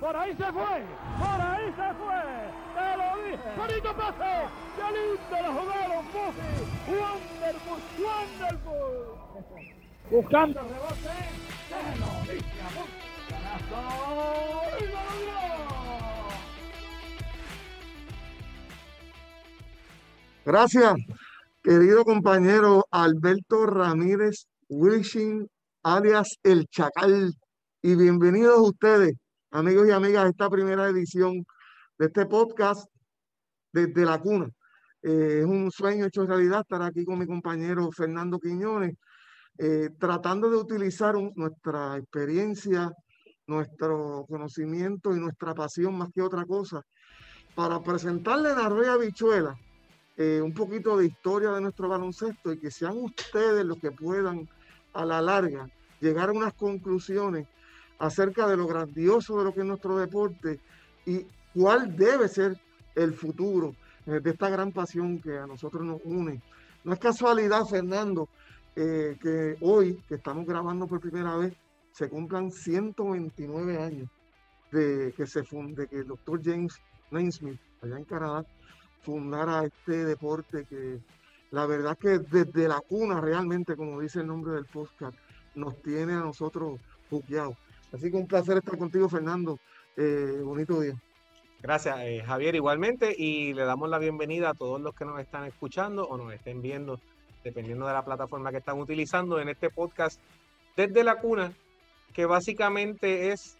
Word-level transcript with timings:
por 0.00 0.16
ahí 0.16 0.34
se 0.34 0.44
fue, 0.44 0.82
por 1.18 1.40
ahí 1.40 1.66
se 1.66 1.94
fue, 2.00 2.22
te 2.74 2.96
lo 2.96 3.08
dije, 3.22 3.48
bonito 3.56 3.94
pase, 3.94 4.32
qué 4.76 4.86
lindo 4.96 5.36
lo 5.42 5.50
jugaron, 5.60 6.04
Buffy, 6.06 6.50
wonderful, 6.88 7.80
wonderful, 7.98 9.04
buscando 10.10 10.60
el 10.60 10.68
rebote, 10.68 11.14
se 11.68 11.80
lo 12.00 12.06
Buffy, 12.24 12.40
ganazo, 13.28 13.80
y 14.78 14.82
lo. 14.86 15.40
Gracias, 20.46 20.94
querido 21.62 22.04
compañero 22.04 22.86
Alberto 22.90 23.66
Ramírez 23.66 24.46
Wilson, 24.70 25.46
alias 25.82 26.38
El 26.42 26.66
Chacal, 26.68 27.34
y 27.82 27.94
bienvenidos 27.94 28.58
ustedes, 28.60 29.12
amigos 29.50 29.88
y 29.88 29.90
amigas, 29.90 30.28
esta 30.28 30.48
primera 30.48 30.88
edición 30.88 31.44
de 31.98 32.06
este 32.06 32.26
podcast 32.26 32.88
desde 33.72 34.04
la 34.04 34.18
cuna. 34.18 34.48
Eh, 35.02 35.40
es 35.40 35.44
un 35.44 35.70
sueño 35.70 36.06
hecho 36.06 36.24
realidad 36.24 36.60
estar 36.60 36.82
aquí 36.82 37.04
con 37.04 37.18
mi 37.18 37.26
compañero 37.26 37.90
Fernando 37.90 38.38
Quiñones, 38.38 38.94
eh, 39.58 39.90
tratando 39.98 40.50
de 40.50 40.56
utilizar 40.56 41.14
nuestra 41.34 41.96
experiencia, 41.96 42.92
nuestro 43.46 44.24
conocimiento 44.28 45.14
y 45.14 45.20
nuestra 45.20 45.54
pasión 45.54 45.98
más 45.98 46.10
que 46.14 46.22
otra 46.22 46.44
cosa 46.44 46.82
para 47.54 47.80
presentarle 47.82 48.50
a 48.50 48.54
la 48.54 48.68
Rea 48.68 48.96
Bichuela 48.96 49.58
eh, 50.16 50.40
un 50.40 50.54
poquito 50.54 50.96
de 50.96 51.06
historia 51.06 51.50
de 51.50 51.60
nuestro 51.60 51.88
baloncesto 51.88 52.52
y 52.52 52.58
que 52.58 52.70
sean 52.70 52.96
ustedes 52.98 53.64
los 53.64 53.78
que 53.78 53.90
puedan 53.90 54.48
a 54.92 55.04
la 55.04 55.20
larga 55.20 55.68
llegar 56.00 56.28
a 56.28 56.32
unas 56.32 56.54
conclusiones 56.54 57.48
acerca 58.00 58.48
de 58.48 58.56
lo 58.56 58.66
grandioso 58.66 59.38
de 59.38 59.44
lo 59.44 59.54
que 59.54 59.60
es 59.60 59.66
nuestro 59.66 59.96
deporte 59.96 60.58
y 61.06 61.26
cuál 61.54 61.94
debe 61.94 62.28
ser 62.28 62.58
el 62.94 63.12
futuro 63.14 63.74
eh, 64.06 64.20
de 64.20 64.30
esta 64.30 64.48
gran 64.48 64.72
pasión 64.72 65.20
que 65.20 65.38
a 65.38 65.46
nosotros 65.46 65.84
nos 65.84 66.00
une. 66.04 66.42
No 66.82 66.94
es 66.94 66.98
casualidad, 66.98 67.64
Fernando, 67.66 68.28
eh, 68.74 69.16
que 69.20 69.56
hoy, 69.60 70.02
que 70.08 70.14
estamos 70.14 70.46
grabando 70.46 70.86
por 70.86 71.00
primera 71.00 71.36
vez, 71.36 71.54
se 71.92 72.08
cumplan 72.08 72.50
129 72.50 73.78
años 73.78 74.08
de 74.72 75.12
que 75.16 75.26
se 75.26 75.44
funde, 75.44 75.86
que 75.86 75.98
el 75.98 76.06
doctor 76.06 76.40
James 76.42 76.80
Naismith, 77.10 77.60
allá 77.82 77.98
en 77.98 78.04
Canadá, 78.04 78.46
fundara 79.02 79.64
este 79.64 80.04
deporte 80.04 80.64
que 80.64 81.00
la 81.50 81.66
verdad 81.66 81.98
que 81.98 82.18
desde 82.18 82.68
la 82.68 82.80
cuna 82.80 83.20
realmente, 83.20 83.76
como 83.76 84.00
dice 84.00 84.20
el 84.20 84.28
nombre 84.28 84.54
del 84.54 84.66
podcast, 84.66 85.16
nos 85.54 85.82
tiene 85.82 86.14
a 86.14 86.20
nosotros 86.20 86.80
buqueados. 87.10 87.56
Así 87.92 88.10
que 88.10 88.16
un 88.16 88.26
placer 88.26 88.58
estar 88.58 88.78
contigo, 88.78 89.08
Fernando. 89.08 89.58
Eh, 89.96 90.40
bonito 90.44 90.80
día. 90.80 90.94
Gracias, 91.60 91.98
eh, 92.00 92.22
Javier, 92.24 92.54
igualmente, 92.54 93.14
y 93.16 93.52
le 93.52 93.64
damos 93.64 93.90
la 93.90 93.98
bienvenida 93.98 94.50
a 94.50 94.54
todos 94.54 94.80
los 94.80 94.94
que 94.94 95.04
nos 95.04 95.20
están 95.20 95.44
escuchando 95.44 96.04
o 96.04 96.16
nos 96.16 96.32
estén 96.32 96.62
viendo, 96.62 97.00
dependiendo 97.44 97.86
de 97.86 97.92
la 97.92 98.04
plataforma 98.04 98.50
que 98.50 98.58
están 98.58 98.78
utilizando 98.78 99.40
en 99.40 99.48
este 99.48 99.70
podcast 99.70 100.20
desde 100.76 101.04
la 101.04 101.16
cuna, 101.16 101.52
que 102.14 102.26
básicamente 102.26 103.32
es 103.32 103.56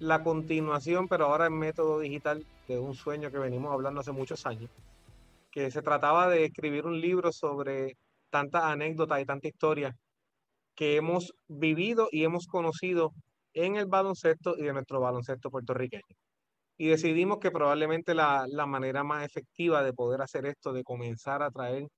la 0.00 0.22
continuación, 0.22 1.08
pero 1.08 1.26
ahora 1.26 1.46
en 1.46 1.58
método 1.58 2.00
digital 2.00 2.44
de 2.66 2.78
un 2.78 2.94
sueño 2.94 3.30
que 3.30 3.38
venimos 3.38 3.72
hablando 3.72 4.00
hace 4.00 4.12
muchos 4.12 4.44
años, 4.46 4.70
que 5.50 5.70
se 5.70 5.80
trataba 5.80 6.28
de 6.28 6.44
escribir 6.44 6.86
un 6.86 7.00
libro 7.00 7.32
sobre 7.32 7.96
tantas 8.30 8.64
anécdotas 8.64 9.22
y 9.22 9.24
tanta 9.24 9.48
historia 9.48 9.96
que 10.74 10.96
hemos 10.96 11.34
vivido 11.48 12.08
y 12.12 12.24
hemos 12.24 12.46
conocido 12.46 13.12
en 13.64 13.76
el 13.76 13.86
baloncesto 13.86 14.56
y 14.58 14.66
en 14.68 14.74
nuestro 14.74 15.00
baloncesto 15.00 15.50
puertorriqueño. 15.50 16.02
Y 16.78 16.88
decidimos 16.88 17.38
que 17.38 17.50
probablemente 17.50 18.14
la, 18.14 18.46
la 18.48 18.66
manera 18.66 19.04
más 19.04 19.24
efectiva 19.24 19.82
de 19.82 19.92
poder 19.92 20.22
hacer 20.22 20.46
esto, 20.46 20.72
de 20.72 20.84
comenzar 20.84 21.42
a 21.42 21.50
traer 21.50 21.88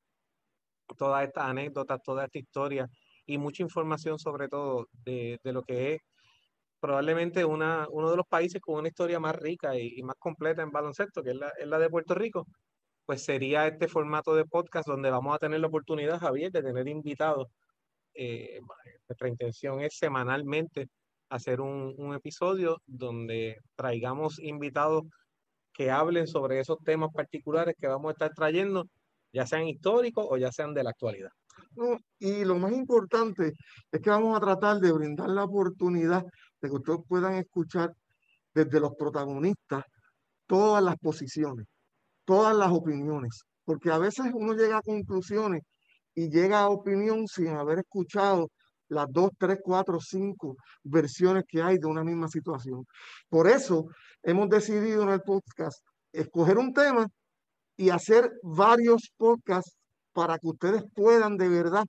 todas 0.97 1.27
estas 1.27 1.45
anécdotas, 1.45 2.01
toda 2.03 2.25
esta 2.25 2.39
historia 2.39 2.87
y 3.27 3.39
mucha 3.39 3.63
información 3.63 4.19
sobre 4.19 4.49
todo 4.49 4.89
de, 5.05 5.39
de 5.45 5.53
lo 5.53 5.63
que 5.63 5.95
es 5.95 6.01
probablemente 6.81 7.45
una, 7.45 7.87
uno 7.91 8.11
de 8.11 8.17
los 8.17 8.27
países 8.27 8.61
con 8.61 8.77
una 8.77 8.89
historia 8.89 9.21
más 9.21 9.37
rica 9.37 9.77
y, 9.79 10.03
más 10.03 10.17
completa 10.19 10.63
en 10.63 10.71
baloncesto, 10.71 11.23
que 11.23 11.31
es 11.31 11.37
la, 11.37 11.53
es 11.59 11.67
la, 11.67 11.79
de 11.79 11.91
Puerto 11.91 12.15
Rico, 12.15 12.47
pues 13.05 13.23
sería 13.23 13.67
este 13.67 13.89
formato 13.89 14.35
de 14.35 14.47
podcast 14.47 14.89
donde 14.89 15.11
vamos 15.11 15.35
a 15.35 15.39
tener 15.39 15.61
la 15.61 15.67
oportunidad, 15.69 16.19
Javier, 16.19 16.51
de 16.51 16.63
tener 16.63 16.89
invitados. 16.89 17.49
Eh, 18.15 18.61
nuestra 19.09 19.29
intención 19.29 19.81
es 19.83 19.97
semanalmente 19.97 20.89
hacer 21.31 21.61
un, 21.61 21.95
un, 21.97 22.15
episodio 22.15 22.83
donde 22.87 23.59
traigamos 23.77 24.39
invitados 24.39 25.05
que 25.73 25.91
hablen 25.91 26.27
sobre 26.27 26.61
esos 26.61 26.79
temas 26.85 27.11
particulares 27.13 27.75
que 27.79 27.87
vamos 27.87 28.11
a 28.11 28.13
estar 28.13 28.35
trayendo, 28.35 28.87
ya 29.33 29.47
sean 29.47 29.67
históricos 29.67 30.27
o 30.29 30.37
ya 30.37 30.53
sean 30.53 30.75
de 30.75 30.85
la 30.85 30.91
actualidad. 30.91 31.31
No, 31.77 31.99
y 32.19 32.45
lo 32.45 32.59
más 32.59 32.73
importante 32.73 33.53
es 33.91 34.01
que 34.01 34.11
vamos 34.11 34.37
a 34.37 34.41
tratar 34.41 34.79
de 34.79 34.93
brindar 34.93 35.29
la 35.31 35.45
oportunidad 35.45 36.25
de 36.61 36.69
que 36.69 36.75
ustedes 36.75 37.01
puedan 37.09 37.35
escuchar 37.35 37.93
desde 38.53 38.81
los 38.81 38.95
protagonistas 38.97 39.85
todas 40.47 40.83
las 40.83 40.97
posiciones, 40.99 41.67
todas 42.25 42.57
las 42.57 42.73
opiniones, 42.73 43.45
porque 43.65 43.91
a 43.91 43.99
veces 43.99 44.27
uno 44.35 44.55
llega 44.55 44.79
a 44.79 44.83
conclusiones 44.83 45.63
y 46.15 46.29
llega 46.29 46.61
a 46.61 46.71
opinión 46.71 47.29
sin 47.29 47.49
haber 47.49 47.81
escuchado 47.81 48.51
las 48.91 49.07
dos, 49.11 49.31
tres, 49.39 49.59
cuatro, 49.63 49.99
cinco 50.01 50.57
versiones 50.83 51.45
que 51.49 51.63
hay 51.63 51.79
de 51.79 51.87
una 51.87 52.05
misma 52.05 52.29
situación. 52.29 52.87
Por 53.29 53.49
eso 53.49 53.87
hemos 54.23 54.49
decidido 54.49 55.03
en 55.05 55.11
el 55.11 55.23
podcast 55.23 55.83
escoger 56.13 56.59
un 56.59 56.73
tema 56.73 57.07
y 57.77 57.91
hacer 57.91 58.31
varios 58.43 59.11
podcasts 59.17 59.77
para 60.13 60.39
que 60.39 60.49
ustedes 60.49 60.85
puedan 60.95 61.37
de 61.37 61.49
verdad 61.49 61.87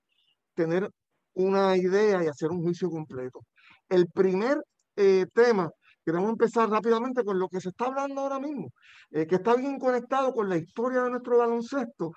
tener 0.53 0.89
una 1.33 1.75
idea 1.75 2.23
y 2.23 2.27
hacer 2.27 2.49
un 2.51 2.61
juicio 2.61 2.89
completo. 2.89 3.41
El 3.89 4.07
primer 4.07 4.61
eh, 4.95 5.25
tema, 5.33 5.71
queremos 6.05 6.29
empezar 6.29 6.69
rápidamente 6.69 7.23
con 7.23 7.39
lo 7.39 7.47
que 7.49 7.59
se 7.59 7.69
está 7.69 7.85
hablando 7.85 8.21
ahora 8.21 8.39
mismo, 8.39 8.69
eh, 9.09 9.25
que 9.25 9.35
está 9.35 9.55
bien 9.55 9.79
conectado 9.79 10.33
con 10.33 10.47
la 10.49 10.57
historia 10.57 11.01
de 11.01 11.09
nuestro 11.09 11.39
baloncesto 11.39 12.11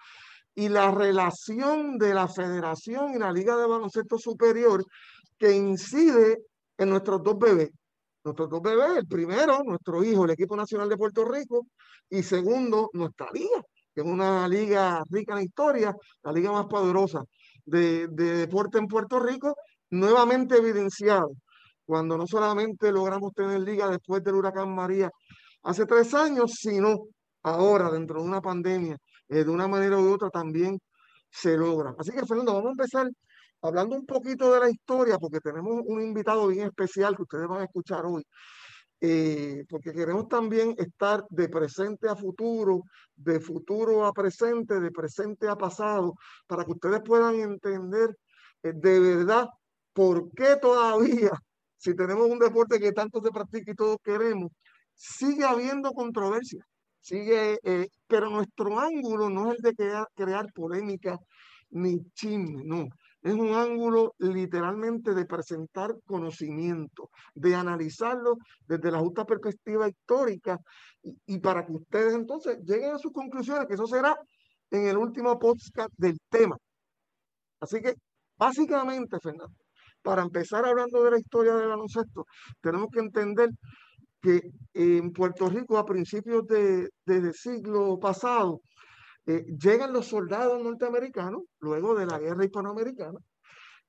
y 0.55 0.69
la 0.69 0.91
relación 0.91 1.99
de 1.99 2.15
la 2.15 2.29
federación 2.29 3.15
y 3.15 3.19
la 3.19 3.33
Liga 3.33 3.57
de 3.57 3.67
Baloncesto 3.67 4.19
Superior 4.19 4.85
que 5.39 5.53
incide 5.53 6.39
en 6.79 6.91
nuestros 6.91 7.23
dos 7.23 7.39
bebés. 7.39 7.71
Nuestros 8.25 8.49
dos 8.49 8.63
bebés, 8.63 8.97
el 8.99 9.07
primero, 9.07 9.63
nuestro 9.65 10.03
hijo, 10.03 10.25
el 10.25 10.31
equipo 10.31 10.57
nacional 10.57 10.89
de 10.89 10.97
Puerto 10.97 11.25
Rico, 11.25 11.67
y 12.09 12.23
segundo, 12.23 12.89
nuestra 12.93 13.27
liga, 13.33 13.63
que 13.95 14.01
es 14.01 14.07
una 14.07 14.49
liga 14.49 15.03
rica 15.11 15.37
en 15.37 15.45
historia, 15.45 15.95
la 16.23 16.33
liga 16.33 16.53
más 16.53 16.67
poderosa 16.67 17.23
de, 17.65 18.09
de 18.09 18.37
deporte 18.37 18.79
en 18.79 18.87
Puerto 18.87 19.21
Rico, 19.21 19.57
nuevamente 19.91 20.57
evidenciado 20.57 21.33
cuando 21.85 22.17
no 22.17 22.27
solamente 22.27 22.91
logramos 22.91 23.33
tener 23.35 23.61
liga 23.61 23.89
después 23.89 24.23
del 24.25 24.37
huracán 24.37 24.75
María 24.75 25.11
hace 25.63 25.87
tres 25.87 26.15
años, 26.15 26.53
sino 26.59 27.07
ahora 27.43 27.91
dentro 27.91 28.21
de 28.21 28.29
una 28.29 28.41
pandemia, 28.41 28.97
eh, 29.29 29.45
de 29.45 29.51
una 29.51 29.69
manera 29.69 29.99
u 29.99 30.13
otra 30.13 30.31
también 30.31 30.79
se 31.31 31.57
logra. 31.57 31.95
Así 31.99 32.13
que 32.13 32.27
Fernando, 32.27 32.55
vamos 32.55 32.69
a 32.69 32.83
empezar 32.83 33.11
hablando 33.63 33.97
un 33.97 34.07
poquito 34.07 34.53
de 34.53 34.61
la 34.61 34.71
historia, 34.71 35.19
porque 35.19 35.41
tenemos 35.41 35.83
un 35.87 36.03
invitado 36.03 36.47
bien 36.49 36.67
especial 36.67 37.17
que 37.17 37.23
ustedes 37.23 37.49
van 37.49 37.63
a 37.63 37.65
escuchar 37.65 38.05
hoy. 38.07 38.25
Eh, 39.01 39.65
porque 39.69 39.93
queremos 39.93 40.29
también 40.29 40.75
estar 40.79 41.25
de 41.29 41.49
presente 41.49 42.09
a 42.09 42.17
futuro, 42.17 42.85
de 43.15 43.41
futuro 43.41 44.07
a 44.07 44.13
presente, 44.13 44.81
de 44.81 44.91
presente 44.91 45.49
a 45.49 45.57
pasado, 45.57 46.15
para 46.47 46.65
que 46.65 46.73
ustedes 46.73 47.01
puedan 47.05 47.35
entender 47.35 48.17
eh, 48.63 48.73
de 48.75 49.01
verdad 49.01 49.49
por 49.93 50.31
qué 50.33 50.57
todavía 50.57 51.31
si 51.77 51.95
tenemos 51.95 52.29
un 52.31 52.39
deporte 52.39 52.81
que 52.81 52.93
tanto 52.93 53.21
se 53.23 53.31
practica 53.31 53.73
y 53.73 53.75
todos 53.75 53.99
queremos, 54.03 54.51
sigue 54.95 55.45
habiendo 55.45 55.93
controversia, 55.93 56.67
sigue, 57.05 57.59
eh, 57.63 57.89
pero 58.07 58.31
nuestro 58.31 58.81
ángulo 58.81 59.29
no 59.29 59.53
es 59.53 59.59
el 59.59 59.63
de 59.63 59.75
crear, 59.75 60.09
crear 60.15 60.53
polémica 60.55 61.19
ni 61.71 62.03
chisme, 62.15 62.63
no. 62.65 62.89
Es 63.23 63.35
un 63.35 63.55
ángulo 63.55 64.15
literalmente 64.19 65.15
de 65.15 65.25
presentar 65.27 65.95
conocimiento, 66.07 67.11
de 67.35 67.55
analizarlo 67.55 68.37
desde 68.67 68.91
la 68.91 69.01
justa 69.01 69.25
perspectiva 69.25 69.89
histórica 69.89 70.59
y, 71.03 71.17
y 71.27 71.39
para 71.41 71.65
que 71.67 71.73
ustedes 71.73 72.15
entonces 72.15 72.59
lleguen 72.65 72.95
a 72.95 72.99
sus 72.99 73.13
conclusiones, 73.13 73.67
que 73.67 73.75
eso 73.75 73.87
será 73.87 74.17
en 74.71 74.87
el 74.87 74.97
último 74.97 75.39
podcast 75.39 75.91
del 75.97 76.19
tema. 76.31 76.57
Así 77.61 77.81
que, 77.81 77.95
básicamente, 78.37 79.19
Fernando, 79.23 79.55
para 80.03 80.23
empezar 80.23 80.65
hablando 80.67 81.03
de 81.03 81.11
la 81.13 81.19
historia 81.19 81.55
del 81.55 81.69
baloncesto, 81.69 82.27
tenemos 82.61 82.89
que 82.93 83.01
entender 83.01 83.51
que 84.25 84.41
en 84.73 85.13
Puerto 85.13 85.51
Rico 85.51 85.77
a 85.77 85.85
principios 85.85 86.47
del 86.47 86.91
de, 87.05 87.33
siglo 87.35 87.99
pasado 88.01 88.63
eh, 89.27 89.45
llegan 89.61 89.93
los 89.93 90.07
soldados 90.07 90.63
norteamericanos 90.63 91.43
luego 91.61 91.95
de 91.95 92.07
la 92.07 92.19
guerra 92.19 92.45
hispanoamericana 92.47 93.19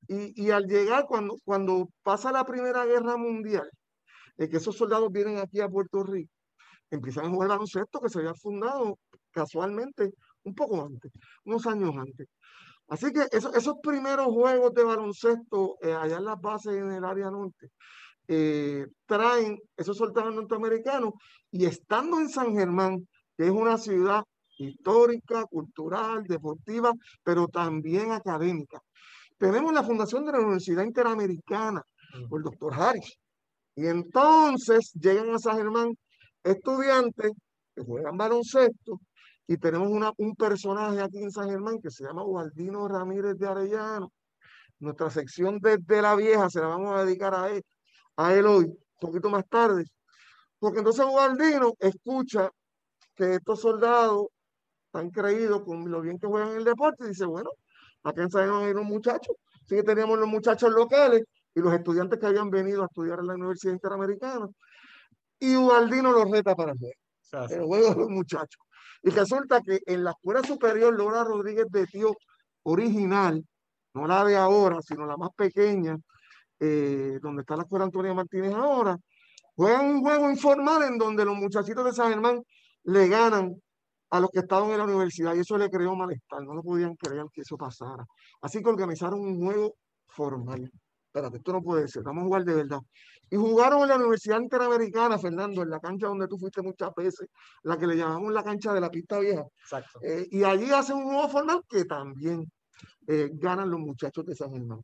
y, 0.08 0.44
y 0.44 0.52
al 0.52 0.66
llegar 0.66 1.06
cuando, 1.08 1.38
cuando 1.46 1.90
pasa 2.04 2.34
la 2.34 2.44
primera 2.44 2.86
guerra 2.86 3.16
mundial 3.16 3.70
eh, 4.38 4.50
que 4.50 4.58
esos 4.58 4.76
soldados 4.76 5.10
vienen 5.10 5.38
aquí 5.38 5.62
a 5.62 5.70
Puerto 5.70 6.04
Rico, 6.04 6.34
empiezan 6.92 7.28
a 7.28 7.30
jugar 7.30 7.50
baloncesto 7.50 8.02
que 8.02 8.10
se 8.10 8.20
había 8.20 8.34
fundado 8.34 9.00
casualmente 9.32 10.12
un 10.44 10.54
poco 10.54 10.86
antes, 10.86 11.12
unos 11.46 11.66
años 11.66 11.96
antes. 11.98 12.28
Así 12.90 13.12
que 13.14 13.26
esos 13.32 13.76
primeros 13.82 14.28
juegos 14.28 14.74
de 14.74 14.84
baloncesto 14.84 15.78
eh, 15.82 15.94
allá 15.94 16.18
en 16.18 16.26
las 16.26 16.40
bases 16.42 16.74
en 16.76 16.92
el 16.92 17.06
área 17.06 17.32
norte 17.32 17.70
eh, 18.27 18.86
traen 19.06 19.60
esos 19.77 19.98
soldados 19.98 20.33
norteamericanos 20.33 21.13
y 21.51 21.66
estando 21.66 22.19
en 22.19 22.30
San 22.30 22.54
Germán, 22.54 23.07
que 23.38 23.45
es 23.45 23.51
una 23.51 23.77
ciudad 23.77 24.24
histórica, 24.57 25.45
cultural, 25.45 26.24
deportiva, 26.24 26.92
pero 27.24 27.48
también 27.48 28.12
académica. 28.12 28.81
Tenemos 29.38 29.74
la 29.74 29.83
fundación 29.83 30.25
de 30.25 30.31
la 30.31 30.39
Universidad 30.39 30.83
Interamericana 30.83 31.81
por 32.30 32.39
el 32.39 32.44
doctor 32.44 32.74
Harris. 32.74 33.18
Y 33.75 33.88
entonces 33.88 34.92
llegan 34.94 35.31
a 35.31 35.39
San 35.39 35.57
Germán 35.57 35.98
estudiantes 36.44 37.33
que 37.75 37.83
juegan 37.83 38.18
baloncesto 38.18 39.01
y 39.48 39.57
tenemos 39.57 39.89
una, 39.89 40.12
un 40.18 40.36
personaje 40.36 41.01
aquí 41.01 41.22
en 41.22 41.31
San 41.31 41.50
Germán 41.50 41.80
que 41.81 41.92
se 41.92 42.06
llama 42.06 42.24
Ubaldino 42.24 42.88
Ramírez 42.88 43.38
de 43.38 43.48
Arellano. 43.48 44.12
Nuestra 44.80 45.10
sección 45.10 45.60
desde 45.60 46.01
la 46.01 46.16
vieja 46.16 46.50
se 46.50 46.62
la 46.62 46.68
vamos 46.68 46.94
a 46.95 47.04
dedicar 47.04 47.33
a 47.33 47.50
él, 47.50 47.63
a 48.18 48.34
él 48.34 48.46
hoy, 48.46 48.66
un 48.66 48.78
poquito 49.00 49.30
más 49.30 49.48
tarde. 49.48 49.86
Porque 50.60 50.80
entonces 50.80 51.06
Ubaldino 51.06 51.74
escucha 51.80 52.50
que 53.16 53.36
estos 53.36 53.62
soldados 53.62 54.28
están 54.88 55.10
creídos 55.10 55.64
con 55.64 55.90
lo 55.90 56.02
bien 56.02 56.18
que 56.18 56.28
juegan 56.28 56.52
en 56.52 56.58
el 56.58 56.64
deporte 56.64 57.06
y 57.06 57.10
dice, 57.10 57.26
bueno, 57.26 57.50
acá 58.04 58.24
en 58.24 58.32
San 58.32 58.50
hay 58.50 58.72
unos 58.72 58.86
muchachos. 58.86 59.36
Sí 59.68 59.76
que 59.76 59.84
teníamos 59.84 60.20
los 60.20 60.28
muchachos 60.28 60.72
locales 60.72 61.24
y 61.54 61.60
los 61.60 61.74
estudiantes 61.74 62.20
que 62.20 62.26
habían 62.26 62.50
venido 62.50 62.84
a 62.84 62.86
estudiar 62.86 63.20
en 63.20 63.28
la 63.28 63.34
Universidad 63.34 63.74
Interamericana. 63.74 64.48
Y 65.40 65.56
Ubaldino 65.56 66.12
los 66.12 66.30
reta 66.30 66.56
para 66.56 66.72
el 66.72 66.78
juego. 66.78 66.96
El 67.50 67.64
juego 67.66 67.90
de 67.90 67.96
los 67.96 68.10
muchachos. 68.10 68.62
Y 69.02 69.10
resulta 69.10 69.62
que 69.62 69.80
en 69.86 70.04
la 70.04 70.12
escuela 70.12 70.42
superior 70.42 70.98
Laura 70.98 71.24
Rodríguez 71.24 71.66
de 71.70 71.86
Tío 71.86 72.16
original, 72.64 73.44
no 73.94 74.08
la 74.08 74.24
de 74.24 74.36
ahora, 74.36 74.82
sino 74.82 75.06
la 75.06 75.18
más 75.18 75.30
pequeña, 75.36 75.98
eh, 76.60 77.19
donde 77.22 77.42
está 77.42 77.56
la 77.56 77.63
escuela 77.63 77.86
Antonia 77.86 78.13
Martínez 78.13 78.54
ahora, 78.54 78.98
juegan 79.56 79.86
un 79.86 80.02
juego 80.02 80.30
informal 80.30 80.84
en 80.84 80.98
donde 80.98 81.25
los 81.25 81.36
muchachitos 81.36 81.86
de 81.86 81.94
San 81.94 82.10
Germán 82.10 82.42
le 82.84 83.07
ganan 83.07 83.56
a 84.10 84.19
los 84.19 84.30
que 84.30 84.40
estaban 84.40 84.69
en 84.72 84.78
la 84.78 84.84
universidad 84.86 85.36
y 85.36 85.40
eso 85.40 85.57
le 85.57 85.69
creó 85.69 85.96
malestar, 85.96 86.42
no 86.44 86.54
lo 86.54 86.63
podían 86.63 86.96
creer 86.96 87.25
que 87.34 87.42
eso 87.42 87.57
pasara. 87.57 88.06
Así 88.42 88.62
que 88.62 88.69
organizaron 88.69 89.19
un 89.19 89.44
juego 89.44 89.75
formal. 90.07 90.72
Espérate, 91.07 91.38
esto 91.38 91.54
no 91.54 91.62
puede 91.62 91.88
ser, 91.88 92.04
vamos 92.04 92.24
a 92.24 92.25
jugar 92.25 92.44
de 92.44 92.56
verdad. 92.56 92.80
Y 93.30 93.38
jugaron 93.38 93.81
en 93.81 93.88
la 93.88 93.96
Universidad 93.96 94.40
Interamericana, 94.40 95.18
Fernando, 95.18 95.63
en 95.63 95.69
la 95.69 95.80
cancha 95.80 96.08
donde 96.08 96.28
tú 96.28 96.38
fuiste 96.38 96.62
muchas 96.62 96.94
veces, 96.96 97.28
la 97.63 97.78
que 97.78 97.88
le 97.88 97.96
llamamos 97.96 98.31
la 98.31 98.44
cancha 98.44 98.74
de 98.74 98.81
la 98.81 98.92
pista 98.92 99.19
vieja. 99.19 99.44
Exacto. 99.62 100.00
Eh, 100.04 100.28
y 100.30 100.44
allí 100.44 100.69
hacen 100.72 100.98
un 100.98 101.06
nuevo 101.06 101.28
formal 101.30 101.62
que 101.68 101.86
también 101.86 102.51
eh, 103.08 103.30
ganan 103.34 103.69
los 103.69 103.80
muchachos 103.80 104.25
de 104.25 104.36
San 104.36 104.51
Germán. 104.51 104.81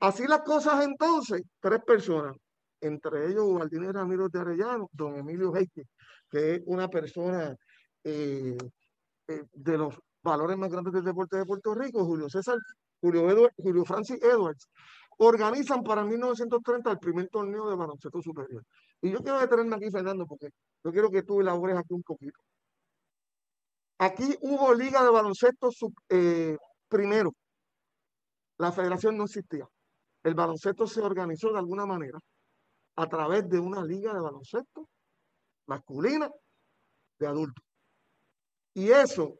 Así 0.00 0.26
las 0.26 0.42
cosas 0.42 0.84
entonces, 0.84 1.42
tres 1.60 1.80
personas, 1.84 2.36
entre 2.80 3.26
ellos 3.26 3.44
Ubaldino 3.44 3.92
Ramiro 3.92 4.28
de 4.28 4.40
Arellano, 4.40 4.88
don 4.92 5.16
Emilio 5.16 5.54
Heike, 5.54 5.86
que 6.30 6.54
es 6.56 6.62
una 6.66 6.88
persona 6.88 7.56
eh, 8.02 8.56
de 9.26 9.78
los 9.78 9.94
valores 10.22 10.56
más 10.56 10.70
grandes 10.70 10.92
del 10.92 11.04
deporte 11.04 11.36
de 11.36 11.46
Puerto 11.46 11.74
Rico, 11.74 12.04
Julio 12.04 12.28
César, 12.28 12.58
Julio, 13.00 13.50
Julio 13.56 13.84
Francis 13.84 14.22
Edwards, 14.22 14.68
organizan 15.18 15.82
para 15.82 16.04
1930 16.04 16.90
el 16.90 16.98
primer 16.98 17.28
torneo 17.28 17.68
de 17.68 17.76
baloncesto 17.76 18.20
superior. 18.20 18.64
Y 19.00 19.10
yo 19.10 19.18
quiero 19.22 19.38
detenerme 19.40 19.76
aquí, 19.76 19.90
Fernando, 19.90 20.26
porque 20.26 20.48
yo 20.82 20.92
quiero 20.92 21.10
que 21.10 21.22
tú 21.22 21.40
elabores 21.40 21.76
aquí 21.76 21.92
un 21.94 22.02
poquito. 22.02 22.40
Aquí 23.98 24.36
hubo 24.40 24.74
liga 24.74 25.02
de 25.02 25.10
baloncesto 25.10 25.70
eh, 26.08 26.56
primero. 26.88 27.32
La 28.58 28.72
federación 28.72 29.16
no 29.16 29.24
existía. 29.24 29.68
El 30.24 30.34
baloncesto 30.34 30.86
se 30.86 31.00
organizó 31.00 31.52
de 31.52 31.58
alguna 31.58 31.86
manera 31.86 32.18
a 32.96 33.06
través 33.06 33.48
de 33.48 33.60
una 33.60 33.84
liga 33.84 34.12
de 34.12 34.20
baloncesto 34.20 34.88
masculina 35.66 36.28
de 37.18 37.26
adultos. 37.26 37.64
Y 38.74 38.90
eso 38.90 39.38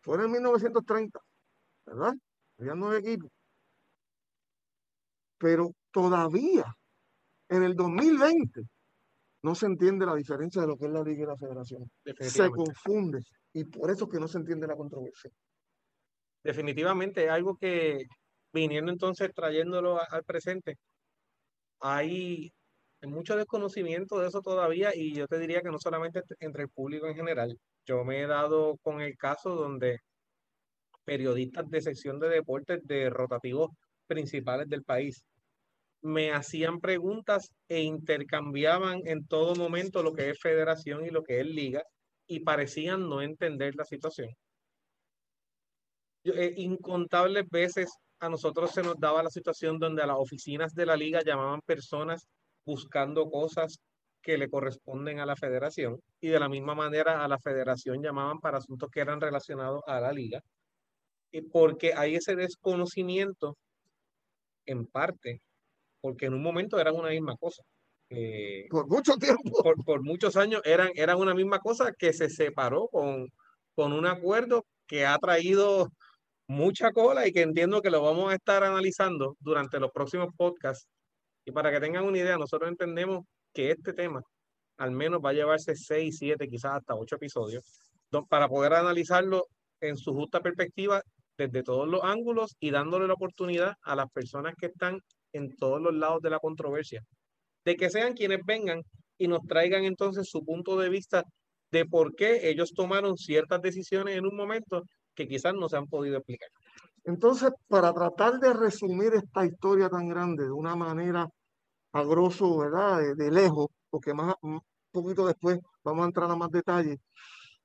fue 0.00 0.22
en 0.24 0.30
1930, 0.30 1.20
¿verdad? 1.86 2.14
Había 2.58 2.74
nueve 2.74 2.98
equipos 2.98 3.30
pero 5.44 5.72
todavía 5.90 6.64
en 7.50 7.64
el 7.64 7.74
2020 7.74 8.62
no 9.42 9.54
se 9.54 9.66
entiende 9.66 10.06
la 10.06 10.14
diferencia 10.14 10.62
de 10.62 10.68
lo 10.68 10.76
que 10.78 10.86
es 10.86 10.90
la 10.90 11.02
liga 11.02 11.24
y 11.24 11.26
la 11.26 11.36
federación. 11.36 11.90
Se 12.18 12.48
confunde 12.48 13.20
y 13.52 13.64
por 13.64 13.90
eso 13.90 14.08
que 14.08 14.18
no 14.18 14.26
se 14.26 14.38
entiende 14.38 14.66
la 14.66 14.74
controversia. 14.74 15.30
Definitivamente, 16.42 17.28
algo 17.28 17.58
que 17.58 18.06
viniendo 18.54 18.92
entonces 18.92 19.30
trayéndolo 19.34 20.00
al 20.10 20.24
presente, 20.24 20.78
hay 21.80 22.52
mucho 23.02 23.36
desconocimiento 23.36 24.18
de 24.18 24.28
eso 24.28 24.40
todavía 24.40 24.92
y 24.94 25.14
yo 25.14 25.26
te 25.26 25.38
diría 25.38 25.60
que 25.60 25.70
no 25.70 25.78
solamente 25.78 26.22
entre 26.40 26.62
el 26.62 26.70
público 26.70 27.06
en 27.06 27.16
general. 27.16 27.58
Yo 27.84 28.04
me 28.04 28.22
he 28.22 28.26
dado 28.26 28.78
con 28.78 29.00
el 29.02 29.16
caso 29.16 29.54
donde 29.54 30.00
periodistas 31.04 31.68
de 31.68 31.82
sección 31.82 32.18
de 32.18 32.28
deportes 32.28 32.80
de 32.84 33.10
rotativos 33.10 33.70
principales 34.06 34.68
del 34.68 34.84
país 34.84 35.22
me 36.00 36.32
hacían 36.32 36.80
preguntas 36.80 37.50
e 37.68 37.82
intercambiaban 37.82 39.02
en 39.06 39.26
todo 39.26 39.54
momento 39.54 40.02
lo 40.02 40.12
que 40.12 40.30
es 40.30 40.40
federación 40.40 41.04
y 41.04 41.10
lo 41.10 41.22
que 41.22 41.40
es 41.40 41.46
liga 41.46 41.82
y 42.26 42.40
parecían 42.40 43.08
no 43.08 43.20
entender 43.20 43.74
la 43.74 43.84
situación. 43.84 44.28
Eh, 46.24 46.54
incontables 46.56 47.48
veces 47.50 47.90
a 48.24 48.28
nosotros 48.28 48.70
se 48.70 48.82
nos 48.82 48.98
daba 48.98 49.22
la 49.22 49.30
situación 49.30 49.78
donde 49.78 50.02
a 50.02 50.06
las 50.06 50.16
oficinas 50.18 50.74
de 50.74 50.86
la 50.86 50.96
liga 50.96 51.20
llamaban 51.24 51.60
personas 51.62 52.26
buscando 52.64 53.30
cosas 53.30 53.78
que 54.22 54.38
le 54.38 54.48
corresponden 54.48 55.20
a 55.20 55.26
la 55.26 55.36
federación 55.36 56.00
y 56.20 56.28
de 56.28 56.40
la 56.40 56.48
misma 56.48 56.74
manera 56.74 57.22
a 57.22 57.28
la 57.28 57.38
federación 57.38 58.02
llamaban 58.02 58.40
para 58.40 58.58
asuntos 58.58 58.90
que 58.90 59.00
eran 59.00 59.20
relacionados 59.20 59.82
a 59.86 60.00
la 60.00 60.12
liga, 60.12 60.40
porque 61.52 61.92
hay 61.94 62.14
ese 62.16 62.34
desconocimiento 62.34 63.56
en 64.66 64.86
parte 64.86 65.42
porque 66.04 66.26
en 66.26 66.34
un 66.34 66.42
momento 66.42 66.78
eran 66.78 66.96
una 66.96 67.08
misma 67.08 67.34
cosa. 67.38 67.62
por 68.68 68.86
mucho 68.88 69.16
tiempo. 69.16 69.62
Por, 69.86 70.02
muchos 70.02 70.36
años 70.36 70.60
eran, 70.62 70.90
eran 70.96 71.18
una 71.18 71.32
misma 71.32 71.60
cosa 71.60 71.94
que 71.98 72.12
se 72.12 72.28
separó 72.28 72.88
con, 72.88 73.28
con 73.74 73.94
un 73.94 74.04
acuerdo 74.04 74.66
que 74.86 75.06
ha 75.06 75.16
traído 75.16 75.88
mucha 76.54 76.92
cola 76.92 77.26
y 77.26 77.32
que 77.32 77.42
entiendo 77.42 77.82
que 77.82 77.90
lo 77.90 78.02
vamos 78.02 78.32
a 78.32 78.36
estar 78.36 78.64
analizando 78.64 79.36
durante 79.40 79.78
los 79.80 79.90
próximos 79.90 80.28
podcasts. 80.36 80.88
Y 81.44 81.52
para 81.52 81.70
que 81.70 81.80
tengan 81.80 82.04
una 82.04 82.18
idea, 82.18 82.38
nosotros 82.38 82.70
entendemos 82.70 83.24
que 83.52 83.70
este 83.70 83.92
tema 83.92 84.22
al 84.76 84.90
menos 84.90 85.20
va 85.24 85.30
a 85.30 85.34
llevarse 85.34 85.76
seis, 85.76 86.16
siete, 86.18 86.48
quizás 86.48 86.76
hasta 86.76 86.94
ocho 86.94 87.16
episodios, 87.16 87.64
para 88.28 88.48
poder 88.48 88.74
analizarlo 88.74 89.46
en 89.80 89.96
su 89.96 90.12
justa 90.14 90.40
perspectiva 90.40 91.02
desde 91.36 91.62
todos 91.62 91.88
los 91.88 92.02
ángulos 92.02 92.56
y 92.60 92.70
dándole 92.70 93.06
la 93.06 93.14
oportunidad 93.14 93.74
a 93.82 93.96
las 93.96 94.10
personas 94.10 94.54
que 94.56 94.66
están 94.66 94.98
en 95.32 95.54
todos 95.56 95.80
los 95.80 95.94
lados 95.94 96.22
de 96.22 96.30
la 96.30 96.38
controversia, 96.38 97.02
de 97.64 97.76
que 97.76 97.90
sean 97.90 98.14
quienes 98.14 98.40
vengan 98.46 98.82
y 99.18 99.28
nos 99.28 99.40
traigan 99.46 99.84
entonces 99.84 100.28
su 100.28 100.44
punto 100.44 100.76
de 100.78 100.88
vista 100.88 101.24
de 101.72 101.86
por 101.86 102.14
qué 102.14 102.48
ellos 102.48 102.72
tomaron 102.72 103.16
ciertas 103.16 103.60
decisiones 103.60 104.16
en 104.16 104.26
un 104.26 104.36
momento 104.36 104.84
que 105.14 105.28
quizás 105.28 105.54
no 105.54 105.68
se 105.68 105.76
han 105.76 105.86
podido 105.86 106.16
explicar. 106.16 106.48
Entonces, 107.04 107.50
para 107.68 107.92
tratar 107.92 108.40
de 108.40 108.52
resumir 108.52 109.14
esta 109.14 109.44
historia 109.44 109.88
tan 109.88 110.08
grande 110.08 110.44
de 110.44 110.52
una 110.52 110.74
manera 110.74 111.28
a 111.92 112.02
grosso, 112.02 112.58
¿verdad? 112.58 113.14
De, 113.16 113.30
lejos, 113.30 113.68
porque 113.90 114.14
más 114.14 114.34
un 114.42 114.60
poquito 114.90 115.26
después 115.26 115.58
vamos 115.82 116.04
a 116.04 116.06
entrar 116.06 116.30
a 116.30 116.36
más 116.36 116.50
detalles. 116.50 116.98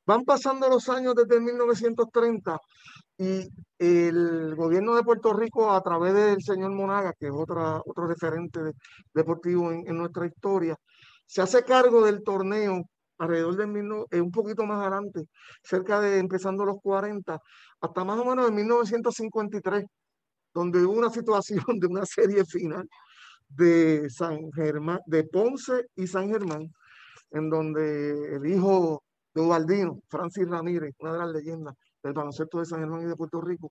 Van 0.06 0.26
pasando 0.26 0.68
los 0.70 0.90
años 0.90 1.16
desde 1.16 1.40
1930 1.40 2.58
y 3.18 3.48
el 3.78 4.56
gobierno 4.56 4.96
de 4.96 5.04
Puerto 5.04 5.34
Rico, 5.34 5.72
a 5.72 5.82
través 5.82 6.14
del 6.14 6.42
señor 6.42 6.72
Monaga, 6.72 7.14
que 7.14 7.28
es 7.28 7.34
otra, 7.34 7.82
otro 7.86 8.08
referente 8.08 8.60
deportivo 9.14 9.72
en, 9.72 9.98
nuestra 9.98 10.26
historia, 10.26 10.76
se 11.26 11.42
hace 11.42 11.64
cargo 11.64 12.06
del 12.06 12.24
torneo 12.24 12.84
alrededor 13.20 13.56
de 13.58 14.08
eh, 14.12 14.22
un 14.22 14.32
poquito 14.32 14.66
más 14.66 14.80
adelante, 14.82 15.26
cerca 15.62 16.00
de 16.00 16.18
empezando 16.18 16.66
los 16.66 16.78
40, 16.82 17.40
hasta 17.82 18.04
más 18.04 18.20
o 18.20 18.26
menos 18.26 18.50
en 18.50 18.56
1953, 18.56 19.86
donde 20.54 20.84
hubo 20.84 20.94
una 20.94 21.10
situación 21.12 21.80
de 21.80 21.88
una 21.88 22.06
serie 22.06 22.44
final 22.46 22.88
de 23.48 24.10
San 24.10 24.52
Germán, 24.54 25.00
de 25.06 25.24
Ponce 25.26 25.88
y 25.96 26.08
San 26.08 26.30
Germán, 26.30 26.72
en 27.32 27.50
donde 27.50 28.36
el 28.36 28.46
hijo 28.46 29.04
de 29.34 29.42
Ubaldino, 29.42 30.00
Francis 30.08 30.48
Ramírez, 30.48 30.96
una 31.00 31.14
de 31.14 31.20
las 31.20 31.30
leyendas, 31.30 31.76
del 32.02 32.14
baloncesto 32.14 32.60
de 32.60 32.66
San 32.66 32.80
Germán 32.80 33.02
y 33.02 33.06
de 33.06 33.16
Puerto 33.16 33.42
Rico, 33.42 33.70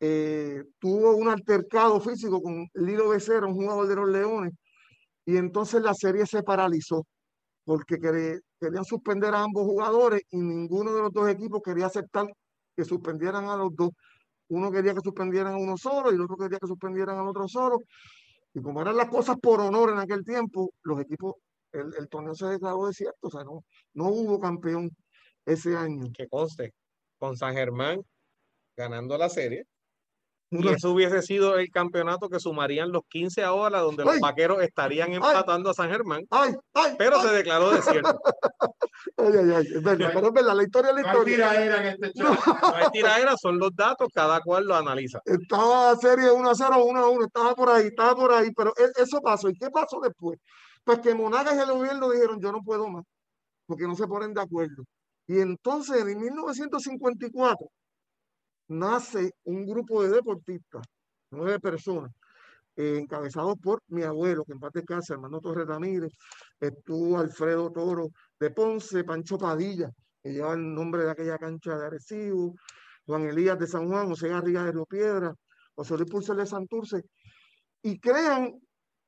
eh, 0.00 0.64
tuvo 0.78 1.16
un 1.16 1.28
altercado 1.28 2.00
físico 2.00 2.42
con 2.42 2.68
Lilo 2.74 3.08
Becerra, 3.10 3.46
un 3.46 3.54
jugador 3.54 3.86
de 3.86 3.96
los 3.96 4.08
Leones, 4.08 4.52
y 5.24 5.36
entonces 5.36 5.82
la 5.82 5.94
serie 5.94 6.26
se 6.26 6.42
paralizó 6.42 7.06
porque 7.68 7.98
querían 8.00 8.84
suspender 8.86 9.34
a 9.34 9.42
ambos 9.42 9.64
jugadores 9.64 10.22
y 10.30 10.38
ninguno 10.38 10.94
de 10.94 11.02
los 11.02 11.12
dos 11.12 11.28
equipos 11.28 11.60
quería 11.62 11.84
aceptar 11.84 12.26
que 12.74 12.82
suspendieran 12.82 13.44
a 13.44 13.56
los 13.56 13.76
dos. 13.76 13.90
Uno 14.48 14.72
quería 14.72 14.94
que 14.94 15.02
suspendieran 15.04 15.52
a 15.52 15.58
uno 15.58 15.76
solo 15.76 16.10
y 16.10 16.14
el 16.14 16.22
otro 16.22 16.38
quería 16.38 16.58
que 16.58 16.66
suspendieran 16.66 17.18
al 17.18 17.28
otro 17.28 17.46
solo. 17.46 17.82
Y 18.54 18.62
como 18.62 18.80
eran 18.80 18.96
las 18.96 19.10
cosas 19.10 19.36
por 19.38 19.60
honor 19.60 19.90
en 19.90 19.98
aquel 19.98 20.24
tiempo, 20.24 20.72
los 20.82 20.98
equipos, 20.98 21.34
el, 21.72 22.08
torneo 22.08 22.34
se 22.34 22.46
declaró 22.46 22.86
desierto, 22.86 23.18
o 23.20 23.30
sea, 23.30 23.44
no, 23.44 23.62
no 23.92 24.08
hubo 24.08 24.40
campeón 24.40 24.90
ese 25.44 25.76
año. 25.76 26.10
Que 26.16 26.26
conste, 26.26 26.72
con 27.18 27.36
San 27.36 27.52
Germán 27.52 28.00
ganando 28.78 29.18
la 29.18 29.28
serie, 29.28 29.66
y 30.50 30.68
eso 30.68 30.92
hubiese 30.92 31.20
sido 31.22 31.58
el 31.58 31.70
campeonato 31.70 32.28
que 32.28 32.40
sumarían 32.40 32.90
los 32.90 33.02
15 33.08 33.42
ahora, 33.44 33.80
donde 33.80 34.04
los 34.04 34.18
vaqueros 34.18 34.62
estarían 34.62 35.12
empatando 35.12 35.70
a 35.70 35.74
San 35.74 35.90
Germán. 35.90 36.26
pero 36.96 37.20
se 37.20 37.28
declaró 37.28 37.70
desierto. 37.70 38.18
Ay, 39.16 39.32
ay, 39.32 39.50
ay, 39.54 39.66
es 39.74 39.82
verdad, 39.82 40.10
pero 40.12 40.26
es 40.28 40.32
verdad, 40.32 40.56
la 40.56 40.62
historia 40.62 40.90
es 40.90 40.94
la 40.96 41.00
historia. 41.02 41.38
No 41.38 41.50
hay 41.50 41.56
tiraera 41.56 41.80
en 41.80 41.86
este 42.04 42.20
show. 42.20 42.34
No 42.62 42.74
hay 42.74 42.86
tiraera, 42.92 43.36
son 43.36 43.58
los 43.58 43.74
datos, 43.74 44.08
cada 44.12 44.40
cual 44.40 44.66
lo 44.66 44.74
analiza. 44.74 45.20
Estaba 45.24 45.94
serie 45.96 46.30
1 46.30 46.50
a 46.50 46.54
0, 46.54 46.84
1 46.84 46.98
a 46.98 47.08
1, 47.08 47.24
estaba 47.24 47.54
por 47.54 47.70
ahí, 47.70 47.86
estaba 47.86 48.14
por 48.16 48.32
ahí, 48.32 48.50
pero 48.56 48.72
e, 48.76 49.00
eso 49.00 49.20
pasó. 49.20 49.48
¿Y 49.48 49.54
qué 49.54 49.70
pasó 49.70 50.00
después? 50.00 50.38
Pues 50.84 50.98
que 50.98 51.14
Monagas 51.14 51.54
y 51.56 51.60
el 51.60 51.70
gobierno 51.70 52.10
dijeron, 52.10 52.40
yo 52.40 52.50
no 52.50 52.62
puedo 52.62 52.88
más, 52.88 53.04
porque 53.66 53.86
no 53.86 53.94
se 53.94 54.06
ponen 54.06 54.34
de 54.34 54.42
acuerdo. 54.42 54.84
Y 55.26 55.40
entonces, 55.40 56.04
en 56.04 56.20
1954, 56.20 57.68
nace 58.68 59.32
un 59.44 59.66
grupo 59.66 60.02
de 60.02 60.10
deportistas, 60.10 60.86
nueve 61.30 61.60
personas, 61.60 62.12
eh, 62.76 62.98
encabezados 62.98 63.56
por 63.58 63.82
mi 63.88 64.02
abuelo, 64.02 64.44
que 64.44 64.52
en 64.52 64.60
parte 64.60 64.84
casa, 64.84 65.14
hermano 65.14 65.40
Torres 65.40 65.66
Ramírez, 65.66 66.12
estuvo 66.60 67.18
Alfredo 67.18 67.72
Toro 67.72 68.08
de 68.38 68.50
Ponce, 68.50 69.04
Pancho 69.04 69.36
Padilla, 69.38 69.90
que 70.22 70.32
lleva 70.32 70.54
el 70.54 70.74
nombre 70.74 71.04
de 71.04 71.10
aquella 71.10 71.38
cancha 71.38 71.76
de 71.76 71.86
Arecibo, 71.86 72.54
Juan 73.06 73.22
Elías 73.22 73.58
de 73.58 73.66
San 73.66 73.88
Juan, 73.88 74.08
José 74.08 74.28
Garriga 74.28 74.64
de 74.64 74.72
Río 74.72 74.86
Piedra, 74.86 75.34
José 75.74 75.96
Luis 75.96 76.10
Pulser 76.10 76.36
de 76.36 76.46
Santurce, 76.46 77.02
y 77.82 77.98
crean 77.98 78.60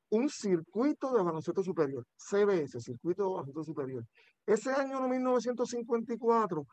un 0.09 0.29
circuito 0.29 1.13
de 1.13 1.23
baloncesto 1.23 1.63
superior, 1.63 2.05
CBS, 2.17 2.79
Circuito 2.79 3.23
de 3.23 3.29
Baloncesto 3.29 3.63
Superior. 3.63 4.05
Ese 4.45 4.71
año, 4.71 5.07
1954, 5.07 6.65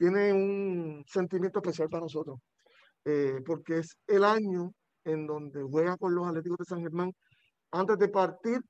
tiene 0.00 0.32
un 0.32 1.04
sentimiento 1.06 1.58
especial 1.58 1.90
para 1.90 2.04
nosotros, 2.04 2.38
eh, 3.04 3.42
porque 3.44 3.80
es 3.80 3.98
el 4.06 4.24
año 4.24 4.72
en 5.04 5.26
donde 5.26 5.62
juega 5.62 5.98
con 5.98 6.14
los 6.14 6.26
Atléticos 6.26 6.56
de 6.56 6.64
San 6.64 6.80
Germán 6.80 7.12
antes 7.70 7.98
de 7.98 8.08
partir 8.08 8.60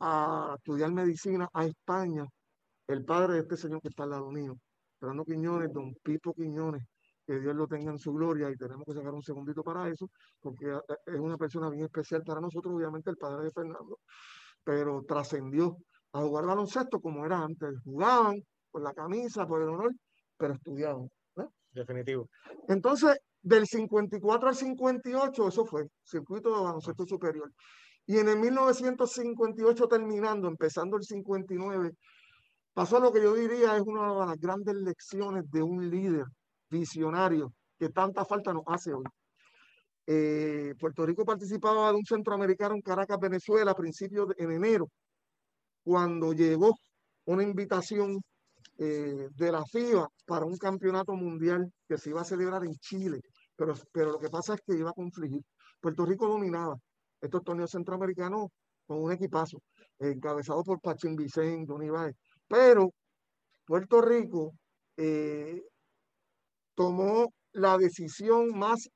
a 0.00 0.56
estudiar 0.56 0.90
medicina 0.90 1.48
a 1.52 1.64
España, 1.64 2.26
el 2.88 3.04
padre 3.04 3.34
de 3.34 3.40
este 3.42 3.56
señor 3.56 3.80
que 3.80 3.86
está 3.86 4.02
al 4.02 4.10
lado 4.10 4.32
mío, 4.32 4.58
Fernando 4.98 5.24
Quiñones, 5.24 5.72
don 5.72 5.94
Pipo 6.02 6.34
Quiñones, 6.34 6.82
que 7.24 7.38
Dios 7.38 7.54
lo 7.54 7.68
tenga 7.68 7.92
en 7.92 7.98
su 8.00 8.12
gloria 8.12 8.50
y 8.50 8.56
tenemos 8.56 8.84
que 8.84 8.94
sacar 8.94 9.14
un 9.14 9.22
segundito 9.22 9.62
para 9.62 9.88
eso, 9.88 10.10
porque 10.40 10.66
eh, 10.66 10.96
es 11.06 11.20
una 11.20 11.38
persona 11.38 11.70
bien 11.70 11.84
especial 11.84 12.24
para 12.24 12.40
nosotros, 12.40 12.74
obviamente 12.74 13.10
el 13.10 13.16
padre 13.16 13.44
de 13.44 13.52
Fernando, 13.52 14.00
pero 14.64 15.04
trascendió 15.06 15.76
a 16.14 16.20
jugar 16.20 16.46
baloncesto 16.46 17.00
como 17.00 17.24
era 17.24 17.44
antes, 17.44 17.78
jugaban 17.84 18.42
por 18.72 18.82
la 18.82 18.92
camisa, 18.92 19.46
por 19.46 19.62
el 19.62 19.68
honor, 19.68 19.92
pero 20.38 20.54
estudiaban. 20.54 21.10
Definitivo. 21.70 22.28
Entonces, 22.66 23.18
del 23.42 23.66
54 23.66 24.48
al 24.48 24.54
58, 24.54 25.48
eso 25.48 25.66
fue 25.66 25.86
circuito 26.02 26.48
de 26.56 26.64
baloncesto 26.64 27.06
superior. 27.06 27.52
Y 28.06 28.18
en 28.18 28.28
el 28.28 28.38
1958 28.38 29.86
terminando, 29.86 30.48
empezando 30.48 30.96
el 30.96 31.04
59, 31.04 31.92
pasó 32.72 32.98
lo 32.98 33.12
que 33.12 33.22
yo 33.22 33.34
diría 33.34 33.76
es 33.76 33.82
una 33.82 34.12
de 34.12 34.26
las 34.26 34.40
grandes 34.40 34.74
lecciones 34.76 35.48
de 35.50 35.62
un 35.62 35.90
líder 35.90 36.24
visionario 36.70 37.52
que 37.78 37.90
tanta 37.90 38.24
falta 38.24 38.52
nos 38.52 38.64
hace 38.66 38.92
hoy. 38.92 39.04
Eh, 40.06 40.74
Puerto 40.80 41.04
Rico 41.04 41.24
participaba 41.24 41.90
de 41.90 41.96
un 41.96 42.04
centroamericano 42.04 42.74
en 42.74 42.80
Caracas, 42.80 43.18
Venezuela, 43.20 43.72
a 43.72 43.74
principios 43.74 44.28
de 44.28 44.42
en 44.42 44.52
enero, 44.52 44.88
cuando 45.84 46.32
llegó 46.32 46.74
una 47.26 47.42
invitación 47.42 48.22
eh, 48.78 49.28
de 49.34 49.52
la 49.52 49.64
FIBA 49.64 50.08
para 50.24 50.46
un 50.46 50.56
campeonato 50.56 51.12
mundial 51.14 51.72
que 51.88 51.98
se 51.98 52.10
iba 52.10 52.20
a 52.20 52.24
celebrar 52.24 52.64
en 52.64 52.74
Chile, 52.76 53.20
pero, 53.56 53.74
pero 53.92 54.12
lo 54.12 54.18
que 54.20 54.28
pasa 54.28 54.54
es 54.54 54.60
que 54.62 54.76
iba 54.76 54.90
a 54.90 54.92
confligir. 54.92 55.42
Puerto 55.80 56.06
Rico 56.06 56.28
dominaba 56.28 56.76
estos 57.20 57.42
torneos 57.42 57.70
centroamericanos 57.72 58.46
con 58.86 59.02
un 59.02 59.12
equipazo, 59.12 59.60
encabezado 59.98 60.62
por 60.62 60.80
Pachín 60.80 61.16
Vicente, 61.16 61.66
Don 61.66 61.82
Ibaez, 61.82 62.14
pero 62.46 62.92
Puerto 63.66 64.00
Rico 64.00 64.54
eh, 64.96 65.60
tomó 66.74 67.32
la 67.52 67.76
decisión 67.78 68.56
más 68.56 68.88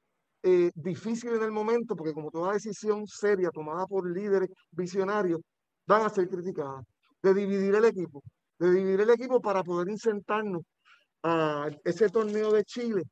eh, 0.44 0.70
difícil 0.74 1.34
en 1.34 1.42
el 1.42 1.52
momento, 1.52 1.96
porque 1.96 2.12
como 2.12 2.30
toda 2.30 2.52
decisión 2.52 3.06
seria 3.06 3.50
tomada 3.50 3.86
por 3.86 4.08
líderes 4.08 4.48
visionarios, 4.70 5.40
van 5.86 6.02
a 6.02 6.10
ser 6.10 6.28
criticadas, 6.28 6.84
de 7.22 7.34
dividir 7.34 7.74
el 7.74 7.84
equipo 7.84 8.22
de 8.62 8.70
dividir 8.70 9.00
el 9.00 9.10
equipo 9.10 9.40
para 9.40 9.64
poder 9.64 9.88
insertarnos 9.88 10.62
a 11.24 11.68
ese 11.84 12.08
torneo 12.08 12.52
de 12.52 12.64
Chile 12.64 13.02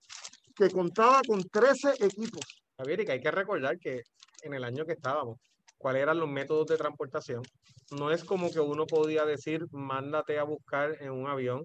que 0.54 0.70
contaba 0.70 1.20
con 1.26 1.42
13 1.42 1.94
equipos. 2.04 2.42
Javier, 2.78 3.04
que 3.04 3.12
hay 3.12 3.20
que 3.20 3.30
recordar 3.30 3.78
que 3.78 4.02
en 4.42 4.54
el 4.54 4.64
año 4.64 4.86
que 4.86 4.92
estábamos, 4.92 5.38
cuáles 5.76 6.02
eran 6.02 6.18
los 6.18 6.28
métodos 6.28 6.68
de 6.68 6.76
transportación. 6.76 7.42
No 7.98 8.12
es 8.12 8.22
como 8.24 8.50
que 8.50 8.60
uno 8.60 8.86
podía 8.86 9.24
decir, 9.24 9.66
mándate 9.72 10.38
a 10.38 10.44
buscar 10.44 10.96
en 11.00 11.10
un 11.10 11.26
avión 11.26 11.64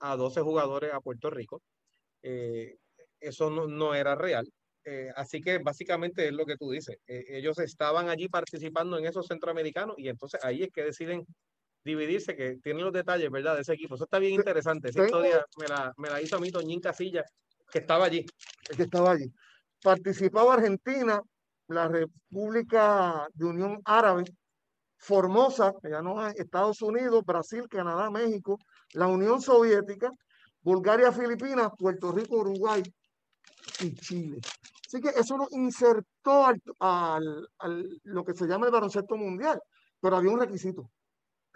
a 0.00 0.16
12 0.16 0.40
jugadores 0.40 0.92
a 0.92 1.00
Puerto 1.00 1.30
Rico. 1.30 1.62
Eh, 2.22 2.76
eso 3.20 3.50
no, 3.50 3.94
era 3.94 4.16
real. 4.16 4.48
Eh, 4.84 5.10
así 5.14 5.40
que 5.40 5.58
básicamente 5.58 6.26
es 6.26 6.32
lo 6.32 6.44
que 6.44 6.56
tú 6.56 6.70
dices. 6.70 6.96
Eh, 7.06 7.24
ellos 7.28 7.58
estaban 7.58 8.08
allí 8.08 8.28
participando 8.28 8.98
en 8.98 9.06
esos 9.06 9.26
centroamericanos 9.26 9.96
y 9.98 10.08
entonces 10.08 10.42
ahí 10.44 10.64
es 10.64 10.70
que 10.72 10.84
deciden 10.84 11.24
dividirse, 11.86 12.36
que 12.36 12.56
tiene 12.56 12.82
los 12.82 12.92
detalles, 12.92 13.30
¿verdad? 13.30 13.54
De 13.54 13.62
ese 13.62 13.72
equipo. 13.72 13.94
Eso 13.94 14.04
está 14.04 14.18
bien 14.18 14.34
interesante. 14.34 14.90
Esa 14.90 15.04
historia 15.04 15.44
me 15.56 15.68
la, 15.68 15.94
me 15.96 16.10
la 16.10 16.20
hizo 16.20 16.36
a 16.36 16.40
mí 16.40 16.50
Toñín 16.50 16.80
Casilla, 16.80 17.24
que 17.70 17.78
estaba 17.78 18.06
allí. 18.06 18.26
Que 18.76 18.82
estaba 18.82 19.12
allí. 19.12 19.32
Participaba 19.82 20.54
Argentina, 20.54 21.22
la 21.68 21.88
República 21.88 23.26
de 23.32 23.44
Unión 23.44 23.80
Árabe, 23.84 24.24
Formosa, 24.98 25.72
que 25.80 25.90
ya 25.90 26.02
no 26.02 26.26
Estados 26.26 26.82
Unidos, 26.82 27.24
Brasil, 27.24 27.68
Canadá, 27.68 28.10
México, 28.10 28.58
la 28.94 29.06
Unión 29.06 29.40
Soviética, 29.40 30.10
Bulgaria, 30.62 31.12
Filipinas, 31.12 31.70
Puerto 31.78 32.10
Rico, 32.10 32.38
Uruguay 32.38 32.82
y 33.80 33.94
Chile. 33.94 34.40
Así 34.86 35.00
que 35.00 35.10
eso 35.10 35.36
nos 35.36 35.52
insertó 35.52 36.46
al, 36.46 36.60
al, 36.80 37.48
al, 37.58 38.00
lo 38.04 38.24
que 38.24 38.34
se 38.34 38.46
llama 38.46 38.66
el 38.66 38.72
baloncesto 38.72 39.16
mundial, 39.16 39.60
pero 40.00 40.16
había 40.16 40.30
un 40.30 40.40
requisito 40.40 40.90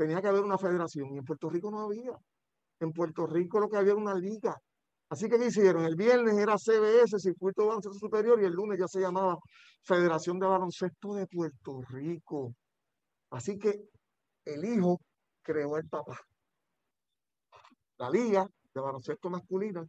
tenía 0.00 0.23
que 0.23 0.28
haber 0.28 0.42
una 0.42 0.57
federación 0.57 1.14
y 1.14 1.19
en 1.19 1.25
Puerto 1.25 1.50
Rico 1.50 1.71
no 1.71 1.80
había. 1.80 2.12
En 2.80 2.90
Puerto 2.90 3.26
Rico 3.26 3.61
lo 3.61 3.69
que 3.69 3.76
había 3.76 3.92
era 3.92 4.00
una 4.00 4.14
liga. 4.14 4.57
Así 5.11 5.28
que 5.28 5.38
¿qué 5.38 5.49
hicieron? 5.49 5.85
El 5.85 5.95
viernes 5.95 6.38
era 6.38 6.57
CBS, 6.57 7.19
Circuito 7.19 7.61
de 7.61 7.69
Baloncesto 7.69 7.99
Superior, 7.99 8.40
y 8.40 8.47
el 8.47 8.52
lunes 8.52 8.78
ya 8.78 8.88
se 8.88 8.99
llamaba 8.99 9.37
Federación 9.83 10.38
de 10.38 10.47
Baloncesto 10.47 11.12
de 11.12 11.26
Puerto 11.26 11.83
Rico. 11.90 12.54
Así 13.30 13.59
que 13.59 13.75
el 14.47 14.64
hijo 14.64 15.02
creó 15.42 15.76
el 15.76 15.87
papá. 15.87 16.19
La 17.99 18.09
liga 18.09 18.47
de 18.73 18.80
baloncesto 18.80 19.28
masculina 19.28 19.85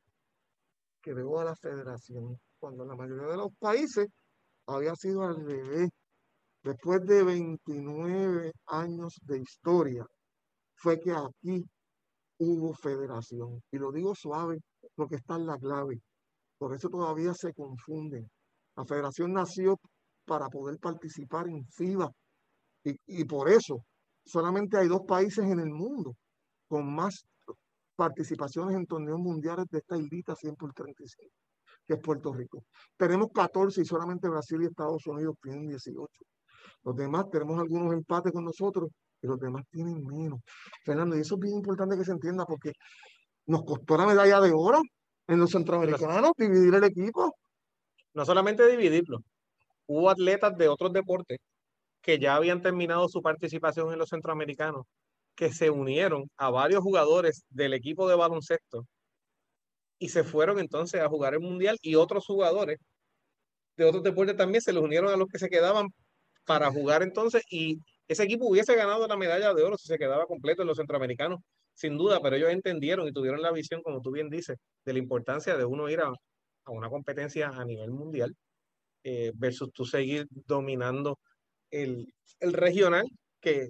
creó 0.99 1.39
a 1.39 1.45
la 1.45 1.55
federación, 1.55 2.37
cuando 2.59 2.83
en 2.83 2.89
la 2.89 2.95
mayoría 2.97 3.27
de 3.27 3.37
los 3.37 3.53
países 3.57 4.07
había 4.67 4.93
sido 4.95 5.23
al 5.23 5.37
revés. 5.37 5.89
Después 6.63 7.03
de 7.05 7.23
29 7.23 8.51
años 8.67 9.19
de 9.23 9.39
historia, 9.39 10.05
fue 10.75 10.99
que 10.99 11.11
aquí 11.11 11.65
hubo 12.37 12.73
federación. 12.73 13.61
Y 13.71 13.77
lo 13.77 13.91
digo 13.91 14.13
suave 14.15 14.59
porque 14.95 15.15
está 15.15 15.35
en 15.35 15.47
la 15.47 15.57
clave. 15.57 16.01
Por 16.57 16.75
eso 16.75 16.89
todavía 16.89 17.33
se 17.33 17.53
confunden. 17.53 18.29
La 18.75 18.85
federación 18.85 19.33
nació 19.33 19.79
para 20.25 20.47
poder 20.49 20.79
participar 20.79 21.47
en 21.47 21.65
FIBA. 21.65 22.11
Y, 22.83 23.25
por 23.25 23.49
eso 23.49 23.83
solamente 24.25 24.77
hay 24.77 24.87
dos 24.87 25.01
países 25.07 25.45
en 25.45 25.59
el 25.59 25.69
mundo 25.69 26.15
con 26.67 26.93
más 26.93 27.25
participaciones 27.95 28.75
en 28.75 28.87
torneos 28.87 29.19
mundiales 29.19 29.65
de 29.69 29.79
esta 29.79 29.97
islita 29.97 30.35
100 30.35 30.55
por 30.55 30.73
35, 30.73 31.31
que 31.85 31.93
es 31.93 31.99
Puerto 31.99 32.33
Rico. 32.33 32.63
Tenemos 32.97 33.27
14 33.33 33.81
y 33.81 33.85
solamente 33.85 34.29
Brasil 34.29 34.61
y 34.63 34.65
Estados 34.65 35.05
Unidos 35.05 35.35
tienen 35.41 35.67
18. 35.67 36.07
Los 36.83 36.95
demás 36.95 37.29
tenemos 37.31 37.59
algunos 37.59 37.93
empates 37.93 38.31
con 38.31 38.45
nosotros 38.45 38.89
y 39.21 39.27
los 39.27 39.39
demás 39.39 39.63
tienen 39.69 40.05
menos. 40.05 40.41
Fernando, 40.83 41.17
y 41.17 41.21
eso 41.21 41.35
es 41.35 41.41
bien 41.41 41.55
importante 41.55 41.97
que 41.97 42.05
se 42.05 42.11
entienda 42.11 42.45
porque 42.45 42.73
nos 43.45 43.63
costó 43.63 43.97
la 43.97 44.07
medalla 44.07 44.39
de 44.41 44.51
oro 44.53 44.81
en 45.27 45.39
los 45.39 45.51
centroamericanos, 45.51 46.31
dividir 46.37 46.73
el 46.73 46.83
equipo. 46.83 47.35
No 48.13 48.25
solamente 48.25 48.67
dividirlo, 48.67 49.19
hubo 49.87 50.09
atletas 50.09 50.57
de 50.57 50.67
otros 50.67 50.91
deportes 50.93 51.39
que 52.01 52.19
ya 52.19 52.35
habían 52.35 52.61
terminado 52.61 53.07
su 53.07 53.21
participación 53.21 53.93
en 53.93 53.99
los 53.99 54.09
centroamericanos, 54.09 54.85
que 55.35 55.53
se 55.53 55.69
unieron 55.69 56.29
a 56.37 56.49
varios 56.49 56.81
jugadores 56.81 57.45
del 57.49 57.73
equipo 57.73 58.07
de 58.09 58.15
baloncesto 58.15 58.85
y 59.99 60.09
se 60.09 60.23
fueron 60.23 60.59
entonces 60.59 60.99
a 61.01 61.07
jugar 61.07 61.35
el 61.35 61.41
mundial 61.41 61.77
y 61.81 61.95
otros 61.95 62.25
jugadores 62.25 62.79
de 63.77 63.85
otros 63.85 64.03
deportes 64.03 64.35
también 64.35 64.61
se 64.61 64.73
les 64.73 64.83
unieron 64.83 65.11
a 65.13 65.17
los 65.17 65.27
que 65.27 65.39
se 65.39 65.49
quedaban 65.49 65.87
para 66.45 66.71
jugar 66.71 67.03
entonces 67.03 67.43
y 67.49 67.79
ese 68.07 68.23
equipo 68.23 68.47
hubiese 68.47 68.75
ganado 68.75 69.07
la 69.07 69.17
medalla 69.17 69.53
de 69.53 69.63
oro 69.63 69.77
si 69.77 69.87
se 69.87 69.97
quedaba 69.97 70.25
completo 70.25 70.63
en 70.63 70.67
los 70.67 70.77
centroamericanos, 70.77 71.39
sin 71.73 71.97
duda, 71.97 72.19
pero 72.21 72.35
ellos 72.35 72.51
entendieron 72.51 73.07
y 73.07 73.13
tuvieron 73.13 73.41
la 73.41 73.51
visión, 73.51 73.81
como 73.81 74.01
tú 74.01 74.11
bien 74.11 74.29
dices, 74.29 74.57
de 74.83 74.93
la 74.93 74.99
importancia 74.99 75.55
de 75.55 75.65
uno 75.65 75.89
ir 75.89 76.01
a, 76.01 76.11
una 76.67 76.89
competencia 76.89 77.49
a 77.49 77.65
nivel 77.65 77.91
mundial 77.91 78.35
eh, 79.03 79.31
versus 79.35 79.71
tú 79.73 79.85
seguir 79.85 80.27
dominando 80.29 81.19
el, 81.71 82.13
regional 82.41 83.05
que, 83.39 83.69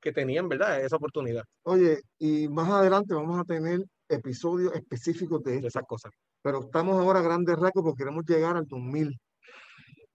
que 0.00 0.12
tenían, 0.12 0.48
¿verdad? 0.48 0.84
Esa 0.84 0.96
oportunidad. 0.96 1.44
Oye, 1.62 2.00
y 2.18 2.48
más 2.48 2.70
adelante 2.70 3.14
vamos 3.14 3.38
a 3.38 3.44
tener 3.44 3.80
episodios 4.08 4.74
específicos 4.74 5.42
de, 5.42 5.58
esas 5.66 5.84
cosas. 5.84 6.12
Pero 6.42 6.60
estamos 6.60 7.00
ahora 7.00 7.20
a 7.20 7.22
grandes 7.22 7.56
rasgos 7.56 7.84
porque 7.84 8.04
queremos 8.04 8.24
llegar 8.26 8.56
al 8.56 8.66
2000. 8.66 9.18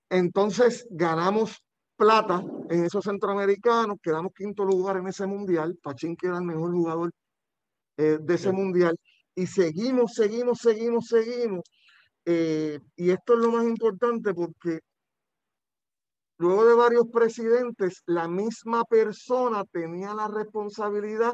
Entonces 0.09 0.87
ganamos 0.89 1.57
plata 1.97 2.43
en 2.69 2.85
esos 2.85 3.03
centroamericanos, 3.03 3.97
quedamos 4.01 4.31
quinto 4.33 4.63
lugar 4.63 4.97
en 4.97 5.07
ese 5.07 5.25
mundial, 5.25 5.77
Pachín 5.81 6.15
que 6.15 6.27
era 6.27 6.37
el 6.37 6.43
mejor 6.43 6.71
jugador 6.71 7.11
eh, 7.97 8.19
de 8.21 8.33
ese 8.35 8.51
mundial, 8.51 8.97
y 9.35 9.47
seguimos, 9.47 10.13
seguimos, 10.13 10.59
seguimos, 10.59 11.07
seguimos. 11.07 11.63
Eh, 12.25 12.79
y 12.95 13.09
esto 13.09 13.33
es 13.33 13.39
lo 13.39 13.51
más 13.51 13.65
importante 13.65 14.33
porque 14.33 14.79
luego 16.37 16.65
de 16.65 16.75
varios 16.75 17.07
presidentes, 17.11 18.03
la 18.05 18.27
misma 18.27 18.83
persona 18.83 19.63
tenía 19.65 20.13
la 20.13 20.27
responsabilidad 20.27 21.33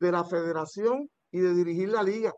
de 0.00 0.12
la 0.12 0.24
federación 0.24 1.08
y 1.30 1.40
de 1.40 1.54
dirigir 1.54 1.88
la 1.88 2.02
liga. 2.02 2.32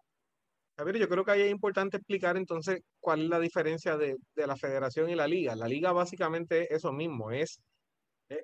A 0.79 0.85
ver, 0.85 0.99
yo 0.99 1.09
creo 1.09 1.25
que 1.25 1.31
ahí 1.31 1.43
es 1.43 1.51
importante 1.51 1.97
explicar 1.97 2.37
entonces 2.37 2.83
cuál 3.01 3.23
es 3.23 3.29
la 3.29 3.41
diferencia 3.41 3.97
de, 3.97 4.17
la 4.35 4.57
federación 4.57 5.09
y 5.09 5.15
la 5.15 5.27
liga. 5.27 5.57
La 5.57 5.69
liga 5.69 5.93
básicamente 5.93 6.65
es 6.65 6.71
eso 6.71 6.93
mismo, 6.93 7.31
es 7.31 7.61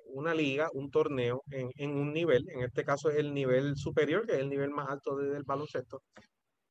una 0.07 0.33
liga, 0.33 0.69
un 0.73 0.89
torneo 0.89 1.43
en, 1.51 1.91
un 1.91 2.13
nivel, 2.13 2.49
en 2.49 2.63
este 2.63 2.83
caso 2.83 3.09
es 3.09 3.17
el 3.17 3.33
nivel 3.33 3.75
superior, 3.75 4.25
que 4.25 4.33
es 4.33 4.39
el 4.39 4.49
nivel 4.49 4.71
más 4.71 4.89
alto 4.89 5.15
del 5.15 5.43
baloncesto. 5.43 6.01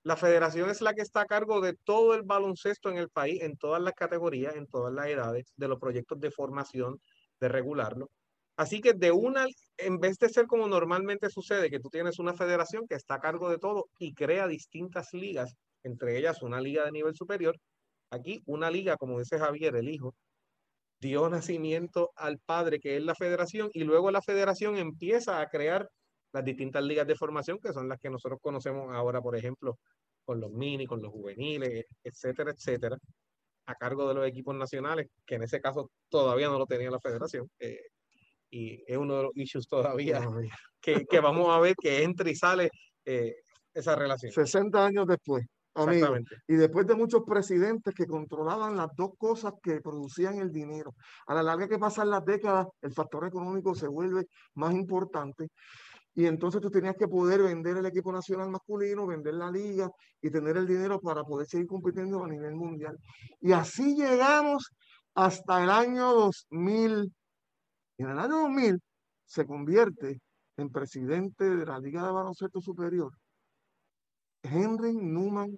La 0.03 0.17
federación 0.17 0.69
es 0.69 0.81
la 0.81 0.95
que 0.95 1.03
está 1.03 1.21
a 1.21 1.27
cargo 1.27 1.61
de 1.61 1.75
todo 1.85 2.15
el 2.15 2.23
baloncesto 2.23 2.91
en 2.91 2.97
el 2.97 3.09
país, 3.09 3.41
en 3.43 3.57
todas 3.57 3.81
las 3.81 3.95
categorías, 3.95 4.57
en 4.57 4.67
todas 4.67 4.93
las 4.93 5.07
edades, 5.07 5.53
de 5.57 5.69
los 5.69 5.79
proyectos 5.79 6.19
de 6.19 6.33
formación, 6.33 7.01
de 7.39 7.49
regularlo. 7.49 8.11
Así 8.57 8.81
que 8.81 8.93
de 8.93 9.13
una, 9.13 9.47
en 9.79 9.99
vez 9.99 10.19
de 10.19 10.29
ser 10.29 10.47
como 10.47 10.69
normalmente 10.69 11.31
sucede, 11.31 11.71
que 11.71 11.81
tú 11.81 11.89
tienes 11.89 12.19
una 12.19 12.35
federación 12.35 12.87
que 12.87 12.95
está 12.95 13.15
a 13.15 13.21
cargo 13.21 13.49
de 13.49 13.59
todo 13.59 13.87
y 13.99 14.15
crea 14.15 14.47
distintas 14.47 15.13
ligas, 15.15 15.55
entre 15.83 16.19
ellas 16.19 16.43
una 16.43 16.61
liga 16.61 16.85
de 16.85 16.93
nivel 16.93 17.15
superior, 17.15 17.57
aquí 18.11 18.43
una 18.47 18.71
liga, 18.71 18.97
como 18.97 19.19
dice 19.19 19.39
Javier, 19.39 19.77
el 19.77 19.89
hijo, 19.89 20.15
dio 21.01 21.29
nacimiento 21.29 22.13
al 22.17 22.39
padre, 22.39 22.79
que 22.79 22.97
es 22.97 23.03
la 23.03 23.15
federación, 23.15 23.71
y 23.73 23.85
luego 23.85 24.11
la 24.11 24.23
federación 24.23 24.77
empieza 24.77 25.41
a 25.41 25.49
crear 25.49 25.89
las 26.33 26.45
distintas 26.45 26.85
ligas 26.85 27.07
de 27.07 27.17
formación, 27.17 27.59
que 27.59 27.73
son 27.73 27.89
las 27.89 27.99
que 27.99 28.11
nosotros 28.11 28.39
conocemos 28.43 28.95
ahora, 28.95 29.21
por 29.21 29.37
ejemplo, 29.37 29.79
con 30.25 30.41
los 30.41 30.53
mini, 30.53 30.87
con 30.87 31.03
los 31.03 31.11
juveniles, 31.11 31.87
etcétera, 32.05 32.53
etcétera, 32.53 32.97
a 33.67 33.75
cargo 33.75 34.09
de 34.09 34.15
los 34.15 34.27
equipos 34.27 34.55
nacionales, 34.55 35.09
que 35.27 35.37
en 35.37 35.43
ese 35.45 35.61
caso 35.61 35.91
todavía 36.09 36.49
no 36.49 36.59
lo 36.59 36.67
tenía 36.67 36.91
la 36.91 37.01
federación. 37.01 37.51
Eh, 37.59 37.81
y 38.53 38.85
es 38.87 38.97
uno 38.97 39.17
de 39.17 39.23
los 39.25 39.33
issues 39.35 39.67
todavía 39.67 40.21
que, 40.81 41.05
que, 41.07 41.21
vamos 41.21 41.49
a 41.49 41.59
ver 41.59 41.75
que 41.75 42.03
entra 42.03 42.31
y 42.31 42.37
sale 42.37 42.71
eh, 43.05 43.35
esa 43.75 43.97
relación. 43.97 44.31
60 44.31 44.87
años 44.87 45.07
después. 45.07 45.45
Amigo. 45.75 46.15
Y 46.47 46.55
después 46.55 46.87
de 46.87 46.95
muchos 46.95 47.23
presidentes 47.27 47.95
que 47.95 48.07
controlaban 48.07 48.77
las 48.77 48.89
dos 48.95 49.13
cosas 49.17 49.55
que 49.63 49.81
producían 49.81 50.39
el 50.39 50.53
dinero. 50.53 50.95
A 51.27 51.35
la 51.35 51.43
larga 51.43 51.67
que 51.67 51.79
pasan 51.79 52.11
las 52.11 52.23
décadas, 52.27 52.67
el 52.83 52.93
factor 52.93 53.27
económico 53.27 53.75
se 53.75 53.89
vuelve 53.89 54.27
más 54.55 54.75
importante. 54.75 55.49
Y 56.15 56.27
entonces 56.27 56.61
tú 56.61 56.71
tenías 56.71 56.95
que 56.97 57.09
poder 57.09 57.43
vender 57.43 57.79
el 57.79 57.87
equipo 57.87 58.13
nacional 58.13 58.51
masculino, 58.51 59.07
vender 59.07 59.33
la 59.33 59.51
liga 59.51 59.91
y 60.21 60.31
tener 60.31 60.59
el 60.59 60.67
dinero 60.67 61.01
para 61.01 61.25
poder 61.25 61.47
seguir 61.47 61.67
compitiendo 61.67 62.23
a 62.23 62.29
nivel 62.29 62.55
mundial. 62.55 62.99
Y 63.41 63.53
así 63.53 63.97
llegamos 63.97 64.69
hasta 65.15 65.65
el 65.65 65.71
año 65.71 66.13
2000 66.13 67.11
en 68.03 68.11
el 68.11 68.19
año 68.19 68.43
2000 68.43 68.81
se 69.25 69.47
convierte 69.47 70.21
en 70.57 70.71
presidente 70.71 71.45
de 71.45 71.67
la 71.67 71.79
Liga 71.79 72.05
de 72.05 72.13
Baloncesto 72.13 72.61
Superior 72.61 73.13
Henry 74.43 74.95
Newman, 74.95 75.57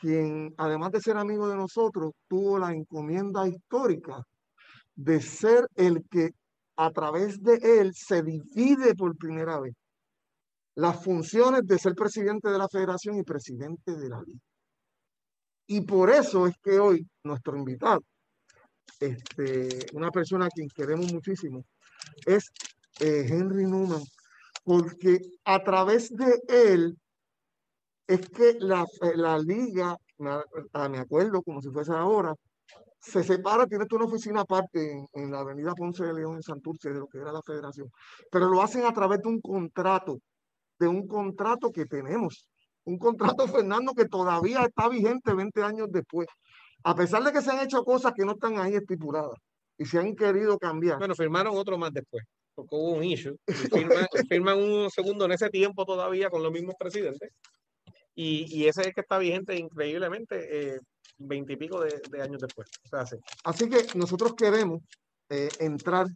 quien 0.00 0.54
además 0.56 0.92
de 0.92 1.00
ser 1.00 1.16
amigo 1.16 1.48
de 1.48 1.56
nosotros, 1.56 2.12
tuvo 2.26 2.58
la 2.58 2.72
encomienda 2.72 3.46
histórica 3.46 4.22
de 4.94 5.20
ser 5.20 5.68
el 5.74 6.02
que 6.08 6.30
a 6.76 6.90
través 6.90 7.42
de 7.42 7.80
él 7.80 7.92
se 7.94 8.22
divide 8.22 8.94
por 8.94 9.16
primera 9.16 9.60
vez 9.60 9.74
las 10.76 11.04
funciones 11.04 11.62
de 11.66 11.78
ser 11.78 11.94
presidente 11.94 12.48
de 12.50 12.58
la 12.58 12.68
federación 12.68 13.16
y 13.16 13.22
presidente 13.22 13.96
de 13.96 14.08
la 14.08 14.20
liga. 14.22 14.40
Y 15.66 15.82
por 15.82 16.10
eso 16.10 16.46
es 16.46 16.56
que 16.62 16.78
hoy 16.78 17.06
nuestro 17.22 17.56
invitado 17.56 18.00
este, 19.00 19.86
una 19.92 20.10
persona 20.10 20.46
a 20.46 20.50
quien 20.50 20.68
queremos 20.68 21.12
muchísimo, 21.12 21.64
es 22.26 22.50
eh, 23.00 23.26
Henry 23.28 23.64
Newman, 23.64 24.02
porque 24.64 25.20
a 25.44 25.62
través 25.62 26.10
de 26.10 26.40
él 26.48 26.96
es 28.06 28.28
que 28.28 28.56
la, 28.60 28.86
eh, 29.02 29.16
la 29.16 29.38
liga, 29.38 29.96
me, 30.18 30.98
acuerdo 30.98 31.42
como 31.42 31.60
si 31.60 31.70
fuese 31.70 31.92
ahora, 31.92 32.34
se 33.00 33.22
separa, 33.22 33.66
tiene 33.66 33.84
una 33.90 34.04
oficina 34.06 34.40
aparte 34.40 35.06
en, 35.12 35.30
la 35.30 35.40
avenida 35.40 35.74
Ponce 35.74 36.04
de 36.04 36.14
León 36.14 36.36
en 36.36 36.42
Santurce 36.42 36.90
de 36.90 37.00
lo 37.00 37.06
que 37.06 37.18
era 37.18 37.32
la 37.32 37.42
federación, 37.42 37.90
pero 38.30 38.48
lo 38.48 38.62
hacen 38.62 38.84
a 38.84 38.92
través 38.92 39.20
de 39.20 39.28
un 39.28 39.40
contrato, 39.40 40.18
de 40.78 40.88
un 40.88 41.06
contrato 41.06 41.70
que 41.70 41.86
tenemos, 41.86 42.48
un 42.84 42.98
contrato, 42.98 43.46
Fernando, 43.64 43.92
que 43.94 44.06
todavía 44.06 44.64
está 44.64 44.88
vigente 44.88 45.34
20 45.34 45.62
años 45.62 45.88
después 45.90 46.26
a 46.84 46.94
pesar 46.94 47.22
de 47.24 47.32
que 47.32 47.40
se 47.40 47.50
han 47.50 47.60
hecho 47.60 47.82
cosas 47.82 48.12
que 48.14 48.24
no 48.24 48.32
están 48.32 48.58
ahí 48.58 48.74
estipuladas 48.74 49.38
y 49.78 49.86
se 49.86 49.98
han 49.98 50.14
querido 50.14 50.58
cambiar. 50.58 50.98
Bueno, 50.98 51.14
firmaron 51.14 51.56
otro 51.56 51.78
más 51.78 51.92
después, 51.92 52.24
porque 52.54 52.76
hubo 52.76 52.92
un 52.92 53.04
issue. 53.04 53.36
Firman, 54.28 54.58
un 54.58 54.90
segundo 54.90 55.24
en 55.24 55.32
ese 55.32 55.48
tiempo 55.48 55.84
todavía 55.84 56.28
con 56.28 56.42
los 56.42 56.52
mismos 56.52 56.74
presidentes. 56.78 57.30
Y, 58.16 58.66
ese 58.66 58.82
es 58.82 58.94
que 58.94 59.00
está 59.00 59.18
vigente 59.18 59.56
increíblemente 59.56 60.74
eh, 60.74 60.78
veintipico 61.18 61.80
de, 61.80 62.22
años 62.22 62.40
después. 62.40 62.68
Así 63.42 63.68
que 63.68 63.86
nosotros 63.96 64.34
queremos 64.36 64.82
eh, 65.30 65.48
entrar 65.58 66.06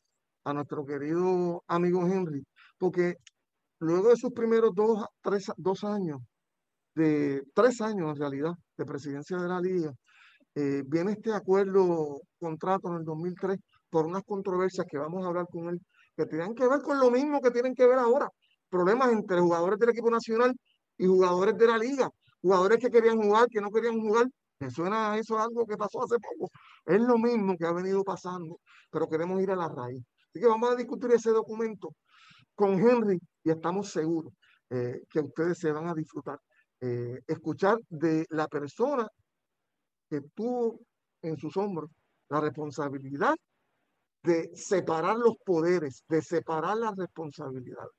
a 0.44 0.52
nuestro 0.52 0.86
querido 0.86 1.64
amigo 1.66 2.06
Henry, 2.06 2.44
porque 2.78 3.16
luego 3.80 4.10
de 4.10 4.16
sus 4.16 4.32
primeros 4.32 4.72
dos, 4.74 5.06
tres, 5.22 5.50
dos 5.56 5.82
años, 5.82 6.20
de 6.94 7.42
tres 7.52 7.80
años 7.80 8.10
en 8.10 8.16
realidad, 8.16 8.52
de 8.76 8.84
presidencia 8.84 9.36
de 9.38 9.48
la 9.48 9.60
liga, 9.60 9.92
eh, 10.58 10.82
viene 10.84 11.12
este 11.12 11.32
acuerdo, 11.32 12.20
contrato 12.40 12.88
en 12.88 12.96
el 12.96 13.04
2003 13.04 13.58
por 13.88 14.06
unas 14.06 14.24
controversias 14.24 14.84
que 14.90 14.98
vamos 14.98 15.24
a 15.24 15.28
hablar 15.28 15.46
con 15.52 15.68
él, 15.68 15.80
que 16.16 16.26
tienen 16.26 16.52
que 16.52 16.66
ver 16.66 16.82
con 16.82 16.98
lo 16.98 17.12
mismo 17.12 17.40
que 17.40 17.52
tienen 17.52 17.76
que 17.76 17.86
ver 17.86 17.96
ahora, 17.96 18.28
problemas 18.68 19.12
entre 19.12 19.38
jugadores 19.38 19.78
del 19.78 19.90
equipo 19.90 20.10
nacional 20.10 20.52
y 20.96 21.06
jugadores 21.06 21.56
de 21.56 21.66
la 21.68 21.78
liga, 21.78 22.10
jugadores 22.42 22.78
que 22.80 22.90
querían 22.90 23.22
jugar, 23.22 23.46
que 23.48 23.60
no 23.60 23.70
querían 23.70 24.00
jugar. 24.00 24.26
Me 24.58 24.68
suena 24.68 25.16
eso 25.16 25.38
algo 25.38 25.64
que 25.64 25.76
pasó 25.76 26.02
hace 26.02 26.16
poco. 26.18 26.50
Es 26.84 27.00
lo 27.00 27.18
mismo 27.18 27.56
que 27.56 27.64
ha 27.64 27.72
venido 27.72 28.02
pasando, 28.02 28.58
pero 28.90 29.08
queremos 29.08 29.40
ir 29.40 29.52
a 29.52 29.56
la 29.56 29.68
raíz. 29.68 30.02
Así 30.30 30.40
que 30.40 30.46
vamos 30.48 30.70
a 30.72 30.74
discutir 30.74 31.12
ese 31.12 31.30
documento 31.30 31.94
con 32.56 32.80
Henry 32.80 33.20
y 33.44 33.50
estamos 33.50 33.92
seguros 33.92 34.32
eh, 34.70 35.02
que 35.08 35.20
ustedes 35.20 35.56
se 35.56 35.70
van 35.70 35.86
a 35.86 35.94
disfrutar. 35.94 36.40
Eh, 36.80 37.20
escuchar 37.28 37.78
de 37.88 38.26
la 38.30 38.48
persona 38.48 39.06
que 40.08 40.20
tuvo 40.34 40.80
en 41.22 41.36
sus 41.36 41.56
hombros 41.56 41.90
la 42.28 42.40
responsabilidad 42.40 43.34
de 44.22 44.50
separar 44.54 45.16
los 45.16 45.36
poderes, 45.44 46.04
de 46.08 46.22
separar 46.22 46.76
las 46.76 46.96
responsabilidades. 46.96 47.92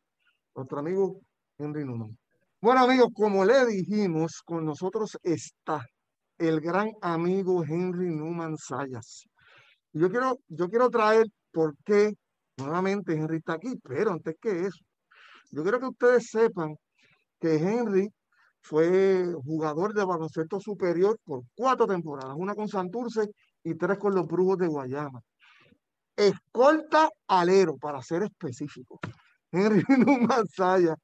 Nuestro 0.55 0.79
amigo 0.79 1.21
Henry 1.57 1.85
Newman. 1.85 2.17
Bueno, 2.61 2.81
amigos, 2.81 3.09
como 3.13 3.45
le 3.45 3.65
dijimos, 3.65 4.41
con 4.45 4.65
nosotros 4.65 5.17
está 5.23 5.85
el 6.37 6.59
gran 6.59 6.91
amigo 7.01 7.63
Henry 7.63 8.09
Newman 8.13 8.57
Sayas. 8.57 9.25
Yo 9.93 10.09
quiero, 10.09 10.37
yo 10.47 10.69
quiero 10.69 10.89
traer 10.89 11.25
por 11.51 11.75
qué 11.83 12.13
nuevamente 12.57 13.13
Henry 13.13 13.37
está 13.37 13.53
aquí, 13.53 13.73
pero 13.83 14.11
antes 14.11 14.35
que 14.41 14.67
eso, 14.67 14.83
yo 15.51 15.63
quiero 15.63 15.79
que 15.79 15.87
ustedes 15.87 16.29
sepan 16.29 16.75
que 17.39 17.55
Henry 17.55 18.09
fue 18.61 19.33
jugador 19.45 19.93
de 19.93 20.05
baloncesto 20.05 20.59
superior 20.59 21.17
por 21.23 21.43
cuatro 21.55 21.87
temporadas, 21.87 22.35
una 22.37 22.55
con 22.55 22.67
Santurce 22.67 23.29
y 23.63 23.75
tres 23.75 23.97
con 23.97 24.15
los 24.15 24.27
Brujos 24.27 24.57
de 24.57 24.67
Guayama. 24.67 25.21
escolta 26.15 27.09
alero, 27.27 27.77
para 27.77 28.01
ser 28.01 28.23
específico. 28.23 28.99
Henry 29.51 29.83
Newman 29.87 30.45
Saya. 30.47 30.95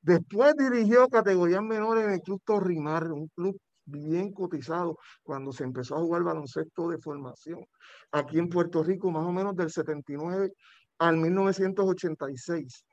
Después 0.00 0.54
dirigió 0.56 1.08
categorías 1.08 1.62
menores 1.62 2.04
en 2.04 2.10
el 2.12 2.20
Club 2.20 2.40
Torrimar, 2.44 3.12
un 3.12 3.28
club 3.28 3.56
bien 3.84 4.32
cotizado 4.32 4.98
cuando 5.22 5.52
se 5.52 5.64
empezó 5.64 5.96
a 5.96 6.00
jugar 6.00 6.22
baloncesto 6.22 6.88
de 6.88 6.98
formación 6.98 7.64
aquí 8.12 8.38
en 8.38 8.48
Puerto 8.48 8.82
Rico, 8.82 9.10
más 9.10 9.24
o 9.24 9.32
menos 9.32 9.54
del 9.56 9.70
79 9.70 10.52
al 10.98 11.16
1986, 11.16 12.84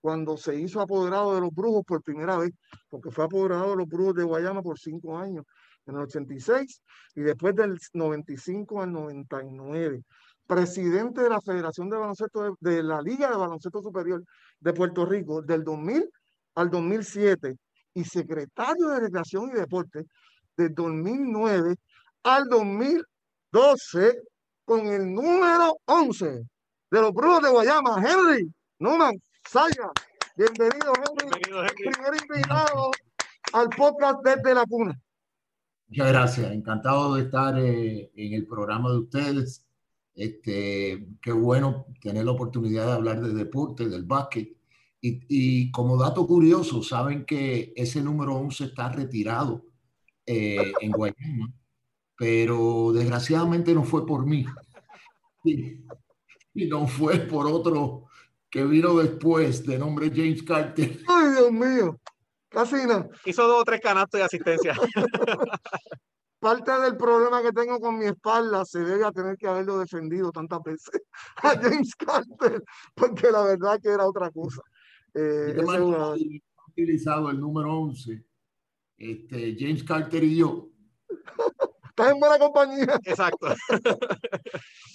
cuando 0.00 0.36
se 0.36 0.58
hizo 0.58 0.80
apoderado 0.80 1.34
de 1.34 1.40
los 1.40 1.50
brujos 1.50 1.84
por 1.84 2.02
primera 2.02 2.36
vez, 2.38 2.50
porque 2.88 3.10
fue 3.10 3.24
apoderado 3.24 3.70
de 3.70 3.76
los 3.76 3.88
brujos 3.88 4.14
de 4.14 4.24
Guayama 4.24 4.62
por 4.62 4.78
cinco 4.78 5.18
años, 5.18 5.44
en 5.86 5.94
el 5.96 6.02
86 6.02 6.82
y 7.14 7.20
después 7.22 7.54
del 7.54 7.78
95 7.94 8.82
al 8.82 8.92
99 8.92 10.02
presidente 10.48 11.22
de 11.22 11.28
la 11.28 11.40
Federación 11.40 11.90
de 11.90 11.98
Baloncesto 11.98 12.56
de, 12.58 12.82
la 12.82 13.00
Liga 13.02 13.30
de 13.30 13.36
Baloncesto 13.36 13.82
Superior 13.82 14.24
de 14.58 14.72
Puerto 14.72 15.04
Rico 15.04 15.42
del 15.42 15.62
2000 15.62 16.10
al 16.54 16.70
2007 16.70 17.54
y 17.94 18.04
secretario 18.04 18.88
de 18.88 19.00
Recreación 19.00 19.50
y 19.50 19.58
Deporte 19.58 20.06
del 20.56 20.74
2009 20.74 21.76
al 22.24 22.44
2012 22.48 24.22
con 24.64 24.86
el 24.86 25.12
número 25.12 25.76
11 25.84 26.26
de 26.90 27.00
los 27.00 27.12
Brujos 27.12 27.42
de 27.42 27.50
Guayama, 27.50 28.02
Henry 28.02 28.50
Numan 28.78 29.14
Saya. 29.50 29.90
Bienvenido, 30.36 30.92
Henry. 30.94 31.26
Bienvenido, 31.26 31.62
Henry. 31.62 31.90
Primer 31.90 32.22
invitado 32.22 32.90
al 33.54 33.68
podcast 33.70 34.22
desde 34.22 34.54
la 34.54 34.66
cuna. 34.66 35.00
Muchas 35.86 36.08
gracias, 36.08 36.52
encantado 36.52 37.14
de 37.14 37.22
estar 37.22 37.58
eh, 37.58 38.10
en 38.14 38.34
el 38.34 38.46
programa 38.46 38.90
de 38.90 38.98
ustedes. 38.98 39.66
Este, 40.14 41.08
qué 41.22 41.32
bueno 41.32 41.86
tener 42.02 42.26
la 42.26 42.32
oportunidad 42.32 42.88
de 42.88 42.92
hablar 42.92 43.22
de 43.22 43.32
deporte, 43.32 43.88
del 43.88 44.04
básquet. 44.04 44.54
Y, 45.00 45.20
y 45.28 45.70
como 45.70 45.96
dato 45.96 46.26
curioso, 46.26 46.82
saben 46.82 47.24
que 47.24 47.72
ese 47.74 48.02
número 48.02 48.34
11 48.34 48.64
está 48.64 48.90
retirado 48.90 49.64
eh, 50.26 50.74
en 50.82 50.92
Guayama, 50.92 51.54
pero 52.14 52.92
desgraciadamente 52.92 53.72
no 53.72 53.84
fue 53.84 54.04
por 54.04 54.26
mí. 54.26 54.44
Y, 55.42 55.78
y, 56.54 56.66
no 56.66 56.86
fue 56.86 57.20
por 57.20 57.46
otro 57.46 58.07
que 58.50 58.64
vino 58.64 58.96
después, 58.96 59.66
de 59.66 59.78
nombre 59.78 60.10
James 60.14 60.42
Carter. 60.42 60.98
Ay, 61.08 61.30
Dios 61.32 61.52
mío. 61.52 62.00
Casi 62.48 62.76
no. 62.86 63.08
Hizo 63.26 63.46
dos 63.46 63.60
o 63.60 63.64
tres 63.64 63.80
canastos 63.80 64.18
de 64.18 64.24
asistencia. 64.24 64.74
Parte 66.40 66.70
del 66.80 66.96
problema 66.96 67.42
que 67.42 67.52
tengo 67.52 67.80
con 67.80 67.98
mi 67.98 68.06
espalda 68.06 68.64
se 68.64 68.78
debe 68.78 69.04
a 69.04 69.10
tener 69.10 69.36
que 69.36 69.48
haberlo 69.48 69.78
defendido 69.78 70.30
tantas 70.30 70.62
veces 70.62 71.02
a 71.42 71.50
James 71.60 71.94
Carter, 71.96 72.62
porque 72.94 73.30
la 73.30 73.42
verdad 73.42 73.80
que 73.82 73.88
era 73.88 74.06
otra 74.06 74.30
cosa. 74.30 74.62
Eh, 75.14 75.56
una... 75.58 76.14
utilizado 76.68 77.28
el 77.30 77.40
número 77.40 77.74
11, 77.80 78.24
este, 78.98 79.56
James 79.58 79.82
Carter 79.82 80.22
y 80.22 80.36
yo. 80.36 80.68
Estás 81.88 82.12
en 82.12 82.20
buena 82.20 82.38
compañía. 82.38 83.00
Exacto. 83.04 83.48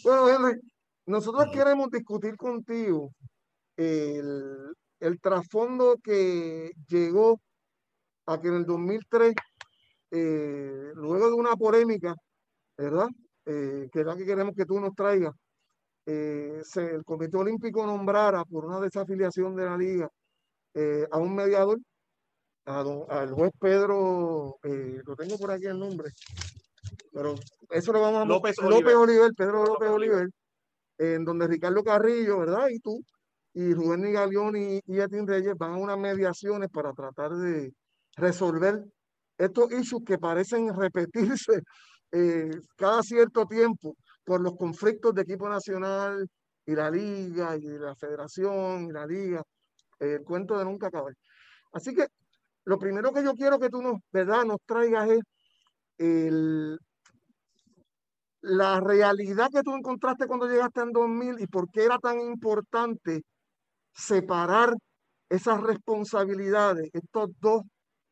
bueno, 0.05 0.29
Henry, 0.29 0.61
nosotros 1.05 1.47
queremos 1.51 1.91
discutir 1.91 2.37
contigo 2.37 3.11
el, 3.77 4.73
el 4.99 5.19
trasfondo 5.19 5.97
que 6.03 6.71
llegó 6.88 7.39
a 8.25 8.39
que 8.39 8.47
en 8.47 8.55
el 8.55 8.65
2003, 8.65 9.33
eh, 10.12 10.91
luego 10.95 11.27
de 11.27 11.33
una 11.33 11.55
polémica, 11.55 12.15
¿verdad? 12.77 13.07
Eh, 13.45 13.89
que 13.91 13.99
es 13.99 14.05
la 14.05 14.15
que 14.15 14.25
queremos 14.25 14.55
que 14.55 14.65
tú 14.65 14.79
nos 14.79 14.95
traigas, 14.95 15.33
eh, 16.05 16.62
el 16.75 17.03
Comité 17.03 17.38
Olímpico 17.38 17.86
nombrara 17.86 18.43
por 18.45 18.65
una 18.65 18.79
desafiliación 18.79 19.55
de 19.55 19.65
la 19.65 19.77
liga 19.77 20.09
a 21.12 21.17
un 21.19 21.36
mediador, 21.36 21.77
al 22.65 23.31
juez 23.31 23.51
Pedro, 23.59 24.57
lo 24.63 25.15
tengo 25.15 25.38
por 25.38 25.51
aquí 25.51 25.65
el 25.65 25.77
nombre, 25.77 26.09
pero 27.12 27.36
eso 27.69 27.93
lo 27.93 28.01
vamos 28.01 28.23
a... 28.23 28.25
López, 28.25 28.55
López 28.59 28.95
Oliver. 28.95 29.31
Pedro 29.38 29.65
López 29.65 29.89
Oliver, 29.89 30.29
en 30.97 31.23
donde 31.23 31.47
Ricardo 31.47 31.83
Carrillo, 31.83 32.39
¿verdad? 32.39 32.69
Y 32.69 32.79
tú, 32.79 33.03
y 33.53 33.73
Rubén 33.73 34.01
Nigalión 34.01 34.55
y, 34.55 34.79
y 34.85 34.99
Etin 34.99 35.27
Reyes 35.27 35.55
van 35.57 35.73
a 35.73 35.77
unas 35.77 35.97
mediaciones 35.97 36.69
para 36.69 36.91
tratar 36.93 37.31
de 37.31 37.71
resolver 38.15 38.83
estos 39.37 39.71
issues 39.71 40.03
que 40.05 40.17
parecen 40.17 40.75
repetirse 40.75 41.61
eh, 42.11 42.51
cada 42.75 43.01
cierto 43.03 43.45
tiempo 43.45 43.95
por 44.23 44.41
los 44.41 44.55
conflictos 44.55 45.13
de 45.13 45.23
equipo 45.23 45.49
nacional 45.49 46.27
y 46.65 46.75
la 46.75 46.89
liga 46.89 47.57
y 47.57 47.61
la 47.61 47.95
federación 47.95 48.85
y 48.85 48.91
la 48.91 49.05
liga, 49.05 49.41
el 49.99 50.23
cuento 50.23 50.57
de 50.57 50.65
nunca 50.65 50.87
acabar. 50.87 51.13
Así 51.73 51.93
que 51.93 52.07
lo 52.65 52.79
primero 52.79 53.11
que 53.11 53.23
yo 53.23 53.33
quiero 53.33 53.59
que 53.59 53.69
tú 53.69 53.81
nos, 53.81 53.99
¿verdad? 54.11 54.45
nos 54.45 54.59
traigas 54.65 55.09
es 55.09 55.21
la 58.41 58.79
realidad 58.79 59.49
que 59.51 59.63
tú 59.63 59.75
encontraste 59.75 60.27
cuando 60.27 60.47
llegaste 60.47 60.81
en 60.81 60.91
2000 60.91 61.39
y 61.39 61.47
por 61.47 61.69
qué 61.69 61.85
era 61.85 61.97
tan 61.99 62.19
importante 62.21 63.23
separar 63.93 64.75
esas 65.29 65.62
responsabilidades, 65.62 66.89
estos 66.93 67.29
dos, 67.39 67.63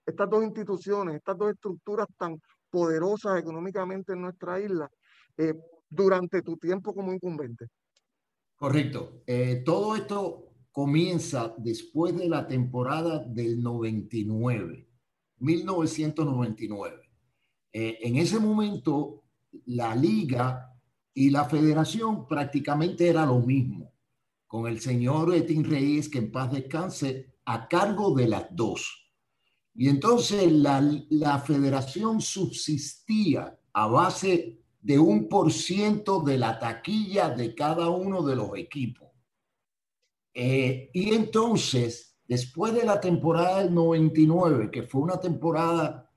estas 0.06 0.30
dos 0.30 0.44
instituciones, 0.44 1.16
estas 1.16 1.38
dos 1.38 1.52
estructuras 1.52 2.08
tan 2.18 2.42
poderosas 2.70 3.40
económicamente 3.40 4.14
en 4.14 4.22
nuestra 4.22 4.60
isla 4.60 4.90
eh, 5.38 5.54
durante 5.90 6.42
tu 6.42 6.58
tiempo 6.58 6.94
como 6.94 7.14
incumbente. 7.14 7.68
Correcto. 8.56 9.24
Eh, 9.28 9.62
todo 9.66 9.96
esto 9.96 10.48
comienza 10.72 11.54
después 11.58 12.16
de 12.16 12.30
la 12.30 12.48
temporada 12.48 13.20
del 13.20 13.62
99, 13.62 14.88
1999. 15.40 17.10
Eh, 17.74 17.98
en 18.02 18.16
ese 18.16 18.40
momento, 18.40 19.24
la 19.66 19.96
liga 19.96 20.74
y 21.14 21.30
la 21.30 21.46
federación 21.46 22.28
prácticamente 22.28 23.08
era 23.08 23.26
lo 23.26 23.40
mismo 23.40 23.91
con 24.52 24.68
el 24.68 24.82
señor 24.82 25.34
Etin 25.34 25.64
Reyes, 25.64 26.10
que 26.10 26.18
en 26.18 26.30
paz 26.30 26.52
descanse, 26.52 27.38
a 27.46 27.70
cargo 27.70 28.14
de 28.14 28.28
las 28.28 28.48
dos. 28.52 29.14
Y 29.74 29.88
entonces 29.88 30.52
la, 30.52 30.82
la 31.10 31.40
federación 31.40 32.20
subsistía 32.20 33.58
a 33.72 33.88
base 33.88 34.60
de 34.82 35.00
un 35.00 35.30
por 35.30 35.54
ciento 35.54 36.20
de 36.20 36.38
la 36.38 36.60
taquilla 36.60 37.30
de 37.30 37.56
cada 37.56 37.88
uno 37.88 38.24
de 38.24 38.36
los 38.36 38.58
equipos. 38.58 39.08
Eh, 40.34 40.90
y 40.94 41.14
entonces, 41.14 42.18
después 42.28 42.74
de 42.74 42.84
la 42.84 43.00
temporada 43.00 43.64
del 43.64 43.74
99, 43.74 44.70
que 44.70 44.84
fue 44.84 45.00
una 45.00 45.18
temporada 45.18 46.12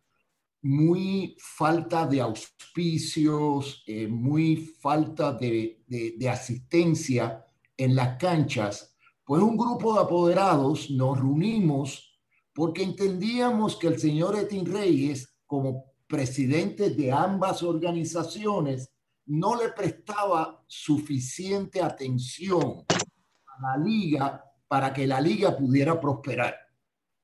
muy 0.61 1.37
falta 1.39 2.05
de 2.05 2.21
auspicios, 2.21 3.85
eh, 3.87 4.09
muy 4.09 4.57
falta 4.57 5.33
de, 5.33 5.85
de 5.87 6.29
asistencia, 6.29 7.44
en 7.77 7.95
las 7.95 8.17
canchas, 8.17 8.97
pues 9.25 9.43
un 9.43 9.57
grupo 9.57 9.95
de 9.95 10.01
apoderados 10.01 10.91
nos 10.91 11.19
reunimos 11.19 12.21
porque 12.53 12.83
entendíamos 12.83 13.77
que 13.77 13.89
el 13.89 13.99
señor 13.99 14.37
Etin 14.37 14.65
Reyes, 14.65 15.37
como 15.47 15.93
presidente 16.07 16.91
de 16.91 17.11
ambas 17.11 17.63
organizaciones, 17.63 18.93
no 19.27 19.57
le 19.57 19.71
prestaba 19.71 20.63
suficiente 20.67 21.83
atención 21.83 22.85
a 22.89 23.63
la 23.63 23.85
liga 23.85 24.45
para 24.69 24.93
que 24.93 25.07
la 25.07 25.21
liga 25.21 25.57
pudiera 25.57 26.01
prosperar. 26.01 26.55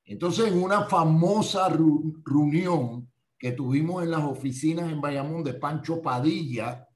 Entonces, 0.05 0.49
en 0.49 0.61
una 0.61 0.87
famosa 0.87 1.69
reunión 1.69 3.09
que 3.39 3.53
tuvimos 3.53 4.03
en 4.03 4.11
las 4.11 4.25
oficinas 4.25 4.91
en 4.91 5.01
Bayamón 5.01 5.45
de 5.45 5.55
Pancho 5.55 6.03
Padilla, 6.03 6.89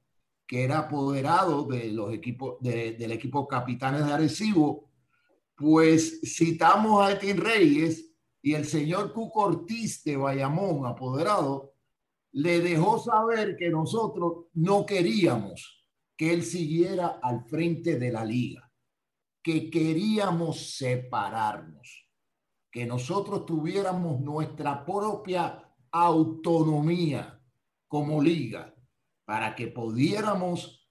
que 0.47 0.63
era 0.63 0.79
apoderado 0.79 1.65
de 1.65 1.91
los 1.91 2.13
equipos, 2.13 2.57
del 2.61 3.11
equipo 3.11 3.47
Capitanes 3.47 4.05
de 4.05 4.13
Arecibo, 4.13 4.91
pues 5.55 6.21
citamos 6.23 7.01
a 7.01 7.13
Etin 7.13 7.37
Reyes 7.37 8.11
y 8.41 8.53
el 8.53 8.65
señor 8.65 9.11
Cuco 9.13 9.45
Ortiz 9.45 10.03
de 10.03 10.17
Bayamón, 10.17 10.85
apoderado, 10.85 11.73
le 12.33 12.59
dejó 12.59 12.99
saber 12.99 13.55
que 13.55 13.69
nosotros 13.69 14.45
no 14.53 14.85
queríamos 14.85 15.83
que 16.15 16.33
él 16.33 16.43
siguiera 16.43 17.19
al 17.21 17.45
frente 17.45 17.97
de 17.97 18.11
la 18.11 18.23
liga, 18.23 18.71
que 19.41 19.69
queríamos 19.69 20.75
separarnos, 20.75 22.09
que 22.69 22.85
nosotros 22.85 23.45
tuviéramos 23.45 24.19
nuestra 24.21 24.85
propia 24.85 25.61
autonomía 25.91 27.41
como 27.87 28.21
liga 28.21 28.74
para 29.25 29.55
que 29.55 29.67
pudiéramos 29.67 30.87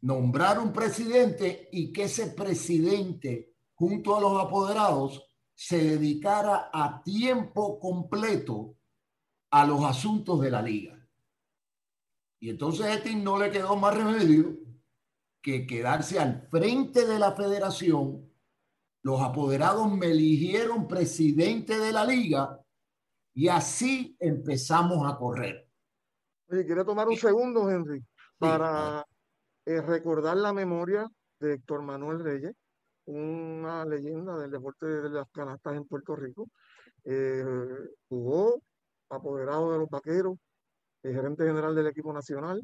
nombrar 0.00 0.58
un 0.58 0.72
presidente 0.72 1.68
y 1.72 1.92
que 1.92 2.04
ese 2.04 2.28
presidente, 2.28 3.54
junto 3.74 4.16
a 4.16 4.20
los 4.20 4.40
apoderados, 4.40 5.26
se 5.54 5.78
dedicara 5.78 6.70
a 6.72 7.02
tiempo 7.02 7.78
completo 7.78 8.76
a 9.50 9.64
los 9.64 9.82
asuntos 9.84 10.40
de 10.40 10.50
la 10.50 10.60
liga. 10.60 10.92
Y 12.40 12.50
entonces 12.50 12.86
este 12.88 13.14
no 13.14 13.38
le 13.38 13.50
quedó 13.50 13.76
más 13.76 13.94
remedio 13.94 14.58
que 15.40 15.66
quedarse 15.66 16.18
al 16.18 16.46
frente 16.50 17.06
de 17.06 17.18
la 17.18 17.32
federación. 17.32 18.30
Los 19.02 19.20
apoderados 19.22 19.90
me 19.90 20.06
eligieron 20.06 20.86
presidente 20.86 21.78
de 21.78 21.92
la 21.92 22.04
liga 22.04 22.60
y 23.32 23.48
así 23.48 24.16
empezamos 24.18 25.10
a 25.10 25.16
correr. 25.16 25.65
Oye, 26.48 26.64
quiero 26.64 26.84
tomar 26.84 27.08
un 27.08 27.16
segundo, 27.16 27.68
Henry, 27.68 28.00
para 28.38 29.04
eh, 29.64 29.80
recordar 29.80 30.36
la 30.36 30.52
memoria 30.52 31.08
de 31.40 31.54
Héctor 31.54 31.82
Manuel 31.82 32.20
Reyes, 32.20 32.52
una 33.06 33.84
leyenda 33.84 34.38
del 34.38 34.52
deporte 34.52 34.86
de 34.86 35.10
las 35.10 35.28
canastas 35.32 35.74
en 35.74 35.84
Puerto 35.86 36.14
Rico. 36.14 36.46
Eh, 37.02 37.44
jugó 38.08 38.62
apoderado 39.10 39.72
de 39.72 39.78
los 39.78 39.88
vaqueros, 39.90 40.36
el 41.02 41.14
gerente 41.14 41.44
general 41.44 41.74
del 41.74 41.88
equipo 41.88 42.12
nacional, 42.12 42.62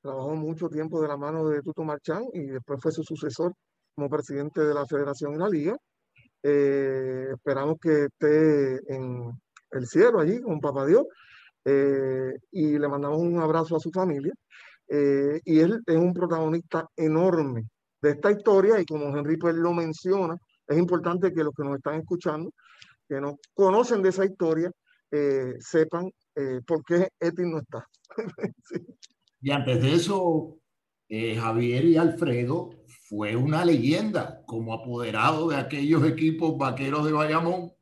trabajó 0.00 0.34
mucho 0.34 0.68
tiempo 0.68 1.00
de 1.00 1.06
la 1.06 1.16
mano 1.16 1.48
de 1.48 1.62
Tuto 1.62 1.84
Marchán 1.84 2.24
y 2.32 2.46
después 2.46 2.80
fue 2.82 2.90
su 2.90 3.04
sucesor 3.04 3.54
como 3.94 4.10
presidente 4.10 4.62
de 4.62 4.74
la 4.74 4.84
federación 4.84 5.34
y 5.34 5.38
la 5.38 5.48
liga. 5.48 5.76
Eh, 6.42 7.28
esperamos 7.32 7.76
que 7.80 8.06
esté 8.06 8.80
en 8.92 9.30
el 9.70 9.86
cielo 9.86 10.18
allí 10.18 10.40
con 10.40 10.58
Papá 10.58 10.86
Dios 10.86 11.06
eh, 11.64 12.32
y 12.50 12.78
le 12.78 12.88
mandamos 12.88 13.18
un 13.18 13.40
abrazo 13.40 13.76
a 13.76 13.80
su 13.80 13.90
familia. 13.90 14.32
Eh, 14.88 15.40
y 15.44 15.60
él 15.60 15.80
es 15.86 15.96
un 15.96 16.12
protagonista 16.12 16.86
enorme 16.96 17.64
de 18.00 18.10
esta 18.10 18.30
historia 18.30 18.80
y 18.80 18.84
como 18.84 19.16
Henry 19.16 19.36
pues 19.36 19.54
lo 19.54 19.72
menciona, 19.72 20.36
es 20.66 20.76
importante 20.76 21.32
que 21.32 21.44
los 21.44 21.54
que 21.54 21.64
nos 21.64 21.76
están 21.76 22.00
escuchando, 22.00 22.50
que 23.08 23.20
no 23.20 23.38
conocen 23.54 24.02
de 24.02 24.08
esa 24.08 24.24
historia, 24.24 24.70
sepan 25.60 26.10
por 26.66 26.82
qué 26.84 27.08
Eti 27.20 27.42
no 27.42 27.58
está. 27.58 27.86
Y 29.42 29.50
antes 29.50 29.82
de 29.82 29.94
eso, 29.94 30.56
eh, 31.08 31.34
Javier 31.34 31.84
y 31.84 31.96
Alfredo 31.96 32.70
fue 33.08 33.34
una 33.34 33.64
leyenda 33.64 34.42
como 34.46 34.72
apoderado 34.72 35.48
de 35.48 35.56
aquellos 35.56 36.06
equipos 36.06 36.56
vaqueros 36.56 37.04
de 37.04 37.12
Bayamón 37.12 37.72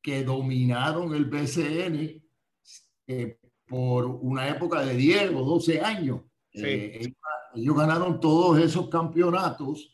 que 0.00 0.22
dominaron 0.22 1.12
el 1.14 1.24
BCN 1.24 2.24
eh, 3.06 3.38
por 3.66 4.06
una 4.06 4.48
época 4.48 4.80
de 4.80 4.94
10 4.94 5.34
o 5.34 5.42
12 5.42 5.80
años. 5.80 6.20
Eh, 6.52 7.12
ellos, 7.54 7.76
ganaron 7.76 8.20
todos 8.20 8.58
esos 8.58 8.88
campeonatos 8.88 9.92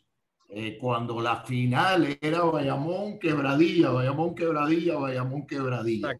cuando 0.79 1.19
la 1.19 1.43
final 1.43 2.15
era 2.21 2.43
Bayamón 2.43 3.17
quebradilla, 3.17 3.89
Bayamón 3.89 4.35
quebradilla, 4.35 4.97
Bayamón 4.97 5.47
quebradilla. 5.47 6.15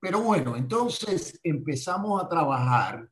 Pero 0.00 0.22
bueno, 0.22 0.56
entonces 0.56 1.38
empezamos 1.42 2.24
a 2.24 2.28
trabajar 2.28 3.06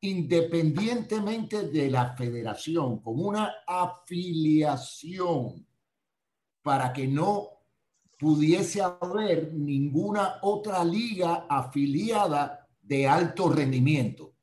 independientemente 0.00 1.68
de 1.68 1.90
la 1.90 2.14
federación, 2.14 3.00
con 3.00 3.18
una 3.18 3.52
afiliación 3.66 5.66
para 6.62 6.92
que 6.92 7.08
no 7.08 7.57
pudiese 8.18 8.82
haber 8.82 9.54
ninguna 9.54 10.38
otra 10.42 10.84
liga 10.84 11.46
afiliada 11.48 12.66
de 12.80 13.06
alto 13.06 13.48
rendimiento. 13.48 14.34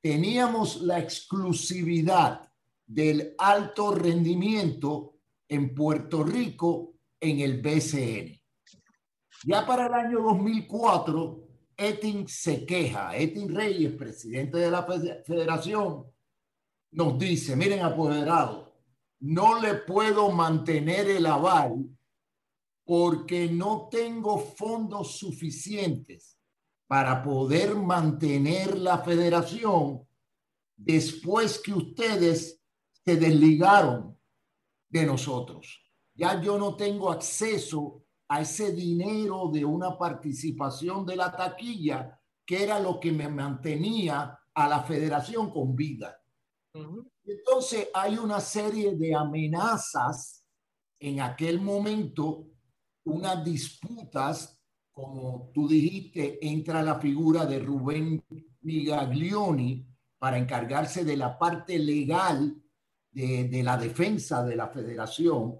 Teníamos 0.00 0.82
la 0.82 0.98
exclusividad 0.98 2.48
del 2.86 3.34
alto 3.38 3.94
rendimiento 3.94 5.18
en 5.48 5.74
Puerto 5.74 6.22
Rico 6.22 6.94
en 7.20 7.40
el 7.40 7.60
BCN. 7.60 8.40
Ya 9.44 9.66
para 9.66 9.86
el 9.86 9.94
año 9.94 10.20
2004 10.20 11.44
Etin 11.76 12.28
se 12.28 12.64
queja, 12.64 13.16
Etin 13.16 13.52
Reyes, 13.54 13.92
presidente 13.94 14.58
de 14.58 14.70
la 14.70 14.86
federación, 15.24 16.04
nos 16.92 17.18
dice, 17.18 17.56
miren 17.56 17.80
apoderado, 17.80 18.76
no 19.20 19.60
le 19.60 19.74
puedo 19.74 20.30
mantener 20.30 21.08
el 21.10 21.26
aval 21.26 21.84
porque 22.84 23.48
no 23.48 23.88
tengo 23.90 24.38
fondos 24.38 25.16
suficientes 25.18 26.38
para 26.86 27.22
poder 27.22 27.74
mantener 27.76 28.78
la 28.78 28.98
federación 28.98 30.06
después 30.76 31.58
que 31.58 31.72
ustedes 31.72 32.60
se 33.04 33.16
desligaron 33.16 34.18
de 34.88 35.06
nosotros. 35.06 35.80
Ya 36.14 36.40
yo 36.40 36.58
no 36.58 36.76
tengo 36.76 37.10
acceso 37.10 38.04
a 38.28 38.40
ese 38.40 38.72
dinero 38.72 39.50
de 39.52 39.64
una 39.64 39.98
participación 39.98 41.04
de 41.04 41.16
la 41.16 41.34
taquilla, 41.34 42.20
que 42.46 42.62
era 42.62 42.78
lo 42.78 43.00
que 43.00 43.12
me 43.12 43.28
mantenía 43.28 44.38
a 44.54 44.68
la 44.68 44.82
federación 44.82 45.50
con 45.50 45.74
vida. 45.74 46.20
Entonces 47.24 47.88
hay 47.94 48.18
una 48.18 48.40
serie 48.40 48.94
de 48.94 49.14
amenazas 49.14 50.44
en 51.00 51.20
aquel 51.20 51.60
momento, 51.60 52.46
unas 53.04 53.44
disputas, 53.44 54.60
como 54.92 55.50
tú 55.52 55.68
dijiste, 55.68 56.38
entra 56.46 56.82
la 56.82 56.98
figura 56.98 57.46
de 57.46 57.58
Rubén 57.58 58.24
Migaglioni 58.62 59.86
para 60.18 60.38
encargarse 60.38 61.04
de 61.04 61.16
la 61.16 61.38
parte 61.38 61.78
legal 61.78 62.56
de, 63.10 63.48
de 63.48 63.62
la 63.62 63.76
defensa 63.76 64.44
de 64.44 64.56
la 64.56 64.68
federación. 64.68 65.58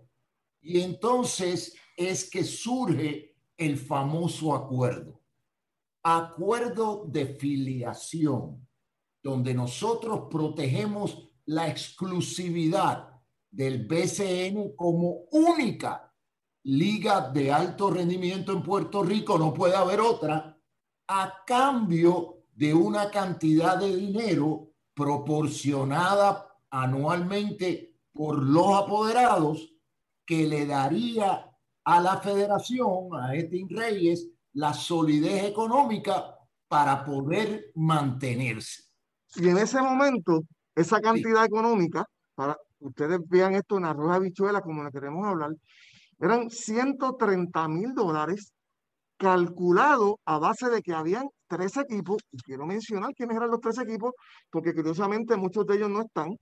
Y 0.60 0.80
entonces 0.80 1.74
es 1.96 2.30
que 2.30 2.44
surge 2.44 3.36
el 3.56 3.76
famoso 3.76 4.54
acuerdo. 4.54 5.22
Acuerdo 6.02 7.04
de 7.06 7.26
filiación, 7.26 8.66
donde 9.22 9.54
nosotros 9.54 10.28
protegemos 10.30 11.30
la 11.46 11.68
exclusividad 11.68 13.08
del 13.50 13.86
BCN 13.86 14.74
como 14.74 15.26
única 15.30 16.03
liga 16.64 17.30
de 17.30 17.52
alto 17.52 17.90
rendimiento 17.90 18.52
en 18.52 18.62
Puerto 18.62 19.02
Rico, 19.02 19.38
no 19.38 19.52
puede 19.52 19.76
haber 19.76 20.00
otra, 20.00 20.58
a 21.06 21.44
cambio 21.46 22.44
de 22.54 22.72
una 22.72 23.10
cantidad 23.10 23.78
de 23.78 23.94
dinero 23.94 24.70
proporcionada 24.94 26.48
anualmente 26.70 27.94
por 28.12 28.42
los 28.42 28.74
apoderados 28.74 29.74
que 30.24 30.46
le 30.46 30.66
daría 30.66 31.50
a 31.84 32.00
la 32.00 32.18
federación, 32.18 33.08
a 33.12 33.34
Etin 33.34 33.68
Reyes, 33.68 34.28
la 34.54 34.72
solidez 34.72 35.44
económica 35.44 36.38
para 36.68 37.04
poder 37.04 37.72
mantenerse. 37.74 38.84
Y 39.36 39.48
en 39.48 39.58
ese 39.58 39.82
momento, 39.82 40.44
esa 40.74 41.00
cantidad 41.00 41.44
económica, 41.44 42.06
para 42.34 42.56
ustedes 42.78 43.20
vean 43.28 43.54
esto 43.54 43.76
en 43.76 43.84
arroz 43.84 44.12
habichuela, 44.12 44.62
como 44.62 44.82
le 44.82 44.90
queremos 44.90 45.26
hablar, 45.26 45.50
eran 46.18 46.50
130 46.50 47.68
mil 47.68 47.94
dólares 47.94 48.52
calculado 49.16 50.18
a 50.24 50.38
base 50.38 50.68
de 50.70 50.82
que 50.82 50.92
habían 50.92 51.28
tres 51.46 51.76
equipos, 51.76 52.22
y 52.32 52.38
quiero 52.38 52.66
mencionar 52.66 53.12
quiénes 53.14 53.36
eran 53.36 53.50
los 53.50 53.60
tres 53.60 53.78
equipos, 53.78 54.12
porque 54.50 54.74
curiosamente 54.74 55.36
muchos 55.36 55.66
de 55.66 55.76
ellos 55.76 55.90
no 55.90 56.02
están, 56.02 56.36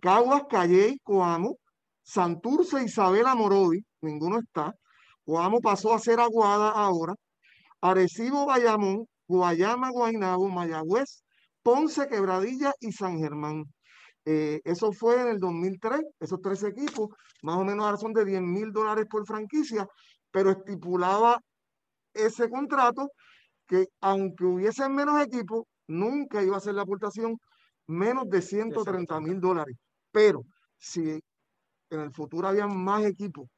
Caguas, 0.00 0.42
Calle, 0.48 0.98
Coamo, 1.02 1.56
Santurce, 2.02 2.84
Isabela, 2.84 3.34
Morovi, 3.34 3.84
ninguno 4.02 4.38
está, 4.38 4.74
Guamo 5.24 5.60
pasó 5.60 5.94
a 5.94 5.98
ser 5.98 6.20
Aguada 6.20 6.70
ahora, 6.70 7.14
Arecibo, 7.80 8.46
Bayamón, 8.46 9.06
Guayama, 9.26 9.90
Guaynabo, 9.90 10.48
Mayagüez, 10.48 11.22
Ponce, 11.62 12.08
Quebradilla 12.08 12.72
y 12.80 12.92
San 12.92 13.18
Germán. 13.18 13.64
Eh, 14.30 14.60
eso 14.64 14.92
fue 14.92 15.18
en 15.22 15.28
el 15.28 15.40
2003, 15.40 16.02
esos 16.20 16.42
tres 16.42 16.62
equipos, 16.62 17.08
más 17.40 17.56
o 17.56 17.64
menos 17.64 17.86
ahora 17.86 17.96
son 17.96 18.12
de 18.12 18.26
10 18.26 18.42
mil 18.42 18.72
dólares 18.72 19.06
por 19.08 19.26
franquicia, 19.26 19.88
pero 20.30 20.50
estipulaba 20.50 21.40
ese 22.12 22.50
contrato 22.50 23.08
que 23.66 23.86
aunque 24.02 24.44
hubiesen 24.44 24.94
menos 24.94 25.18
equipos, 25.22 25.64
nunca 25.86 26.42
iba 26.42 26.58
a 26.58 26.60
ser 26.60 26.74
la 26.74 26.82
aportación 26.82 27.38
menos 27.86 28.28
de 28.28 28.42
130 28.42 29.18
mil 29.20 29.40
dólares. 29.40 29.74
Pero 30.12 30.44
si 30.76 31.08
en 31.08 32.00
el 32.00 32.12
futuro 32.12 32.48
había 32.48 32.66
más 32.66 33.06
equipos 33.06 33.48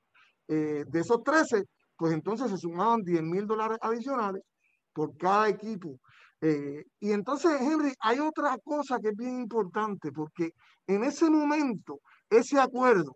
eh, 0.47 0.85
de 0.87 1.01
esos 1.01 1.21
13, 1.25 1.65
pues 1.97 2.13
entonces 2.13 2.49
se 2.49 2.59
sumaban 2.59 3.03
10 3.03 3.23
mil 3.25 3.45
dólares 3.45 3.79
adicionales 3.81 4.45
por 4.93 5.17
cada 5.17 5.49
equipo. 5.49 5.99
Eh, 6.43 6.85
y 7.01 7.13
entonces, 7.13 7.61
Henry, 7.61 7.93
hay 8.01 8.19
otra 8.19 8.57
cosa 8.65 8.99
que 8.99 9.09
es 9.09 9.17
bien 9.17 9.41
importante, 9.41 10.11
porque 10.13 10.55
en 10.87 11.05
ese 11.05 11.29
momento, 11.29 12.01
ese 12.31 12.59
acuerdo, 12.59 13.15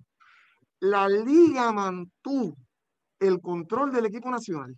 la 0.80 1.08
liga 1.08 1.72
mantuvo 1.72 2.56
el 3.18 3.40
control 3.40 3.92
del 3.92 4.06
equipo 4.06 4.30
nacional 4.30 4.76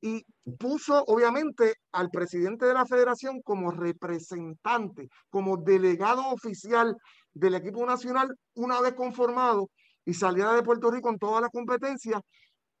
y 0.00 0.24
puso 0.58 1.04
obviamente 1.04 1.74
al 1.92 2.08
presidente 2.10 2.64
de 2.64 2.74
la 2.74 2.86
federación 2.86 3.42
como 3.42 3.70
representante, 3.70 5.08
como 5.28 5.58
delegado 5.58 6.26
oficial 6.28 6.96
del 7.34 7.54
equipo 7.56 7.84
nacional 7.84 8.34
una 8.54 8.80
vez 8.80 8.94
conformado 8.94 9.68
y 10.06 10.14
saliera 10.14 10.54
de 10.54 10.62
Puerto 10.62 10.90
Rico 10.90 11.10
en 11.10 11.18
todas 11.18 11.42
las 11.42 11.50
competencias, 11.50 12.22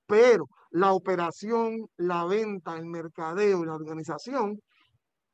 pero 0.06 0.48
la 0.70 0.92
operación, 0.92 1.86
la 1.98 2.24
venta, 2.24 2.76
el 2.76 2.86
mercadeo 2.86 3.62
y 3.62 3.66
la 3.66 3.74
organización 3.74 4.60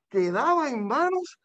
quedaba 0.08 0.70
en 0.70 0.86
manos 0.86 1.38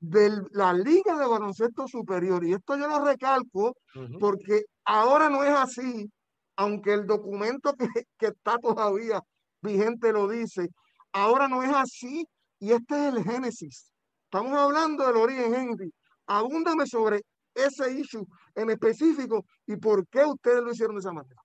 de 0.00 0.30
la 0.52 0.72
Liga 0.72 1.16
de 1.18 1.26
Baloncesto 1.26 1.86
Superior. 1.86 2.44
Y 2.44 2.54
esto 2.54 2.76
yo 2.76 2.88
lo 2.88 3.04
recalco 3.04 3.76
porque 4.18 4.64
ahora 4.84 5.28
no 5.28 5.44
es 5.44 5.50
así, 5.50 6.10
aunque 6.56 6.94
el 6.94 7.06
documento 7.06 7.74
que, 7.74 7.86
que 8.18 8.26
está 8.26 8.58
todavía 8.58 9.20
vigente 9.62 10.12
lo 10.12 10.28
dice, 10.28 10.68
ahora 11.12 11.48
no 11.48 11.62
es 11.62 11.72
así 11.72 12.24
y 12.58 12.72
este 12.72 13.08
es 13.08 13.14
el 13.14 13.24
génesis. 13.24 13.92
Estamos 14.24 14.56
hablando 14.56 15.06
del 15.06 15.16
origen, 15.16 15.54
Henry. 15.54 15.92
Abúndame 16.26 16.86
sobre 16.86 17.22
ese 17.54 17.92
issue 17.92 18.26
en 18.54 18.70
específico 18.70 19.44
y 19.66 19.76
por 19.76 20.06
qué 20.08 20.24
ustedes 20.24 20.62
lo 20.62 20.70
hicieron 20.70 20.96
de 20.96 21.00
esa 21.00 21.12
manera. 21.12 21.40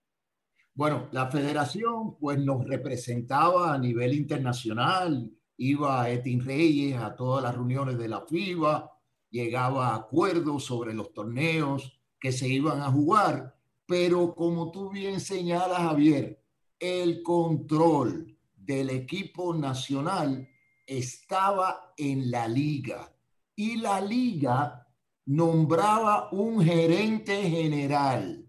Bueno, 0.74 1.08
la 1.10 1.30
federación 1.30 2.18
pues 2.18 2.38
nos 2.38 2.64
representaba 2.66 3.72
a 3.72 3.78
nivel 3.78 4.14
internacional, 4.14 5.30
iba 5.56 6.02
a 6.02 6.10
Etin 6.10 6.44
Reyes 6.44 6.96
a 6.96 7.14
todas 7.14 7.42
las 7.42 7.54
reuniones 7.54 7.98
de 7.98 8.08
la 8.08 8.20
FIBA, 8.22 8.92
llegaba 9.30 9.88
a 9.88 9.96
acuerdos 9.96 10.64
sobre 10.64 10.94
los 10.94 11.12
torneos 11.12 12.00
que 12.18 12.32
se 12.32 12.48
iban 12.48 12.80
a 12.80 12.90
jugar, 12.90 13.56
pero 13.86 14.34
como 14.34 14.70
tú 14.70 14.90
bien 14.90 15.20
señalas, 15.20 15.78
Javier, 15.78 16.42
el 16.78 17.22
control 17.22 18.36
del 18.54 18.90
equipo 18.90 19.54
nacional 19.54 20.48
estaba 20.86 21.92
en 21.96 22.30
la 22.30 22.48
liga 22.48 23.12
y 23.54 23.76
la 23.76 24.00
liga 24.00 24.86
nombraba 25.24 26.28
un 26.32 26.62
gerente 26.62 27.42
general 27.48 28.46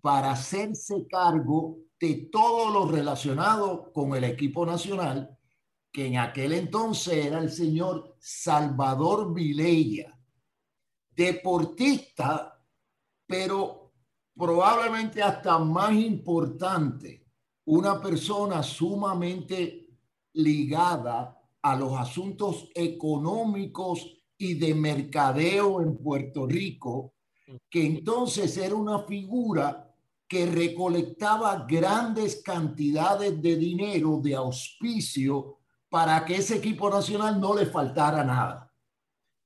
para 0.00 0.32
hacerse 0.32 1.06
cargo 1.08 1.78
de 2.00 2.28
todo 2.32 2.70
lo 2.70 2.90
relacionado 2.90 3.92
con 3.92 4.16
el 4.16 4.24
equipo 4.24 4.66
nacional, 4.66 5.38
que 5.92 6.06
en 6.06 6.16
aquel 6.16 6.54
entonces 6.54 7.26
era 7.26 7.38
el 7.38 7.50
señor 7.50 8.16
Salvador 8.18 9.34
Vilella, 9.34 10.18
deportista, 11.14 12.58
pero 13.26 13.92
probablemente 14.34 15.22
hasta 15.22 15.58
más 15.58 15.92
importante, 15.92 17.26
una 17.66 18.00
persona 18.00 18.62
sumamente 18.62 19.90
ligada 20.32 21.38
a 21.60 21.76
los 21.76 21.92
asuntos 21.92 22.70
económicos 22.74 24.06
y 24.38 24.54
de 24.54 24.74
mercadeo 24.74 25.82
en 25.82 25.98
Puerto 25.98 26.46
Rico, 26.46 27.14
que 27.68 27.84
entonces 27.84 28.56
era 28.56 28.74
una 28.74 29.00
figura 29.00 29.94
que 30.26 30.46
recolectaba 30.46 31.66
grandes 31.68 32.42
cantidades 32.42 33.40
de 33.42 33.56
dinero 33.56 34.18
de 34.22 34.34
auspicio 34.34 35.58
para 35.92 36.24
que 36.24 36.36
ese 36.36 36.56
equipo 36.56 36.88
nacional 36.88 37.38
no 37.38 37.54
le 37.54 37.66
faltara 37.66 38.24
nada. 38.24 38.72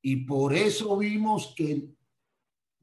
Y 0.00 0.24
por 0.24 0.54
eso 0.54 0.96
vimos 0.96 1.52
que 1.56 1.88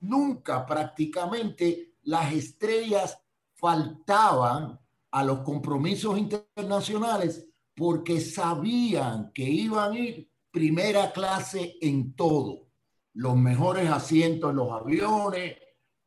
nunca 0.01 0.65
prácticamente 0.65 1.93
las 2.01 2.33
estrellas 2.33 3.17
faltaban 3.53 4.77
a 5.11 5.23
los 5.23 5.39
compromisos 5.43 6.17
internacionales 6.17 7.47
porque 7.73 8.19
sabían 8.19 9.31
que 9.31 9.49
iban 9.49 9.93
a 9.93 9.97
ir 9.97 10.29
primera 10.51 11.13
clase 11.13 11.77
en 11.79 12.17
todo. 12.17 12.67
Los 13.13 13.37
mejores 13.37 13.89
asientos 13.89 14.49
en 14.49 14.57
los 14.57 14.73
aviones, 14.73 15.55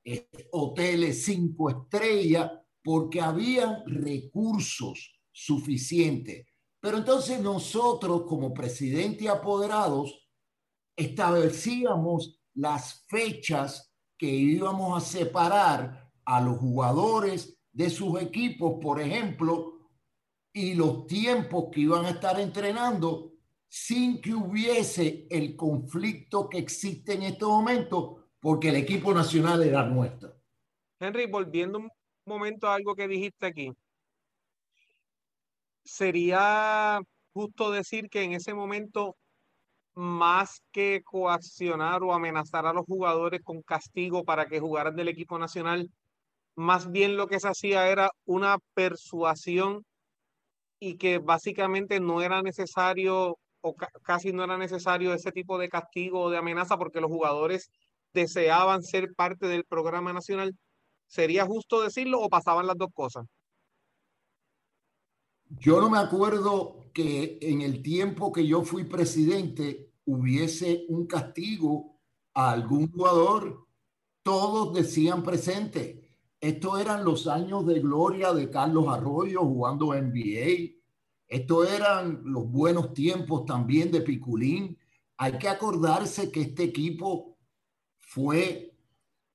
eh, 0.05 0.29
hoteles 0.53 1.25
cinco 1.25 1.71
estrellas, 1.71 2.53
porque 2.85 3.23
habían 3.23 3.83
recursos 3.87 5.19
suficientes. 5.33 6.47
Pero 6.81 6.99
entonces 6.99 7.41
nosotros 7.41 8.23
como 8.29 8.53
presidente 8.53 9.25
y 9.25 9.29
apoderados 9.29 10.29
establecíamos 10.97 12.41
las 12.55 13.05
fechas 13.09 13.93
que 14.19 14.27
íbamos 14.27 14.97
a 14.97 15.07
separar 15.07 16.11
a 16.25 16.41
los 16.41 16.59
jugadores 16.59 17.59
de 17.73 17.91
sus 17.91 18.21
equipos, 18.21 18.79
por 18.81 19.01
ejemplo, 19.01 19.91
y 20.53 20.75
los 20.75 21.07
tiempos 21.07 21.67
que 21.71 21.81
iban 21.81 22.07
a 22.07 22.11
estar 22.11 22.41
entrenando 22.41 23.33
sin 23.69 24.23
que 24.23 24.33
hubiese 24.33 25.27
el 25.29 25.55
conflicto 25.55 26.49
que 26.49 26.59
existe 26.59 27.13
en 27.13 27.25
este 27.25 27.45
momento, 27.45 28.31
porque 28.41 28.71
el 28.71 28.77
equipo 28.77 29.13
nacional 29.13 29.63
era 29.63 29.85
nuestro. 29.85 30.35
Henry, 30.99 31.27
volviendo 31.27 31.79
un 31.79 31.91
momento 32.25 32.67
a 32.69 32.75
algo 32.75 32.95
que 32.95 33.07
dijiste 33.07 33.45
aquí, 33.47 33.73
sería 35.87 37.01
justo 37.33 37.71
decir 37.71 38.09
que 38.11 38.23
en 38.25 38.33
ese 38.33 38.55
momento, 38.55 39.17
más 39.95 40.63
que 40.73 41.03
coaccionar 41.05 42.03
o 42.03 42.13
amenazar 42.13 42.67
a 42.67 42.73
los 42.73 42.85
jugadores 42.87 43.43
con 43.43 43.63
castigo 43.63 44.25
para 44.25 44.47
que 44.47 44.61
jugaran 44.61 44.97
del 44.97 45.09
equipo 45.09 45.39
nacional, 45.39 45.91
más 46.57 46.91
bien 46.91 47.17
lo 47.17 47.29
que 47.29 47.41
se 47.41 47.49
hacía 47.49 47.89
era 47.91 48.11
una 48.27 48.59
persuasión 48.75 49.85
y 50.81 50.97
que 50.99 51.19
básicamente 51.19 52.01
no 52.01 52.23
era 52.23 52.43
necesario 52.43 53.39
o 53.61 53.75
casi 54.03 54.33
no 54.33 54.45
era 54.45 54.59
necesario 54.59 55.15
ese 55.15 55.33
tipo 55.33 55.59
de 55.59 55.69
castigo 55.69 56.23
o 56.23 56.31
de 56.31 56.39
amenaza 56.39 56.77
porque 56.79 57.01
los 57.01 57.11
jugadores 57.11 57.71
deseaban 58.13 58.83
ser 58.83 59.15
parte 59.15 59.47
del 59.49 59.65
programa 59.65 60.13
nacional. 60.13 60.55
¿Sería 61.07 61.47
justo 61.47 61.81
decirlo 61.83 62.21
o 62.21 62.29
pasaban 62.29 62.67
las 62.67 62.77
dos 62.77 62.91
cosas? 62.95 63.27
Yo 65.49 65.81
no 65.81 65.91
me 65.91 65.99
acuerdo 65.99 66.91
que 66.93 67.39
en 67.41 67.61
el 67.61 67.83
tiempo 67.83 68.33
que 68.33 68.47
yo 68.47 68.63
fui 68.63 68.85
presidente 68.85 69.93
hubiese 70.07 70.87
un 70.89 71.07
castigo 71.07 71.99
a 72.35 72.53
algún 72.53 72.91
jugador. 72.91 73.67
Todos 74.23 74.75
decían 74.75 75.23
presente. 75.23 76.11
Estos 76.41 76.81
eran 76.81 77.05
los 77.05 77.27
años 77.27 77.67
de 77.67 77.81
gloria 77.81 78.33
de 78.33 78.51
Carlos 78.51 78.89
Arroyo 78.89 79.41
jugando 79.41 79.95
NBA. 79.95 80.77
Estos 81.29 81.71
eran 81.71 82.23
los 82.25 82.51
buenos 82.51 82.93
tiempos 82.93 83.45
también 83.45 83.91
de 83.91 84.01
Piculín. 84.01 84.77
Hay 85.17 85.39
que 85.39 85.49
acordarse 85.49 86.31
que 86.31 86.43
este 86.43 86.65
equipo 86.65 87.37
fue 87.99 88.75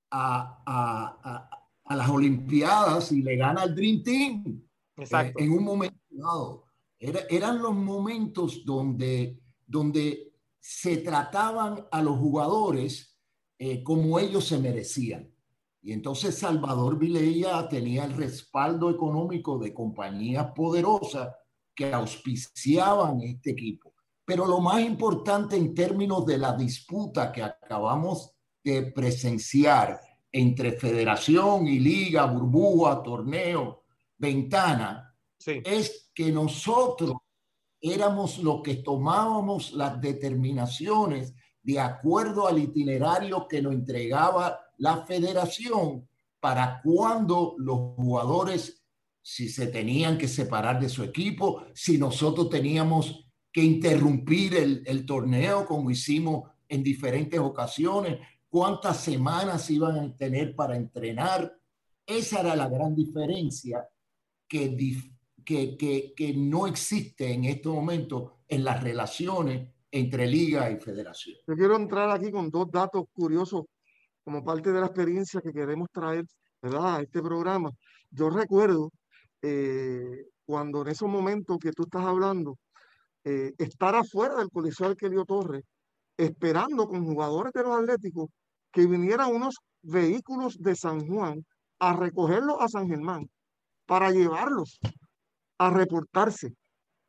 a, 0.09 1.49
las 1.89 2.09
Olimpiadas 2.09 3.11
y 3.11 3.21
le 3.21 3.35
gana 3.35 3.63
al 3.63 3.75
Dream 3.75 4.03
Team 4.03 4.61
eh, 4.97 5.33
en 5.37 5.51
un 5.51 5.63
momento 5.63 6.00
dado. 6.11 6.65
eran 6.99 7.61
los 7.61 7.73
momentos 7.73 8.63
donde, 8.65 9.39
donde 9.65 10.33
se 10.59 10.97
trataban 10.97 11.87
a 11.91 12.01
los 12.01 12.17
jugadores 12.17 13.17
eh, 13.57 13.83
como 13.83 14.17
ellos 14.19 14.47
se 14.47 14.57
merecían. 14.57 15.31
Y 15.83 15.93
entonces 15.93 16.37
Salvador 16.37 16.97
Vilella 16.97 17.67
tenía 17.69 18.05
el 18.05 18.13
respaldo 18.13 18.89
económico 18.89 19.57
de 19.57 19.73
compañías 19.73 20.51
poderosas 20.55 21.29
que 21.75 21.91
auspiciaban 21.91 23.21
este 23.21 23.51
equipo. 23.51 23.93
Pero 24.25 24.45
lo 24.45 24.59
más 24.59 24.81
importante 24.81 25.55
en 25.55 25.73
términos 25.73 26.25
de 26.25 26.37
la 26.37 26.53
disputa 26.53 27.31
que 27.31 27.43
acabamos 27.43 28.31
de 28.63 28.83
presenciar 28.91 29.99
entre 30.31 30.73
federación 30.73 31.67
y 31.67 31.79
liga, 31.79 32.25
burbuja, 32.25 33.01
torneo, 33.03 33.83
ventana, 34.17 35.10
es 35.47 36.09
que 36.13 36.31
nosotros 36.31 37.13
éramos 37.79 38.37
los 38.39 38.61
que 38.61 38.75
tomábamos 38.75 39.73
las 39.73 39.99
determinaciones 39.99 41.33
de 41.63 41.79
acuerdo 41.79 42.47
al 42.47 42.59
itinerario 42.59 43.47
que 43.47 43.61
nos 43.61 43.73
entregaba 43.73 44.59
la 44.77 45.05
federación 45.05 46.07
para 46.39 46.81
cuando 46.83 47.55
los 47.59 47.95
jugadores, 47.95 48.83
si 49.21 49.47
se 49.47 49.67
tenían 49.67 50.17
que 50.17 50.27
separar 50.27 50.79
de 50.79 50.89
su 50.89 51.03
equipo, 51.03 51.63
si 51.73 51.97
nosotros 51.97 52.49
teníamos 52.49 53.27
que 53.51 53.63
interrumpir 53.63 54.55
el, 54.55 55.05
torneo 55.05 55.65
como 55.65 55.91
hicimos 55.91 56.49
en 56.67 56.83
diferentes 56.83 57.39
ocasiones, 57.39 58.19
cuántas 58.49 58.97
semanas 58.97 59.69
iban 59.69 59.99
a 59.99 60.15
tener 60.15 60.55
para 60.55 60.75
entrenar. 60.75 61.55
Esa 62.05 62.39
era 62.39 62.55
la 62.55 62.67
gran 62.67 62.95
diferencia 62.95 63.87
que, 64.47 64.69
que, 65.43 65.77
que, 65.77 66.13
que 66.15 66.33
no 66.33 66.67
existe 66.67 67.33
en 67.33 67.45
este 67.45 67.69
momento 67.69 68.39
en 68.47 68.63
las 68.63 68.83
relaciones 68.83 69.69
entre 69.91 70.27
liga 70.27 70.71
y 70.71 70.77
federación. 70.77 71.37
Yo 71.47 71.55
quiero 71.55 71.75
entrar 71.75 72.09
aquí 72.09 72.31
con 72.31 72.49
dos 72.49 72.71
datos 72.71 73.03
curiosos 73.13 73.65
como 74.23 74.43
parte 74.43 74.71
de 74.71 74.79
la 74.79 74.87
experiencia 74.87 75.41
que 75.41 75.51
queremos 75.51 75.89
traer 75.91 76.25
¿verdad? 76.61 76.95
a 76.95 77.01
este 77.01 77.21
programa. 77.21 77.71
Yo 78.09 78.29
recuerdo 78.29 78.91
eh, 79.41 80.25
cuando 80.45 80.81
en 80.81 80.89
esos 80.89 81.09
momentos 81.09 81.57
que 81.59 81.71
tú 81.71 81.83
estás 81.83 82.05
hablando, 82.05 82.57
eh, 83.23 83.53
estar 83.57 83.95
afuera 83.95 84.35
del 84.35 84.49
Coliseo 84.49 84.87
Arquelio 84.87 85.25
Torres, 85.25 85.63
esperando 86.17 86.87
con 86.87 87.05
jugadores 87.05 87.53
de 87.53 87.63
los 87.63 87.77
Atléticos 87.77 88.29
que 88.71 88.85
vinieran 88.85 89.33
unos 89.33 89.55
vehículos 89.81 90.57
de 90.59 90.75
San 90.75 91.07
Juan 91.07 91.43
a 91.79 91.95
recogerlos 91.95 92.57
a 92.59 92.67
San 92.67 92.87
Germán 92.87 93.29
para 93.85 94.11
llevarlos 94.11 94.79
a 95.61 95.69
reportarse 95.69 96.55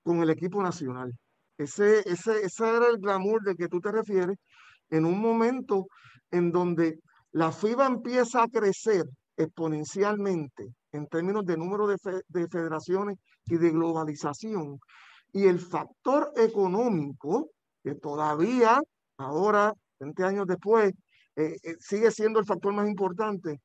con 0.03 0.23
el 0.23 0.29
equipo 0.29 0.63
nacional. 0.63 1.11
Ese, 1.57 2.01
ese, 2.01 2.45
ese 2.45 2.69
era 2.69 2.89
el 2.89 2.99
glamour 2.99 3.43
de 3.43 3.55
que 3.55 3.67
tú 3.67 3.81
te 3.81 3.91
refieres 3.91 4.37
en 4.91 5.07
un 5.07 5.19
momento 5.23 5.87
en 6.31 6.53
donde 6.53 6.99
la 7.31 7.51
FIBA 7.51 7.87
empieza 7.87 8.43
a 8.43 8.49
crecer 8.49 9.05
exponencialmente 9.39 10.75
en 10.93 11.07
términos 11.07 11.47
de 11.47 11.57
número 11.57 11.87
de, 11.87 11.97
de 12.29 12.47
federaciones 12.49 13.17
y 13.47 13.57
de 13.57 13.71
globalización. 13.71 14.79
Y 15.33 15.47
el 15.47 15.59
factor 15.59 16.31
económico, 16.37 17.53
que 17.83 17.95
todavía, 17.95 18.83
ahora, 19.17 19.73
20 19.99 20.25
años 20.25 20.47
después, 20.47 20.93
eh, 21.37 21.57
eh, 21.63 21.77
sigue 21.81 22.11
siendo 22.11 22.39
el 22.39 22.45
factor 22.45 22.75
más 22.75 22.87
importante, 22.87 23.63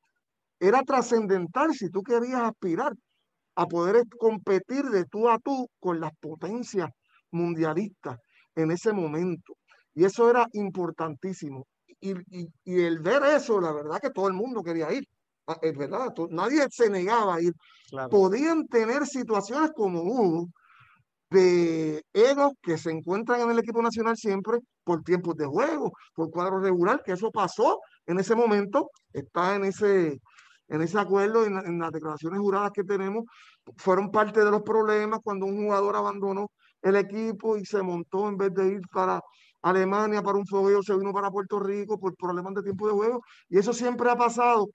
era 0.58 0.82
trascendental 0.82 1.74
si 1.74 1.90
tú 1.90 2.02
querías 2.02 2.40
aspirar 2.40 2.94
a 3.58 3.66
poder 3.66 4.04
competir 4.16 4.84
de 4.84 5.04
tú 5.06 5.28
a 5.28 5.36
tú 5.40 5.68
con 5.80 5.98
las 5.98 6.12
potencias 6.20 6.88
mundialistas 7.32 8.16
en 8.54 8.70
ese 8.70 8.92
momento. 8.92 9.54
Y 9.94 10.04
eso 10.04 10.30
era 10.30 10.46
importantísimo. 10.52 11.66
Y, 12.00 12.12
el 12.64 13.00
ver 13.00 13.24
eso, 13.24 13.60
la 13.60 13.72
verdad 13.72 13.98
que 14.00 14.10
todo 14.10 14.28
el 14.28 14.34
mundo 14.34 14.62
quería 14.62 14.92
ir. 14.92 15.04
Ah, 15.48 15.58
es 15.60 15.76
verdad, 15.76 16.14
nadie 16.30 16.66
se 16.70 16.88
negaba 16.88 17.34
a 17.34 17.40
ir. 17.40 17.52
Podían 18.08 18.68
tener 18.68 19.04
situaciones 19.06 19.72
como 19.74 20.02
hubo 20.02 20.46
de 21.30 22.00
egos 22.12 22.52
que 22.62 22.78
se 22.78 22.92
encuentran 22.92 23.40
en 23.40 23.50
el 23.50 23.58
equipo 23.58 23.82
nacional 23.82 24.16
siempre 24.16 24.58
por 24.84 25.02
tiempos 25.02 25.34
de 25.34 25.46
juego, 25.46 25.90
por 26.14 26.30
cuadro 26.30 26.60
regular, 26.60 27.02
que 27.04 27.12
eso 27.12 27.32
pasó 27.32 27.80
en 28.06 28.20
ese 28.20 28.36
momento, 28.36 28.88
está 29.12 29.56
en 29.56 29.64
ese, 29.64 30.20
en 30.68 30.82
ese 30.82 30.98
acuerdo, 30.98 31.44
en, 31.44 31.56
en, 31.56 31.78
las 31.78 31.92
declaraciones 31.92 32.40
juradas 32.40 32.72
que 32.72 32.84
tenemos, 32.84 33.24
fueron 33.76 34.10
parte 34.10 34.44
de 34.44 34.50
los 34.50 34.62
problemas 34.62 35.20
cuando 35.22 35.46
un 35.46 35.56
jugador 35.56 35.96
abandonó 35.96 36.50
el 36.82 36.96
equipo 36.96 37.56
y 37.56 37.64
se 37.64 37.82
montó 37.82 38.28
en 38.28 38.36
vez 38.36 38.54
de 38.54 38.68
ir 38.68 38.80
para 38.92 39.20
Alemania 39.62 40.22
para 40.22 40.38
un 40.38 40.46
fogueo, 40.46 40.82
se 40.82 40.96
vino 40.96 41.12
para 41.12 41.30
Puerto 41.30 41.58
Rico 41.58 41.98
por 41.98 42.14
problemas 42.16 42.54
de 42.54 42.62
tiempo 42.62 42.86
de 42.86 42.94
juego, 42.94 43.22
y 43.48 43.58
eso 43.58 43.72
siempre 43.72 44.10
ha 44.10 44.16
pasado. 44.16 44.68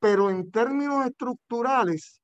Pero 0.00 0.30
en 0.30 0.50
términos 0.50 1.06
estructurales, 1.06 2.20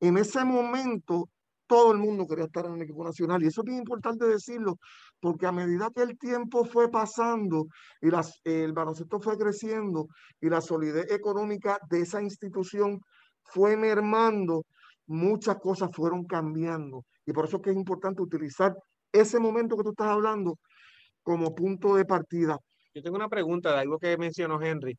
en 0.00 0.18
ese 0.18 0.44
momento 0.44 1.28
todo 1.66 1.92
el 1.92 1.98
mundo 1.98 2.26
quería 2.26 2.44
estar 2.46 2.66
en 2.66 2.74
el 2.74 2.82
equipo 2.82 3.04
nacional. 3.04 3.42
Y 3.42 3.46
eso 3.46 3.62
es 3.62 3.64
bien 3.66 3.78
importante 3.78 4.26
decirlo, 4.26 4.78
porque 5.22 5.46
a 5.46 5.52
medida 5.52 5.88
que 5.94 6.02
el 6.02 6.18
tiempo 6.18 6.64
fue 6.64 6.90
pasando 6.90 7.68
y 8.00 8.10
las, 8.10 8.40
el 8.42 8.72
baloncesto 8.72 9.20
fue 9.20 9.38
creciendo 9.38 10.08
y 10.40 10.48
la 10.48 10.60
solidez 10.60 11.12
económica 11.12 11.78
de 11.88 12.00
esa 12.00 12.20
institución 12.20 13.00
fue 13.44 13.76
mermando, 13.76 14.64
muchas 15.06 15.58
cosas 15.60 15.90
fueron 15.94 16.24
cambiando. 16.24 17.04
Y 17.24 17.32
por 17.32 17.44
eso 17.44 17.58
es 17.58 17.62
que 17.62 17.70
es 17.70 17.76
importante 17.76 18.20
utilizar 18.20 18.74
ese 19.12 19.38
momento 19.38 19.76
que 19.76 19.84
tú 19.84 19.90
estás 19.90 20.08
hablando 20.08 20.58
como 21.22 21.54
punto 21.54 21.94
de 21.94 22.04
partida. 22.04 22.58
Yo 22.92 23.00
tengo 23.00 23.14
una 23.14 23.28
pregunta 23.28 23.72
de 23.72 23.78
algo 23.78 24.00
que 24.00 24.18
mencionó 24.18 24.60
Henry. 24.60 24.98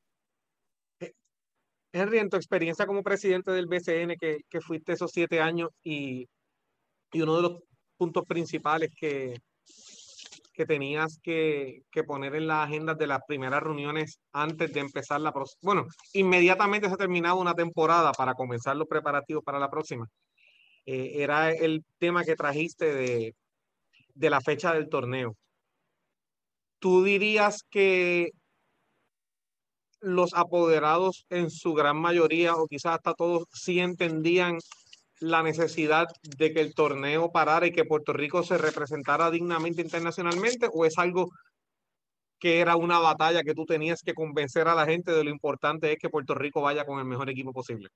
Eh, 1.01 1.11
Henry, 1.91 2.19
en 2.19 2.29
tu 2.29 2.37
experiencia 2.37 2.85
como 2.85 3.03
presidente 3.03 3.51
del 3.51 3.67
BCN, 3.67 4.15
que, 4.17 4.37
que 4.49 4.61
fuiste 4.61 4.93
esos 4.93 5.11
siete 5.11 5.41
años 5.41 5.69
y, 5.83 6.29
y, 7.11 7.21
uno 7.21 7.35
de 7.35 7.41
los 7.41 7.59
puntos 7.97 8.23
principales 8.25 8.93
que, 8.95 9.35
que 10.53 10.65
tenías 10.65 11.19
que, 11.21 11.81
que, 11.91 12.03
poner 12.03 12.35
en 12.35 12.47
las 12.47 12.67
agendas 12.67 12.97
de 12.97 13.07
las 13.07 13.21
primeras 13.27 13.61
reuniones 13.63 14.19
antes 14.31 14.71
de 14.71 14.79
empezar 14.79 15.19
la 15.19 15.33
próxima. 15.33 15.59
Bueno, 15.61 15.87
inmediatamente 16.13 16.87
se 16.87 16.93
ha 16.93 16.97
terminado 16.97 17.37
una 17.37 17.55
temporada 17.55 18.11
para 18.13 18.35
comenzar 18.35 18.75
los 18.77 18.87
preparativos 18.87 19.43
para 19.43 19.59
la 19.59 19.69
próxima. 19.69 20.07
Eh, 20.85 21.13
era 21.15 21.51
el 21.51 21.83
tema 21.97 22.23
que 22.23 22.35
trajiste 22.35 22.93
de, 22.93 23.35
de 24.13 24.29
la 24.29 24.41
fecha 24.41 24.73
del 24.73 24.89
torneo. 24.89 25.35
¿Tú 26.79 27.03
dirías 27.03 27.63
que 27.69 28.31
los 30.01 30.33
apoderados 30.33 31.25
en 31.29 31.49
su 31.49 31.73
gran 31.73 31.97
mayoría 31.97 32.55
o 32.55 32.67
quizás 32.67 32.95
hasta 32.95 33.13
todos 33.13 33.45
sí 33.53 33.79
entendían 33.79 34.57
la 35.23 35.41
necesidad 35.41 36.07
de 36.37 36.53
que 36.53 36.59
el 36.59 36.73
torneo 36.73 37.31
parara 37.31 37.65
y 37.65 37.71
que 37.71 37.85
Puerto 37.85 38.11
Rico 38.11 38.43
se 38.43 38.57
representara 38.57 39.31
dignamente 39.31 39.81
internacionalmente 39.81 40.67
o 40.71 40.85
es 40.85 40.97
algo 40.97 41.29
que 42.39 42.59
era 42.59 42.75
una 42.75 42.99
batalla 42.99 43.41
que 43.41 43.53
tú 43.53 43.65
tenías 43.65 44.01
que 44.01 44.13
convencer 44.13 44.67
a 44.67 44.75
la 44.75 44.85
gente 44.85 45.13
de 45.13 45.23
lo 45.23 45.29
importante 45.29 45.93
es 45.93 45.97
que 45.97 46.09
Puerto 46.09 46.35
Rico 46.35 46.61
vaya 46.61 46.85
con 46.85 46.99
el 46.99 47.05
mejor 47.05 47.29
equipo 47.29 47.53
posible? 47.53 47.87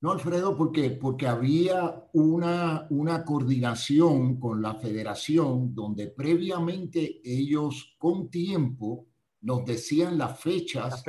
No, 0.00 0.10
Alfredo, 0.10 0.56
porque, 0.56 0.90
porque 0.90 1.28
había 1.28 2.08
una, 2.12 2.88
una 2.90 3.24
coordinación 3.24 4.40
con 4.40 4.60
la 4.60 4.74
federación 4.74 5.72
donde 5.72 6.08
previamente 6.08 7.20
ellos 7.22 7.94
con 7.96 8.28
tiempo 8.28 9.06
nos 9.42 9.64
decían 9.64 10.18
las 10.18 10.40
fechas, 10.40 11.04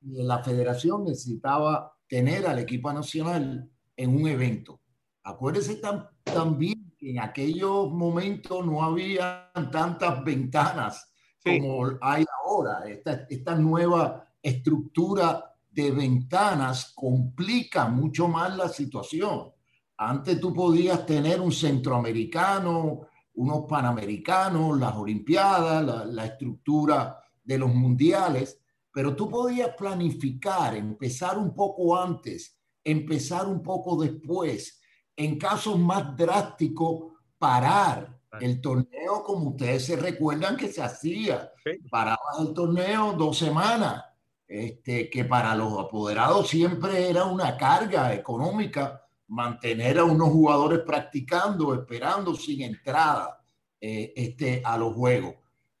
y 0.00 0.22
la 0.22 0.44
federación 0.44 1.04
necesitaba 1.04 1.92
tener 2.06 2.46
al 2.46 2.60
equipo 2.60 2.92
nacional 2.92 3.68
en 3.96 4.14
un 4.14 4.28
evento. 4.28 4.80
Acuérdense 5.22 5.80
también 6.24 6.94
que 6.98 7.10
en 7.10 7.20
aquellos 7.20 7.90
momentos 7.90 8.64
no 8.66 8.82
había 8.82 9.50
tantas 9.72 10.22
ventanas 10.24 11.12
como 11.42 11.98
hay 12.00 12.24
ahora. 12.44 12.84
Esta, 12.86 13.26
esta 13.28 13.54
nueva 13.54 14.28
estructura 14.42 15.54
de 15.70 15.90
ventanas 15.90 16.92
complica 16.94 17.88
mucho 17.88 18.28
más 18.28 18.56
la 18.56 18.68
situación. 18.68 19.50
Antes 19.96 20.40
tú 20.40 20.52
podías 20.52 21.04
tener 21.06 21.40
un 21.40 21.52
centroamericano, 21.52 23.08
unos 23.34 23.64
panamericanos, 23.68 24.78
las 24.78 24.94
Olimpiadas, 24.94 26.06
la, 26.06 26.26
estructura 26.26 27.18
de 27.42 27.58
los 27.58 27.74
mundiales, 27.74 28.60
pero 28.92 29.14
tú 29.16 29.28
podías 29.28 29.70
planificar, 29.76 30.76
empezar 30.76 31.36
un 31.38 31.54
poco 31.54 31.96
antes, 32.00 32.56
empezar 32.84 33.46
un 33.46 33.62
poco 33.62 34.00
después, 34.02 34.80
en 35.16 35.38
casos 35.38 35.78
más 35.78 36.16
drásticos, 36.16 37.14
parar 37.38 38.14
el 38.40 38.60
torneo 38.60 39.22
como 39.24 39.50
ustedes 39.50 39.84
se 39.86 39.96
recuerdan 39.96 40.56
que 40.56 40.68
se 40.68 40.82
hacía. 40.82 41.52
Paraba 41.90 42.18
el 42.40 42.52
torneo 42.52 43.12
dos 43.12 43.38
semanas 43.38 44.04
este, 44.46 45.08
que 45.08 45.24
para 45.24 45.54
los 45.54 45.78
apoderados 45.78 46.48
siempre 46.48 47.08
era 47.08 47.24
una 47.24 47.56
carga 47.56 48.12
económica 48.14 49.02
mantener 49.28 49.98
a 49.98 50.04
unos 50.04 50.28
jugadores 50.28 50.80
practicando, 50.80 51.74
esperando 51.74 52.34
sin 52.34 52.62
entrada 52.62 53.40
eh, 53.80 54.12
este, 54.14 54.62
a 54.64 54.76
los 54.76 54.94
juegos. 54.94 55.34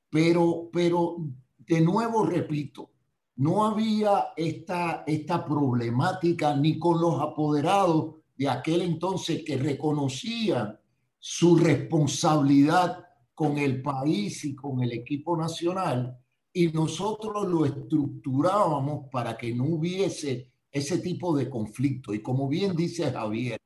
Pero, 0.08 0.70
pero 0.72 1.16
de 1.58 1.80
nuevo 1.80 2.24
repito, 2.24 2.90
no 3.36 3.64
había 3.66 4.28
esta, 4.36 5.04
esta 5.06 5.44
problemática 5.44 6.54
ni 6.56 6.78
con 6.78 7.00
los 7.00 7.20
apoderados 7.20 8.16
de 8.36 8.48
aquel 8.48 8.82
entonces 8.82 9.42
que 9.44 9.56
reconocían 9.56 10.78
su 11.18 11.56
responsabilidad 11.56 13.04
con 13.34 13.58
el 13.58 13.82
país 13.82 14.44
y 14.44 14.54
con 14.54 14.82
el 14.82 14.92
equipo 14.92 15.36
nacional 15.36 16.18
y 16.56 16.68
nosotros 16.68 17.48
lo 17.48 17.66
estructurábamos 17.66 19.08
para 19.10 19.36
que 19.36 19.52
no 19.52 19.64
hubiese 19.64 20.52
ese 20.70 20.98
tipo 20.98 21.36
de 21.36 21.50
conflicto. 21.50 22.14
Y 22.14 22.22
como 22.22 22.48
bien 22.48 22.76
dice 22.76 23.10
Javier, 23.10 23.58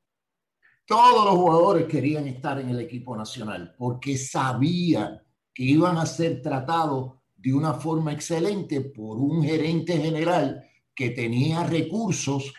todos 0.87 1.27
los 1.27 1.35
jugadores 1.35 1.87
querían 1.87 2.27
estar 2.27 2.59
en 2.59 2.71
el 2.71 2.81
equipo 2.81 3.15
nacional 3.15 3.75
porque 3.77 4.17
sabían 4.17 5.21
que 5.53 5.65
iban 5.65 5.99
a 5.99 6.07
ser 6.07 6.41
tratados 6.41 7.18
de 7.39 7.55
una 7.55 7.75
forma 7.75 8.13
excelente 8.13 8.81
por 8.83 9.17
un 9.19 9.43
gerente 9.43 9.97
general 9.97 10.63
que 10.95 11.11
tenía 11.11 11.65
recursos 11.65 12.53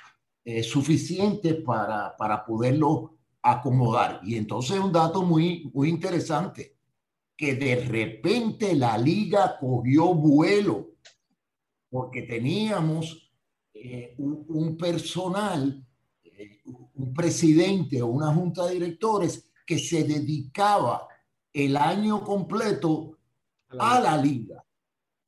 eh, 0.44 0.64
suficientes 0.64 1.56
para, 1.64 2.16
para 2.18 2.44
poderlo 2.46 3.18
acomodar. 3.42 4.22
Y 4.24 4.36
entonces 4.36 4.80
un 4.80 4.92
dato 4.92 5.22
muy, 5.22 5.70
muy 5.74 5.90
interesante 5.90 6.78
que 7.36 7.56
de 7.56 7.76
repente 7.86 8.74
la 8.76 8.98
liga 8.98 9.58
cogió 9.60 10.14
vuelo 10.14 10.90
porque 11.90 12.24
teníamos 12.24 13.32
eh, 13.74 14.14
un, 14.18 14.78
personal, 14.78 15.86
eh, 16.24 16.62
un 16.66 17.14
presidente 17.14 18.02
o 18.02 18.08
una 18.08 18.34
junta 18.34 18.66
de 18.66 18.74
directores 18.74 19.52
que 19.66 19.80
se 19.80 20.04
dedicaba 20.04 21.08
el 21.54 21.78
año 21.78 22.24
completo 22.24 23.18
a 23.70 24.00
la 24.00 24.18
liga. 24.18 24.59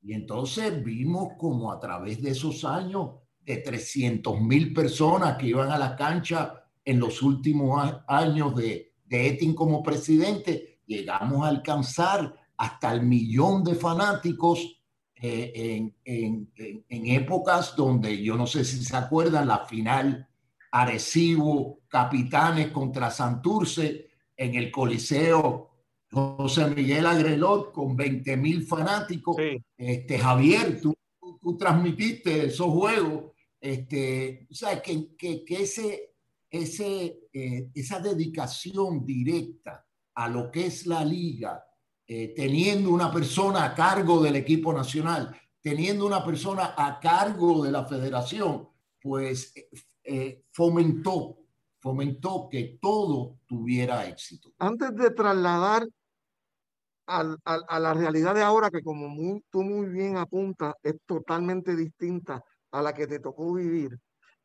Y 0.02 0.14
entonces 0.14 0.82
vimos 0.82 1.34
como 1.38 1.72
a 1.72 1.78
través 1.78 2.20
de 2.20 2.30
esos 2.30 2.64
años 2.64 3.10
de 3.40 3.58
300 3.58 4.40
mil 4.40 4.72
personas 4.72 5.36
que 5.36 5.46
iban 5.46 5.70
a 5.70 5.78
la 5.78 5.96
cancha 5.96 6.64
en 6.84 6.98
los 6.98 7.22
últimos 7.22 7.94
años 8.06 8.56
de, 8.56 8.94
de 9.04 9.54
como 9.54 9.82
presidente, 9.82 10.80
llegamos 10.86 11.44
a 11.44 11.48
alcanzar 11.48 12.34
hasta 12.56 12.92
el 12.92 13.02
millón 13.02 13.64
de 13.64 13.74
fanáticos 13.74 14.82
eh, 15.24 15.92
en, 16.04 16.48
épocas 16.88 17.76
donde 17.76 18.20
yo 18.22 18.36
no 18.36 18.46
sé 18.46 18.64
si 18.64 18.84
se 18.84 18.96
acuerdan 18.96 19.46
la 19.46 19.64
final 19.66 20.28
Arecibo 20.72 21.80
Capitanes 21.86 22.72
contra 22.72 23.10
Santurce 23.10 24.08
en 24.36 24.54
el 24.54 24.70
Coliseo 24.72 25.71
José 26.12 26.66
Miguel 26.68 27.06
Agrelot 27.06 27.72
con 27.72 27.96
20 27.96 28.36
mil 28.36 28.66
fanáticos. 28.66 29.36
Este, 29.76 30.18
Javier, 30.18 30.80
tú, 30.80 30.94
tú, 31.40 31.56
transmitiste 31.56 32.46
esos 32.46 32.66
juegos. 32.66 33.32
Este, 33.58 34.46
o 34.50 34.54
sea, 34.54 34.82
que, 34.82 35.16
que, 35.16 35.44
que 35.44 35.62
ese, 35.62 36.14
ese, 36.50 37.28
eh, 37.32 37.70
esa 37.74 37.98
dedicación 37.98 39.06
directa 39.06 39.86
a 40.14 40.28
lo 40.28 40.50
que 40.50 40.66
es 40.66 40.86
la 40.86 41.02
liga, 41.02 41.64
eh, 42.06 42.34
teniendo 42.36 42.90
una 42.90 43.10
persona 43.10 43.64
a 43.64 43.74
cargo 43.74 44.22
del 44.22 44.36
equipo 44.36 44.72
nacional, 44.72 45.34
teniendo 45.62 46.04
una 46.04 46.22
persona 46.22 46.74
a 46.76 47.00
cargo 47.00 47.64
de 47.64 47.70
la 47.72 47.86
federación, 47.86 48.68
pues 49.00 49.54
eh, 50.04 50.44
fomentó, 50.50 51.38
fomentó 51.80 52.48
que 52.50 52.78
todo 52.80 53.38
tuviera 53.46 54.06
éxito. 54.06 54.52
Antes 54.58 54.94
de 54.94 55.10
trasladar 55.10 55.88
a 57.20 57.80
la 57.80 57.94
realidad 57.94 58.34
de 58.34 58.42
ahora, 58.42 58.70
que 58.70 58.82
como 58.82 59.40
tú 59.50 59.62
muy 59.62 59.86
bien 59.88 60.16
apuntas, 60.16 60.74
es 60.82 60.94
totalmente 61.06 61.76
distinta 61.76 62.42
a 62.70 62.82
la 62.82 62.92
que 62.92 63.06
te 63.06 63.18
tocó 63.18 63.52
vivir, 63.54 63.98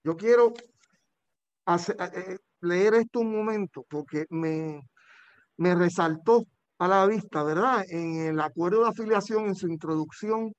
yo 0.03 0.15
quiero 0.15 0.53
eh, 1.67 2.37
leer 2.61 2.93
esto 2.93 3.19
un 3.19 3.35
momento 3.35 3.85
porque 3.89 4.25
me, 4.29 4.81
me 5.57 5.75
resaltó 5.75 6.45
a 6.79 6.87
la 6.87 7.05
vista, 7.05 7.43
¿verdad? 7.43 7.83
En 7.89 8.15
el 8.27 8.39
acuerdo 8.39 8.83
de 8.83 8.89
afiliación, 8.89 9.47
en 9.47 9.55
su 9.55 9.67
introducción, 9.67 10.53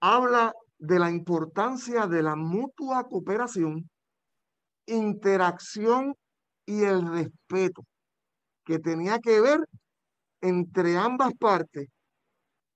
habla 0.00 0.52
de 0.78 0.98
la 0.98 1.10
importancia 1.10 2.06
de 2.06 2.22
la 2.22 2.34
mutua 2.34 3.04
cooperación, 3.04 3.88
interacción 4.86 6.14
y 6.66 6.82
el 6.82 7.06
respeto 7.06 7.84
que 8.64 8.78
tenía 8.78 9.18
que 9.18 9.40
ver 9.40 9.60
entre 10.40 10.96
ambas 10.96 11.32
partes, 11.38 11.88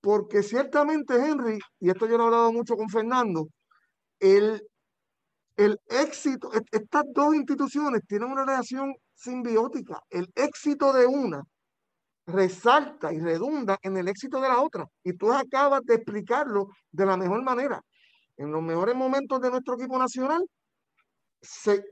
porque 0.01 0.43
ciertamente 0.43 1.15
Henry, 1.15 1.59
y 1.79 1.89
esto 1.89 2.07
yo 2.07 2.17
lo 2.17 2.23
he 2.23 2.25
hablado 2.27 2.51
mucho 2.51 2.75
con 2.75 2.89
Fernando, 2.89 3.47
el, 4.19 4.61
el 5.57 5.79
éxito, 5.87 6.51
estas 6.71 7.03
dos 7.13 7.35
instituciones 7.35 8.01
tienen 8.07 8.31
una 8.31 8.45
relación 8.45 8.93
simbiótica, 9.15 10.01
el 10.09 10.27
éxito 10.35 10.93
de 10.93 11.05
una 11.05 11.43
resalta 12.25 13.13
y 13.13 13.19
redunda 13.19 13.77
en 13.81 13.97
el 13.97 14.07
éxito 14.07 14.39
de 14.39 14.47
la 14.47 14.61
otra. 14.61 14.85
Y 15.03 15.13
tú 15.13 15.31
acabas 15.31 15.81
de 15.83 15.95
explicarlo 15.95 16.67
de 16.91 17.05
la 17.05 17.17
mejor 17.17 17.43
manera. 17.43 17.81
En 18.37 18.51
los 18.51 18.63
mejores 18.63 18.95
momentos 18.95 19.41
de 19.41 19.51
nuestro 19.51 19.75
equipo 19.75 19.97
nacional, 19.97 20.43
se, 21.41 21.83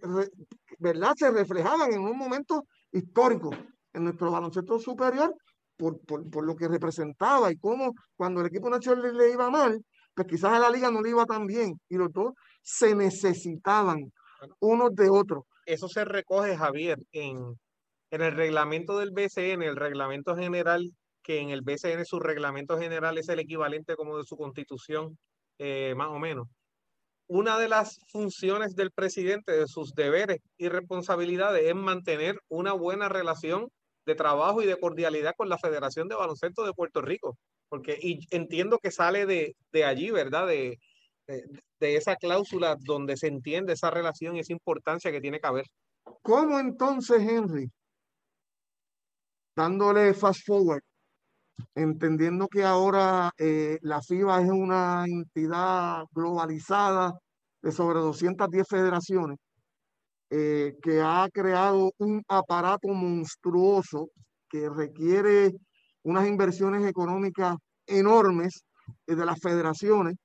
¿verdad? 0.80 1.13
se 1.17 1.30
reflejaban 1.32 1.91
en 1.91 2.01
un 2.01 2.17
momento 2.17 2.63
histórico 2.91 3.51
en 3.93 4.03
nuestro 4.05 4.32
baloncesto 4.32 4.80
superior 4.80 5.36
por, 5.82 6.29
por, 6.29 6.45
lo 6.45 6.55
que 6.55 6.67
representaba 6.67 7.51
y 7.51 7.57
cómo 7.57 7.95
cuando 8.15 8.41
el 8.41 8.47
equipo 8.47 8.69
nacional 8.69 9.17
le, 9.17 9.32
iba 9.32 9.49
mal, 9.49 9.84
pues 10.13 10.27
quizás 10.27 10.53
a 10.53 10.59
la 10.59 10.69
liga 10.69 10.91
no 10.91 11.01
le 11.01 11.09
iba 11.09 11.25
tan 11.25 11.47
bien 11.47 11.73
y 11.89 11.95
los 11.97 12.11
dos 12.13 12.34
se 12.61 12.93
necesitaban 12.93 14.11
unos 14.59 14.93
de 14.93 15.09
otros. 15.09 15.45
Eso 15.65 15.88
se 15.88 16.05
recoge, 16.05 16.55
Javier, 16.55 16.99
en, 17.11 17.59
en 18.11 18.21
el 18.21 18.36
reglamento 18.36 18.99
del 18.99 19.09
BCN, 19.11 19.63
el 19.63 19.75
reglamento 19.75 20.36
general, 20.36 20.91
que 21.23 21.39
en 21.39 21.49
el 21.49 21.61
BCN 21.61 22.05
su 22.05 22.19
reglamento 22.19 22.77
general 22.77 23.17
es 23.17 23.29
el 23.29 23.39
equivalente 23.39 23.95
como 23.95 24.17
de 24.17 24.23
su 24.23 24.38
constitución, 24.38 25.17
eh, 25.57 25.95
más 25.95 26.09
o 26.09 26.19
menos. 26.19 26.47
Una 27.27 27.57
de 27.57 27.69
las 27.69 27.97
funciones 28.11 28.75
del 28.75 28.91
presidente, 28.91 29.51
de 29.53 29.67
sus 29.67 29.93
deberes 29.93 30.38
y 30.57 30.69
responsabilidades, 30.69 31.63
es 31.63 31.75
mantener 31.75 32.38
una 32.49 32.73
buena 32.73 33.09
relación 33.09 33.69
de 34.05 34.15
trabajo 34.15 34.61
y 34.61 34.65
de 34.65 34.79
cordialidad 34.79 35.33
con 35.37 35.49
la 35.49 35.57
Federación 35.57 36.07
de 36.07 36.15
Baloncesto 36.15 36.65
de 36.65 36.73
Puerto 36.73 37.01
Rico, 37.01 37.37
porque 37.69 37.97
y 38.01 38.19
entiendo 38.31 38.79
que 38.79 38.91
sale 38.91 39.25
de, 39.25 39.55
de 39.71 39.85
allí, 39.85 40.11
¿verdad? 40.11 40.47
De, 40.47 40.79
de, 41.27 41.95
esa 41.95 42.15
cláusula 42.15 42.77
donde 42.79 43.17
se 43.17 43.27
entiende 43.27 43.73
esa 43.73 43.89
relación 43.89 44.35
y 44.35 44.39
esa 44.39 44.53
importancia 44.53 45.11
que 45.11 45.21
tiene 45.21 45.39
que 45.39 45.47
haber. 45.47 45.65
¿Cómo 46.21 46.59
entonces, 46.59 47.21
Henry, 47.21 47.71
dándole 49.55 50.13
fast 50.13 50.45
forward, 50.45 50.83
entendiendo 51.75 52.47
que 52.47 52.63
ahora 52.63 53.31
eh, 53.37 53.77
la 53.81 54.01
FIBA 54.01 54.41
es 54.41 54.49
una 54.49 55.05
entidad 55.07 56.05
globalizada 56.11 57.13
de 57.61 57.71
sobre 57.71 57.99
210 57.99 58.67
federaciones, 58.67 59.37
eh, 60.32 60.75
que 60.82 61.01
ha 61.01 61.27
creado 61.32 61.91
un 61.99 62.23
aparato 62.27 62.88
monstruoso 62.88 64.09
que 64.49 64.69
requiere 64.69 65.51
unas 66.03 66.27
inversiones 66.27 66.86
económicas 66.88 67.55
enormes 67.86 68.63
eh, 69.05 69.15
de 69.15 69.25
las 69.25 69.39
federaciones, 69.39 70.15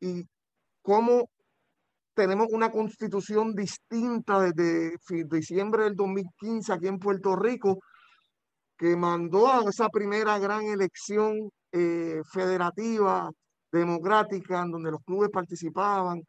y 0.00 0.24
cómo 0.80 1.28
tenemos 2.14 2.46
una 2.50 2.70
constitución 2.70 3.54
distinta 3.54 4.40
desde 4.40 4.96
diciembre 5.28 5.84
del 5.84 5.94
2015 5.94 6.72
aquí 6.72 6.86
en 6.86 6.98
Puerto 6.98 7.36
Rico, 7.36 7.78
que 8.78 8.96
mandó 8.96 9.48
a 9.48 9.68
esa 9.68 9.88
primera 9.90 10.38
gran 10.38 10.64
elección 10.64 11.50
eh, 11.72 12.22
federativa, 12.32 13.30
democrática, 13.70 14.62
en 14.62 14.70
donde 14.70 14.92
los 14.92 15.02
clubes 15.04 15.30
participaban. 15.30 16.22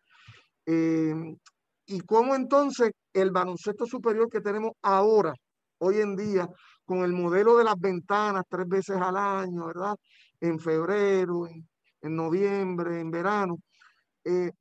Y 1.90 2.02
cómo 2.02 2.36
entonces 2.36 2.92
el 3.14 3.32
baloncesto 3.32 3.86
superior 3.86 4.30
que 4.30 4.42
tenemos 4.42 4.74
ahora, 4.82 5.34
hoy 5.80 6.02
en 6.02 6.18
día, 6.18 6.46
con 6.86 7.00
el 7.00 7.14
modelo 7.14 7.58
de 7.58 7.64
las 7.64 7.80
ventanas 7.80 8.44
tres 8.50 8.68
veces 8.68 8.98
al 8.98 9.16
año, 9.16 9.68
¿verdad? 9.68 9.96
En 10.42 10.60
febrero, 10.60 11.48
en, 11.48 12.16
noviembre, 12.16 13.00
en 13.00 13.10
verano, 13.10 13.58
eh, 14.26 14.52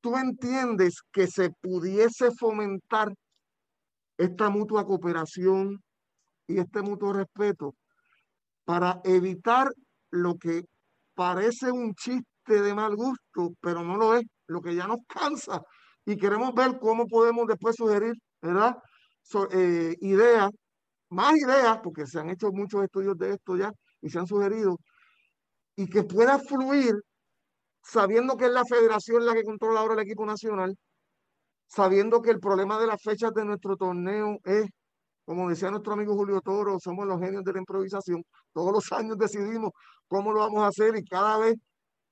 tú 0.00 0.16
entiendes 0.16 1.00
que 1.10 1.26
se 1.26 1.50
pudiese 1.50 2.30
fomentar 2.38 3.12
esta 4.18 4.50
mutua 4.50 4.84
cooperación 4.84 5.82
y 6.46 6.58
este 6.58 6.82
mutuo 6.82 7.14
respeto 7.14 7.74
para 8.64 9.00
evitar 9.04 9.70
lo 10.10 10.36
que 10.36 10.64
parece 11.14 11.72
un 11.72 11.94
chiste 11.94 12.60
de 12.60 12.74
mal 12.74 12.94
gusto, 12.94 13.54
pero 13.60 13.82
no 13.82 13.96
lo 13.96 14.14
es, 14.16 14.24
lo 14.48 14.60
que 14.60 14.74
ya 14.74 14.86
nos 14.86 14.98
cansa 15.08 15.62
y 16.04 16.16
queremos 16.16 16.54
ver 16.54 16.78
cómo 16.80 17.06
podemos 17.06 17.46
después 17.46 17.76
sugerir, 17.76 18.14
¿verdad? 18.40 18.76
Eh, 19.52 19.96
ideas, 20.00 20.50
más 21.10 21.36
ideas, 21.36 21.78
porque 21.82 22.06
se 22.06 22.18
han 22.20 22.30
hecho 22.30 22.50
muchos 22.52 22.82
estudios 22.84 23.16
de 23.18 23.32
esto 23.34 23.56
ya 23.56 23.72
y 24.00 24.10
se 24.10 24.18
han 24.18 24.26
sugerido, 24.26 24.78
y 25.76 25.88
que 25.88 26.04
pueda 26.04 26.38
fluir 26.38 26.94
sabiendo 27.82 28.36
que 28.36 28.46
es 28.46 28.52
la 28.52 28.64
federación 28.64 29.26
la 29.26 29.34
que 29.34 29.42
controla 29.44 29.80
ahora 29.80 29.94
el 29.94 30.00
equipo 30.00 30.24
nacional, 30.26 30.76
sabiendo 31.66 32.22
que 32.22 32.30
el 32.30 32.40
problema 32.40 32.78
de 32.80 32.86
las 32.86 33.02
fechas 33.02 33.32
de 33.34 33.44
nuestro 33.44 33.76
torneo 33.76 34.38
es, 34.44 34.66
como 35.24 35.48
decía 35.48 35.70
nuestro 35.70 35.94
amigo 35.94 36.14
Julio 36.14 36.40
Toro, 36.40 36.78
somos 36.80 37.06
los 37.06 37.20
genios 37.20 37.44
de 37.44 37.52
la 37.54 37.58
improvisación, 37.60 38.24
todos 38.52 38.72
los 38.72 38.92
años 38.92 39.18
decidimos 39.18 39.72
cómo 40.08 40.32
lo 40.32 40.40
vamos 40.40 40.62
a 40.64 40.68
hacer 40.68 40.96
y 40.96 41.04
cada 41.04 41.38
vez 41.38 41.54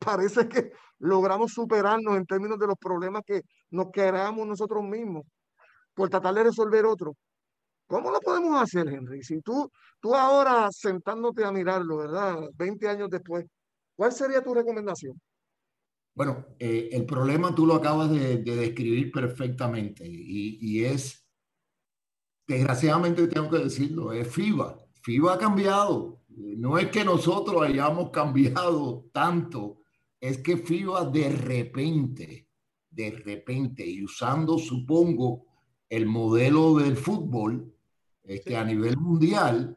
parece 0.04 0.48
que 0.48 0.72
logramos 0.98 1.52
superarnos 1.52 2.16
en 2.16 2.26
términos 2.26 2.58
de 2.58 2.66
los 2.66 2.76
problemas 2.76 3.22
que 3.24 3.42
nos 3.70 3.90
creamos 3.92 4.46
nosotros 4.46 4.82
mismos 4.82 5.24
por 5.94 6.08
tratar 6.08 6.34
de 6.34 6.44
resolver 6.44 6.84
otro. 6.86 7.16
¿Cómo 7.86 8.10
lo 8.10 8.20
podemos 8.20 8.60
hacer, 8.62 8.88
Henry? 8.88 9.22
Si 9.22 9.40
tú, 9.40 9.70
tú 10.00 10.14
ahora 10.14 10.68
sentándote 10.70 11.44
a 11.44 11.52
mirarlo, 11.52 11.98
¿verdad? 11.98 12.38
20 12.54 12.88
años 12.88 13.10
después, 13.10 13.44
¿cuál 13.96 14.12
sería 14.12 14.42
tu 14.42 14.54
recomendación? 14.54 15.20
Bueno, 16.14 16.46
eh, 16.58 16.90
el 16.92 17.04
problema 17.06 17.54
tú 17.54 17.66
lo 17.66 17.74
acabas 17.74 18.10
de, 18.10 18.38
describir 18.38 19.10
perfectamente 19.10 20.04
y, 20.06 20.84
es, 20.84 21.26
desgraciadamente 22.46 23.26
tengo 23.26 23.50
que 23.50 23.58
decirlo, 23.58 24.12
es 24.12 24.28
FIBA. 24.28 24.78
FIBA 25.02 25.34
ha 25.34 25.38
cambiado. 25.38 26.20
No 26.28 26.78
es 26.78 26.90
que 26.90 27.04
nosotros 27.04 27.62
hayamos 27.62 28.10
cambiado 28.10 29.08
tanto, 29.12 29.79
es 30.20 30.38
que 30.38 30.58
FIBA 30.58 31.06
de 31.06 31.30
repente, 31.30 32.48
de 32.90 33.10
repente, 33.10 33.86
y 33.86 34.04
usando, 34.04 34.58
supongo, 34.58 35.46
el 35.88 36.06
modelo 36.06 36.76
del 36.76 36.96
fútbol 36.96 37.74
este, 38.22 38.56
a 38.56 38.64
nivel 38.64 38.96
mundial, 38.96 39.76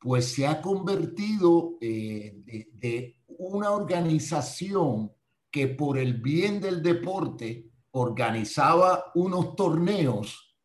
pues 0.00 0.32
se 0.32 0.46
ha 0.46 0.60
convertido 0.60 1.76
eh, 1.80 2.66
de 2.72 3.22
una 3.26 3.70
organización 3.70 5.12
que 5.50 5.68
por 5.68 5.98
el 5.98 6.14
bien 6.14 6.60
del 6.60 6.82
deporte 6.82 7.70
organizaba 7.92 9.12
unos 9.14 9.54
torneos, 9.54 10.56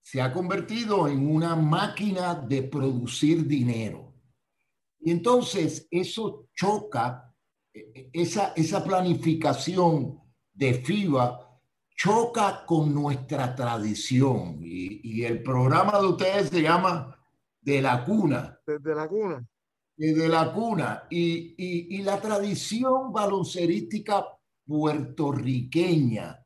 se 0.00 0.20
ha 0.20 0.32
convertido 0.32 1.08
en 1.08 1.28
una 1.28 1.56
máquina 1.56 2.34
de 2.34 2.62
producir 2.62 3.46
dinero. 3.46 4.14
Y 5.00 5.10
entonces 5.10 5.86
eso 5.90 6.48
choca, 6.54 7.31
esa, 7.72 8.52
esa 8.54 8.84
planificación 8.84 10.20
de 10.52 10.74
FIBA 10.74 11.60
choca 11.96 12.64
con 12.66 12.94
nuestra 12.94 13.54
tradición. 13.54 14.58
Y, 14.62 15.00
y 15.02 15.24
el 15.24 15.42
programa 15.42 16.00
de 16.00 16.06
ustedes 16.06 16.48
se 16.48 16.62
llama 16.62 17.16
de 17.60 17.80
la 17.80 18.04
cuna. 18.04 18.58
Desde 18.66 18.94
la 18.94 19.08
cuna. 19.08 19.48
Desde 19.96 20.28
la 20.28 20.52
cuna. 20.52 21.04
Y, 21.10 21.54
y, 21.56 21.96
y 21.96 22.02
la 22.02 22.20
tradición 22.20 23.12
baloncerística 23.12 24.26
puertorriqueña, 24.64 26.44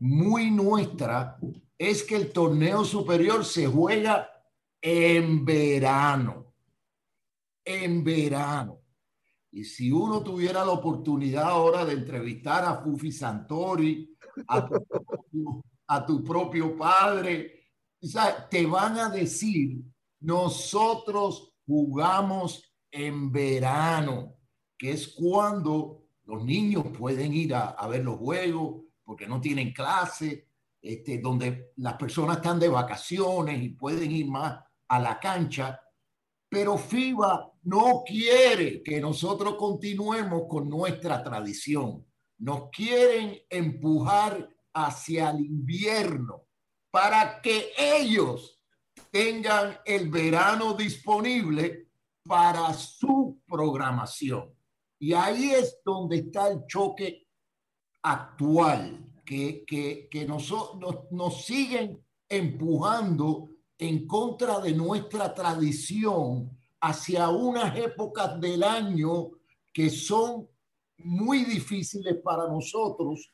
muy 0.00 0.50
nuestra, 0.50 1.38
es 1.78 2.02
que 2.02 2.16
el 2.16 2.32
torneo 2.32 2.84
superior 2.84 3.44
se 3.44 3.66
juega 3.66 4.28
en 4.80 5.44
verano. 5.44 6.54
En 7.64 8.02
verano. 8.02 8.80
Y 9.56 9.64
si 9.64 9.90
uno 9.90 10.22
tuviera 10.22 10.66
la 10.66 10.72
oportunidad 10.72 11.44
ahora 11.44 11.82
de 11.86 11.94
entrevistar 11.94 12.62
a 12.66 12.74
Fufi 12.82 13.10
Santori, 13.10 14.14
a 14.48 16.04
tu 16.04 16.22
propio, 16.22 16.76
padre, 16.76 17.70
te 18.50 18.66
van 18.66 18.98
a 18.98 19.08
decir, 19.08 19.82
nosotros 20.20 21.54
jugamos 21.64 22.70
en 22.90 23.32
verano, 23.32 24.36
que 24.76 24.90
es 24.90 25.08
cuando 25.08 26.04
los 26.24 26.44
niños 26.44 26.88
pueden 26.88 27.32
ir 27.32 27.54
a, 27.54 27.68
a 27.68 27.88
ver 27.88 28.04
los 28.04 28.18
juegos 28.18 28.82
porque 29.02 29.26
no 29.26 29.40
tienen 29.40 29.72
clase, 29.72 30.50
este, 30.82 31.16
donde 31.16 31.72
las 31.76 31.94
personas 31.94 32.36
están 32.36 32.60
de 32.60 32.68
vacaciones 32.68 33.62
y 33.62 33.70
pueden 33.70 34.12
ir 34.12 34.26
más 34.26 34.62
a 34.86 35.00
la 35.00 35.18
cancha, 35.18 35.80
pero 36.48 36.78
FIBA 36.78 37.52
no 37.64 38.02
quiere 38.06 38.82
que 38.82 39.00
nosotros 39.00 39.56
continuemos 39.56 40.44
con 40.48 40.68
nuestra 40.68 41.22
tradición. 41.22 42.06
Nos 42.38 42.70
quieren 42.70 43.38
empujar 43.50 44.48
hacia 44.72 45.30
el 45.30 45.40
invierno 45.44 46.44
para 46.90 47.40
que 47.40 47.72
ellos 47.78 48.60
tengan 49.10 49.78
el 49.84 50.08
verano 50.08 50.74
disponible 50.74 51.88
para 52.22 52.72
su 52.74 53.40
programación. 53.46 54.54
Y 54.98 55.12
ahí 55.12 55.50
es 55.50 55.80
donde 55.84 56.18
está 56.18 56.48
el 56.48 56.66
choque 56.66 57.26
actual, 58.02 59.04
que, 59.24 59.64
que, 59.66 60.08
que 60.10 60.24
nos, 60.24 60.50
nos, 60.50 61.10
nos 61.10 61.44
siguen 61.44 62.02
empujando 62.28 63.48
en 63.78 64.06
contra 64.06 64.60
de 64.60 64.72
nuestra 64.72 65.34
tradición 65.34 66.50
hacia 66.80 67.28
unas 67.28 67.76
épocas 67.76 68.40
del 68.40 68.62
año 68.62 69.30
que 69.72 69.90
son 69.90 70.48
muy 70.98 71.44
difíciles 71.44 72.16
para 72.22 72.48
nosotros 72.48 73.32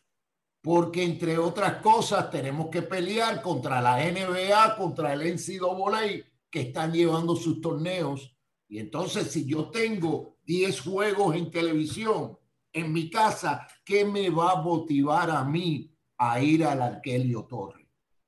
porque 0.62 1.02
entre 1.02 1.38
otras 1.38 1.82
cosas 1.82 2.30
tenemos 2.30 2.68
que 2.68 2.82
pelear 2.82 3.42
contra 3.42 3.80
la 3.80 3.98
NBA, 3.98 4.76
contra 4.76 5.12
el 5.12 5.34
NCAA, 5.34 6.24
que 6.48 6.60
están 6.60 6.92
llevando 6.92 7.34
sus 7.34 7.60
torneos. 7.60 8.36
Y 8.68 8.78
entonces, 8.78 9.30
si 9.32 9.44
yo 9.44 9.70
tengo 9.70 10.36
10 10.44 10.80
juegos 10.80 11.34
en 11.34 11.50
televisión 11.50 12.38
en 12.72 12.92
mi 12.92 13.10
casa, 13.10 13.66
¿qué 13.84 14.04
me 14.04 14.30
va 14.30 14.52
a 14.52 14.62
motivar 14.62 15.30
a 15.30 15.44
mí 15.44 15.92
a 16.16 16.40
ir 16.40 16.64
al 16.64 16.80
Arquelio 16.80 17.44
Torre? 17.44 17.81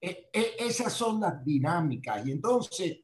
E, 0.05 0.29
e, 0.35 0.57
esas 0.59 0.93
son 0.93 1.21
las 1.21 1.43
dinámicas. 1.43 2.27
Y 2.27 2.33
entonces 2.33 3.01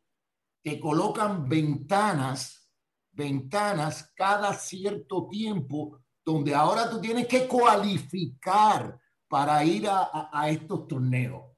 te 0.62 0.78
colocan 0.78 1.48
ventanas, 1.48 2.70
ventanas 3.10 4.12
cada 4.14 4.52
cierto 4.52 5.26
tiempo, 5.30 5.98
donde 6.22 6.54
ahora 6.54 6.90
tú 6.90 7.00
tienes 7.00 7.26
que 7.26 7.48
cualificar 7.48 9.00
para 9.26 9.64
ir 9.64 9.88
a, 9.88 10.50
estos 10.50 10.86
torneos. 10.86 11.56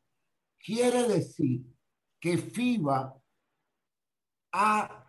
Quiere 0.65 1.09
decir 1.09 1.67
que 2.21 2.39
FIBA 2.39 3.21
ha 4.53 5.09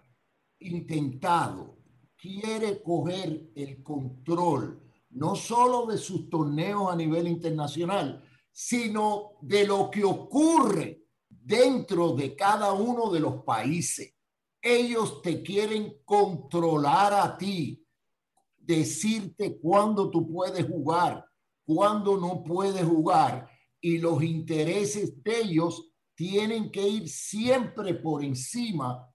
intentado, 0.59 1.77
quiere 2.17 2.81
coger 2.81 3.51
el 3.53 3.83
control 3.83 4.81
no 5.11 5.35
solo 5.35 5.85
de 5.85 5.99
sus 5.99 6.27
torneos 6.27 6.91
a 6.91 6.95
nivel 6.95 7.27
internacional, 7.27 8.23
sino 8.53 9.31
de 9.41 9.65
lo 9.65 9.89
que 9.89 10.03
ocurre 10.03 11.01
dentro 11.27 12.13
de 12.13 12.35
cada 12.35 12.71
uno 12.71 13.11
de 13.11 13.19
los 13.19 13.43
países. 13.43 14.13
Ellos 14.61 15.21
te 15.21 15.41
quieren 15.41 16.01
controlar 16.05 17.13
a 17.13 17.37
ti, 17.37 17.85
decirte 18.55 19.59
cuándo 19.59 20.09
tú 20.09 20.31
puedes 20.31 20.65
jugar, 20.65 21.25
cuando 21.65 22.17
no 22.17 22.43
puede 22.43 22.83
jugar 22.83 23.49
y 23.81 23.97
los 23.97 24.23
intereses 24.23 25.21
de 25.21 25.41
ellos 25.41 25.91
tienen 26.15 26.71
que 26.71 26.87
ir 26.87 27.09
siempre 27.09 27.95
por 27.95 28.23
encima 28.23 29.09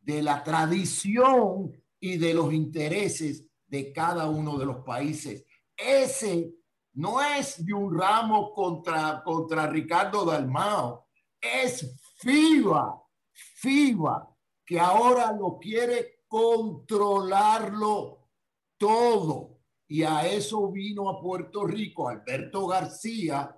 de 0.00 0.22
la 0.22 0.42
tradición 0.42 1.70
y 2.00 2.16
de 2.16 2.34
los 2.34 2.52
intereses 2.52 3.46
de 3.66 3.92
cada 3.92 4.28
uno 4.30 4.58
de 4.58 4.66
los 4.66 4.78
países. 4.84 5.44
Ese 5.76 6.57
no 6.98 7.22
es 7.22 7.64
de 7.64 7.72
un 7.72 7.96
ramo 7.96 8.52
contra, 8.52 9.22
contra 9.22 9.68
Ricardo 9.68 10.24
Dalmao, 10.24 11.06
es 11.40 11.96
FIBA, 12.16 13.00
FIBA, 13.32 14.36
que 14.66 14.80
ahora 14.80 15.30
lo 15.30 15.60
quiere 15.60 16.24
controlarlo 16.26 18.30
todo. 18.76 19.60
Y 19.86 20.02
a 20.02 20.26
eso 20.26 20.72
vino 20.72 21.08
a 21.08 21.20
Puerto 21.20 21.64
Rico 21.64 22.08
Alberto 22.08 22.66
García, 22.66 23.56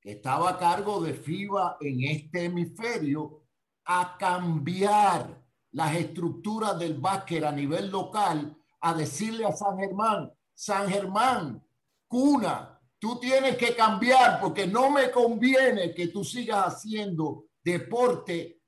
que 0.00 0.12
estaba 0.12 0.50
a 0.50 0.58
cargo 0.58 1.00
de 1.00 1.14
FIBA 1.14 1.76
en 1.80 2.02
este 2.02 2.46
hemisferio, 2.46 3.44
a 3.84 4.16
cambiar 4.18 5.40
las 5.70 5.94
estructuras 5.94 6.76
del 6.76 6.98
básquet 6.98 7.44
a 7.44 7.52
nivel 7.52 7.88
local, 7.88 8.56
a 8.80 8.94
decirle 8.94 9.46
a 9.46 9.52
San 9.52 9.78
Germán, 9.78 10.32
San 10.52 10.88
Germán, 10.88 11.64
cuna, 12.12 12.78
tú 12.98 13.18
tienes 13.18 13.56
que 13.56 13.74
cambiar 13.74 14.38
porque 14.38 14.66
no 14.66 14.90
me 14.90 15.10
conviene 15.10 15.94
que 15.94 16.08
tú 16.08 16.22
sigas 16.22 16.66
haciendo 16.66 17.46
deporte 17.64 18.60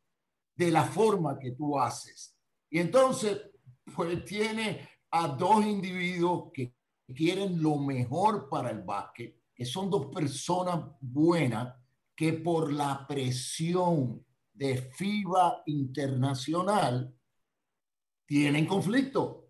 de 0.57 0.71
la 0.71 0.85
forma 0.85 1.39
que 1.39 1.51
tú 1.51 1.79
haces. 1.79 2.35
Y 2.71 2.79
entonces, 2.79 3.39
pues 3.95 4.25
tiene 4.25 4.89
a 5.11 5.29
dos 5.29 5.63
individuos 5.67 6.51
que 6.55 6.75
quieren 7.15 7.63
lo 7.63 7.77
mejor 7.77 8.49
para 8.49 8.71
el 8.71 8.81
básquet, 8.81 9.39
que 9.55 9.67
son 9.67 9.91
dos 9.91 10.07
personas 10.07 10.83
buenas 11.03 11.75
que 12.17 12.33
por 12.33 12.73
la 12.73 13.07
presión 13.07 14.25
de 14.55 14.79
FIBA 14.79 15.65
internacional 15.67 17.15
tienen 18.25 18.67
conflicto. 18.67 19.49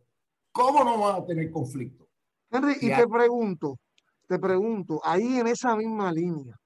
¿Cómo 0.50 0.82
no 0.82 0.98
van 0.98 1.22
a 1.22 1.24
tener 1.24 1.52
conflicto? 1.52 2.08
Henry, 2.50 2.76
y, 2.80 2.88
te 2.88 3.06
pregunto, 3.08 3.78
te 4.26 4.38
pregunto, 4.38 5.00
ahí 5.04 5.38
en 5.38 5.46
esa 5.46 5.76
misma 5.76 6.12
línea, 6.12 6.56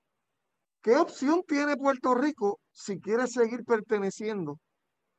¿qué 0.83 0.97
opción 0.97 1.43
tiene 1.47 1.77
Puerto 1.77 2.15
Rico 2.15 2.61
si 2.73 3.01
quiere 3.01 3.27
seguir 3.27 3.65
perteneciendo 3.65 4.59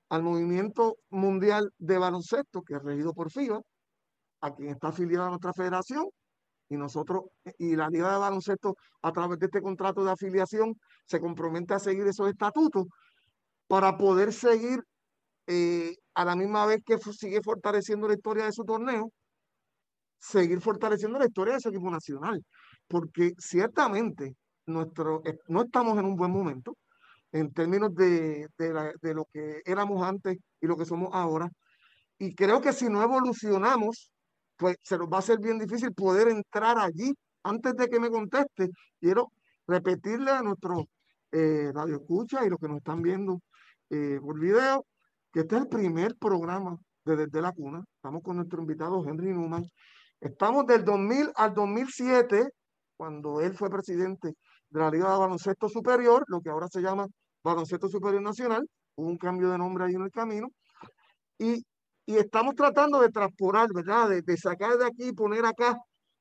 al 0.09 0.23
movimiento 0.23 0.97
mundial 1.09 1.71
de 1.77 1.97
baloncesto, 1.97 2.61
que 2.63 2.75
es 2.75 2.83
regido 2.83 3.13
por 3.13 3.31
FIBA, 3.31 3.61
a 4.41 4.55
quien 4.55 4.69
está 4.69 4.89
afiliada 4.89 5.27
a 5.27 5.29
nuestra 5.29 5.53
federación, 5.53 6.05
y 6.69 6.77
nosotros, 6.77 7.23
y 7.57 7.75
la 7.75 7.89
Liga 7.89 8.11
de 8.13 8.19
Baloncesto, 8.19 8.75
a 9.01 9.11
través 9.11 9.39
de 9.39 9.47
este 9.47 9.61
contrato 9.61 10.03
de 10.03 10.11
afiliación, 10.11 10.75
se 11.05 11.19
compromete 11.19 11.73
a 11.73 11.79
seguir 11.79 12.05
esos 12.07 12.29
estatutos 12.29 12.85
para 13.67 13.97
poder 13.97 14.33
seguir 14.33 14.79
eh, 15.47 15.95
a 16.13 16.25
la 16.25 16.35
misma 16.35 16.65
vez 16.67 16.81
que 16.85 16.97
sigue 16.99 17.41
fortaleciendo 17.41 18.07
la 18.07 18.13
historia 18.13 18.45
de 18.45 18.51
su 18.51 18.63
torneo, 18.63 19.11
seguir 20.19 20.61
fortaleciendo 20.61 21.19
la 21.19 21.25
historia 21.25 21.55
de 21.55 21.61
su 21.61 21.69
equipo 21.69 21.89
nacional, 21.89 22.43
porque 22.87 23.33
ciertamente 23.37 24.35
nuestro, 24.65 25.21
eh, 25.25 25.37
no 25.47 25.63
estamos 25.63 25.97
en 25.97 26.05
un 26.05 26.15
buen 26.15 26.31
momento, 26.31 26.75
en 27.31 27.51
términos 27.53 27.93
de, 27.95 28.47
de, 28.57 29.13
lo 29.13 29.25
que 29.31 29.61
éramos 29.65 30.03
antes 30.03 30.37
y 30.61 30.67
lo 30.67 30.75
que 30.77 30.85
somos 30.85 31.09
ahora. 31.13 31.49
Y 32.17 32.35
creo 32.35 32.61
que 32.61 32.73
si 32.73 32.89
no 32.89 33.03
evolucionamos, 33.03 34.11
pues 34.57 34.77
se 34.83 34.97
nos 34.97 35.07
va 35.07 35.19
a 35.19 35.21
ser 35.21 35.39
bien 35.39 35.59
difícil 35.59 35.93
poder 35.93 36.27
entrar 36.29 36.77
allí. 36.79 37.13
Antes 37.43 37.75
de 37.75 37.87
que 37.87 37.99
me 37.99 38.09
conteste, 38.09 38.69
quiero 38.99 39.31
repetirle 39.67 40.31
a 40.31 40.41
nuestros 40.41 40.85
eh, 41.31 41.71
radio 41.73 42.03
y 42.09 42.49
los 42.49 42.59
que 42.59 42.67
nos 42.67 42.77
están 42.77 43.01
viendo 43.01 43.39
eh, 43.89 44.19
por 44.21 44.39
video, 44.39 44.85
que 45.31 45.41
este 45.41 45.55
es 45.55 45.61
el 45.61 45.67
primer 45.67 46.15
programa 46.17 46.77
de 47.05 47.15
Desde 47.15 47.41
la 47.41 47.51
Cuna. 47.51 47.83
Estamos 47.95 48.21
con 48.23 48.37
nuestro 48.37 48.61
invitado 48.61 49.07
Henry 49.07 49.33
Newman. 49.33 49.65
Estamos 50.21 50.65
del 50.65 50.83
2000 50.83 51.31
al 51.35 51.53
2007, 51.53 52.49
cuando 52.97 53.39
él 53.39 53.53
fue 53.55 53.69
presidente 53.69 54.33
de 54.69 54.79
la 54.79 54.91
Liga 54.91 55.11
de 55.13 55.19
Baloncesto 55.19 55.69
Superior, 55.69 56.25
lo 56.27 56.41
que 56.41 56.49
ahora 56.49 56.67
se 56.67 56.81
llama 56.81 57.07
Baloncesto 57.43 57.87
Superior 57.87 58.21
Nacional, 58.21 58.67
hubo 58.95 59.07
un 59.07 59.17
cambio 59.17 59.49
de 59.49 59.57
nombre 59.57 59.85
ahí 59.85 59.93
en 59.93 60.01
el 60.01 60.11
camino, 60.11 60.47
y, 61.37 61.63
y 62.05 62.17
estamos 62.17 62.55
tratando 62.55 62.99
de 62.99 63.09
transportar, 63.09 63.69
¿verdad? 63.73 64.09
De, 64.09 64.21
de, 64.21 64.37
sacar 64.37 64.77
de 64.77 64.87
aquí 64.87 65.07
y 65.09 65.13
poner 65.13 65.45
acá 65.45 65.77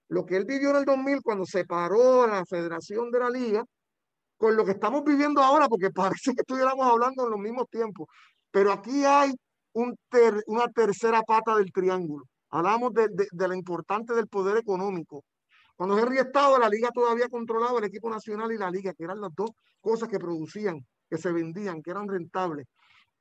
lo 0.08 0.24
que 0.24 0.36
él 0.36 0.44
vivió 0.46 0.70
en 0.70 0.76
el 0.76 0.84
2000 0.84 1.20
cuando 1.22 1.44
separó 1.44 2.22
a 2.22 2.28
la 2.28 2.44
Federación 2.46 3.10
de 3.10 3.18
la 3.18 3.30
Liga, 3.30 3.64
con 4.38 4.56
lo 4.56 4.64
que 4.64 4.72
estamos 4.72 5.02
viviendo 5.04 5.42
ahora, 5.42 5.68
porque 5.68 5.90
parece 5.90 6.34
que 6.34 6.42
estuviéramos 6.42 6.86
hablando 6.86 7.24
en 7.24 7.30
los 7.32 7.40
mismos 7.40 7.66
tiempos. 7.68 8.06
Pero 8.52 8.72
aquí 8.72 9.04
hay 9.04 9.32
un 9.72 9.96
una 10.46 10.68
tercera 10.68 11.22
pata 11.22 11.56
del 11.56 11.72
triángulo. 11.72 12.24
Hablamos 12.50 12.92
de, 12.92 13.08
de, 13.08 13.28
de 13.30 13.48
lo 13.48 13.54
importante 13.54 14.14
del 14.14 14.28
poder 14.28 14.56
económico. 14.56 15.24
Cuando 15.76 15.98
Henry 15.98 16.18
estaba, 16.18 16.58
la 16.58 16.68
liga 16.68 16.90
todavía 16.90 17.28
controlaba 17.28 17.78
el 17.78 17.84
equipo 17.84 18.10
nacional 18.10 18.50
y 18.52 18.58
la 18.58 18.70
liga, 18.70 18.92
que 18.94 19.04
eran 19.04 19.20
las 19.20 19.34
dos 19.34 19.50
cosas 19.80 20.08
que 20.08 20.18
producían, 20.18 20.84
que 21.08 21.18
se 21.18 21.30
vendían, 21.30 21.82
que 21.82 21.90
eran 21.90 22.08
rentables. 22.08 22.66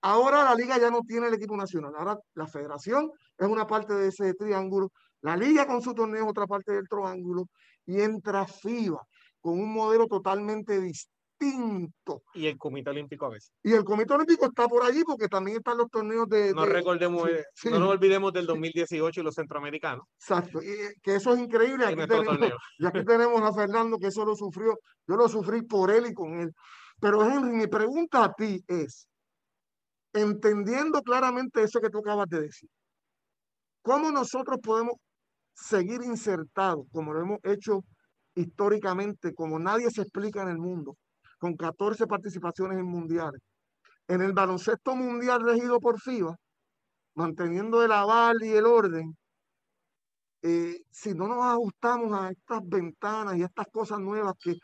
Ahora 0.02 0.44
la 0.44 0.56
liga 0.56 0.78
ya 0.78 0.90
no 0.90 1.02
tiene 1.02 1.28
el 1.28 1.34
equipo 1.34 1.58
nacional. 1.58 1.94
Ahora 1.98 2.18
la 2.36 2.48
federación 2.48 3.12
es 3.38 3.48
una 3.48 3.68
parte 3.68 3.94
de 3.94 4.08
ese 4.08 4.34
triángulo. 4.34 4.92
La 5.22 5.36
liga 5.36 5.68
con 5.68 5.82
su 5.82 5.94
torneo 5.94 6.24
es 6.24 6.30
otra 6.30 6.48
parte 6.48 6.72
del 6.74 6.88
triángulo. 6.88 7.46
Y 7.86 8.02
entra 8.02 8.46
FIBA 8.46 9.02
con 9.40 9.60
un 9.60 9.74
modelo 9.74 10.08
totalmente 10.08 10.80
distinto 10.80 11.17
y 11.40 12.48
el 12.48 12.58
Comité 12.58 12.90
Olímpico 12.90 13.26
a 13.26 13.30
veces. 13.30 13.52
Y 13.64 13.74
el 13.74 13.84
Comité 13.84 14.14
Olímpico 14.14 14.46
está 14.46 14.68
por 14.68 14.84
allí 14.84 15.04
porque 15.04 15.28
también 15.28 15.58
están 15.58 15.78
los 15.78 15.90
torneos 15.90 16.28
de... 16.30 16.54
No 16.54 16.66
recordemos, 16.66 17.30
eh, 17.30 17.46
no 17.66 17.80
nos 17.80 17.90
olvidemos 17.90 18.34
del 18.34 18.46
2018 18.46 19.20
y 19.20 19.24
los 19.24 19.36
centroamericanos. 19.36 20.06
Exacto, 20.20 20.62
y 20.62 20.70
eh, 20.70 20.94
que 21.02 21.16
eso 21.16 21.34
es 21.34 21.40
increíble. 21.40 21.86
Aquí 21.86 22.08
tenemos, 22.08 22.38
y 22.80 22.86
aquí 22.86 23.06
tenemos 23.06 23.42
a 23.42 23.54
Fernando 23.54 23.98
que 23.98 24.08
eso 24.08 24.26
lo 24.26 24.36
sufrió. 24.36 24.80
Yo 25.08 25.16
lo 25.16 25.30
sufrí 25.30 25.62
por 25.62 25.92
él 25.92 26.08
y 26.08 26.14
con 26.14 26.40
él. 26.40 26.52
Pero 27.00 27.24
Henry, 27.24 27.52
mi 27.52 27.68
pregunta 27.68 28.24
a 28.24 28.34
ti 28.34 28.64
es, 28.68 29.08
entendiendo 30.14 31.02
claramente 31.02 31.62
eso 31.62 31.80
que 31.80 31.90
tú 31.90 32.00
acabas 32.00 32.28
de 32.30 32.42
decir, 32.42 32.70
¿cómo 33.84 34.12
nosotros 34.12 34.58
podemos 34.64 34.96
seguir 35.54 36.02
insertados, 36.04 36.86
como 36.92 37.14
lo 37.14 37.22
hemos 37.22 37.40
hecho 37.44 37.84
históricamente, 38.36 39.34
como 39.34 39.60
nadie 39.60 39.90
se 39.90 40.02
explica 40.02 40.44
en 40.44 40.50
el 40.50 40.58
mundo, 40.58 40.96
con 41.38 41.56
14 41.56 42.08
participaciones 42.08 42.80
en 42.80 42.86
mundiales. 42.86 43.42
En 44.08 44.22
el 44.22 44.34
baloncesto 44.34 44.96
mundial 44.96 45.42
regido 45.44 45.80
por 45.80 46.00
FIBA, 46.00 46.36
manteniendo 47.16 47.84
el 47.84 47.92
aval 47.92 48.38
y 48.42 48.50
el 48.50 48.66
orden, 48.66 49.18
eh, 50.42 50.82
si 50.92 51.14
no 51.14 51.28
nos 51.28 51.44
ajustamos 51.44 52.14
a 52.14 52.30
estas 52.30 52.62
ventanas 52.64 53.36
y 53.38 53.44
a 53.44 53.48
estas 53.48 53.68
cosas 53.72 54.00
nuevas 54.00 54.34
que 54.40 54.56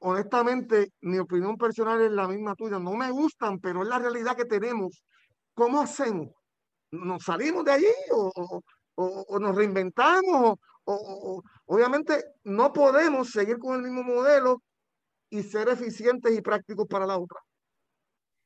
honestamente 0.00 0.92
mi 1.00 1.18
opinión 1.18 1.56
personal 1.56 2.00
es 2.00 2.12
la 2.12 2.28
misma 2.28 2.54
tuya, 2.54 2.78
no 2.78 2.94
me 2.94 3.10
gustan, 3.10 3.58
pero 3.58 3.82
es 3.82 3.88
la 3.88 3.98
realidad 3.98 4.36
que 4.36 4.44
tenemos. 4.44 5.02
¿Cómo 5.54 5.80
hacemos? 5.80 6.28
¿Nos 6.92 7.24
salimos 7.24 7.64
de 7.64 7.72
allí 7.72 7.86
o, 8.12 8.62
o 8.94 9.38
nos 9.38 9.54
reinventamos? 9.56 10.58
O, 10.84 11.42
obviamente 11.66 12.24
no 12.44 12.72
podemos 12.72 13.30
seguir 13.30 13.58
con 13.58 13.76
el 13.76 13.82
mismo 13.82 14.02
modelo 14.02 14.62
y 15.30 15.42
ser 15.42 15.68
eficientes 15.68 16.36
y 16.36 16.42
prácticos 16.42 16.86
para 16.86 17.06
la 17.06 17.18
otra. 17.18 17.38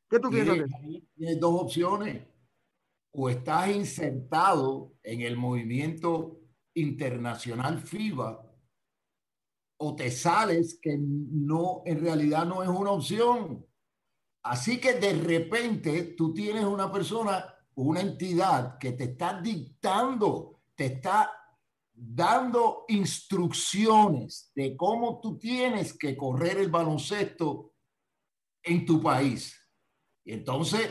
¿Qué 0.09 0.21
tú 0.21 0.31
piensas? 0.31 0.71
Tienes 1.17 1.41
dos 1.41 1.63
opciones. 1.63 2.27
O 3.13 3.29
estás 3.29 3.69
insertado 3.71 4.93
en 5.03 5.23
el 5.23 5.37
movimiento 5.37 6.41
internacional 6.75 7.81
FIBA 7.81 8.45
o 9.77 9.97
te 9.97 10.11
sales 10.11 10.79
que 10.81 10.97
no, 10.99 11.83
en 11.85 12.01
realidad 12.01 12.45
no 12.45 12.63
es 12.63 12.69
una 12.69 12.91
opción. 12.91 13.67
Así 14.43 14.79
que 14.79 14.95
de 14.95 15.15
repente 15.15 16.15
tú 16.17 16.35
tienes 16.35 16.65
una 16.65 16.91
persona, 16.93 17.55
una 17.77 18.01
entidad 18.01 18.79
que 18.79 18.93
te 18.93 19.05
está 19.05 19.41
dictando, 19.41 20.63
te 20.75 20.87
está 20.87 21.44
dando 21.95 22.85
instrucciones 22.89 24.51
de 24.55 24.77
cómo 24.77 25.21
tú 25.21 25.39
tienes 25.39 25.97
que 25.97 26.17
correr 26.17 26.59
el 26.59 26.69
baloncesto 26.69 27.73
en 28.63 28.85
tu 28.85 29.01
país. 29.01 29.57
Entonces 30.25 30.91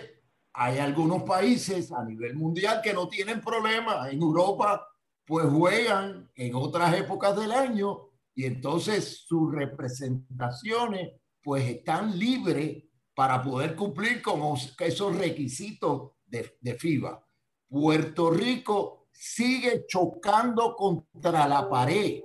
hay 0.53 0.77
algunos 0.77 1.23
países 1.23 1.91
a 1.91 2.03
nivel 2.05 2.35
mundial 2.35 2.81
que 2.81 2.93
no 2.93 3.09
tienen 3.09 3.41
problema. 3.41 4.09
En 4.09 4.21
Europa, 4.21 4.87
pues 5.25 5.45
juegan 5.47 6.31
en 6.35 6.55
otras 6.55 6.95
épocas 6.95 7.35
del 7.35 7.51
año 7.51 8.09
y 8.35 8.45
entonces 8.45 9.25
sus 9.27 9.53
representaciones 9.53 11.13
pues 11.41 11.65
están 11.65 12.17
libres 12.17 12.83
para 13.13 13.43
poder 13.43 13.75
cumplir 13.75 14.21
con 14.21 14.41
esos 14.79 15.17
requisitos 15.17 16.11
de, 16.25 16.57
de 16.61 16.75
FIBA. 16.75 17.27
Puerto 17.67 18.31
Rico 18.31 19.02
sigue 19.13 19.85
chocando 19.87 20.75
contra 20.75 21.47
la 21.47 21.69
pared 21.69 22.21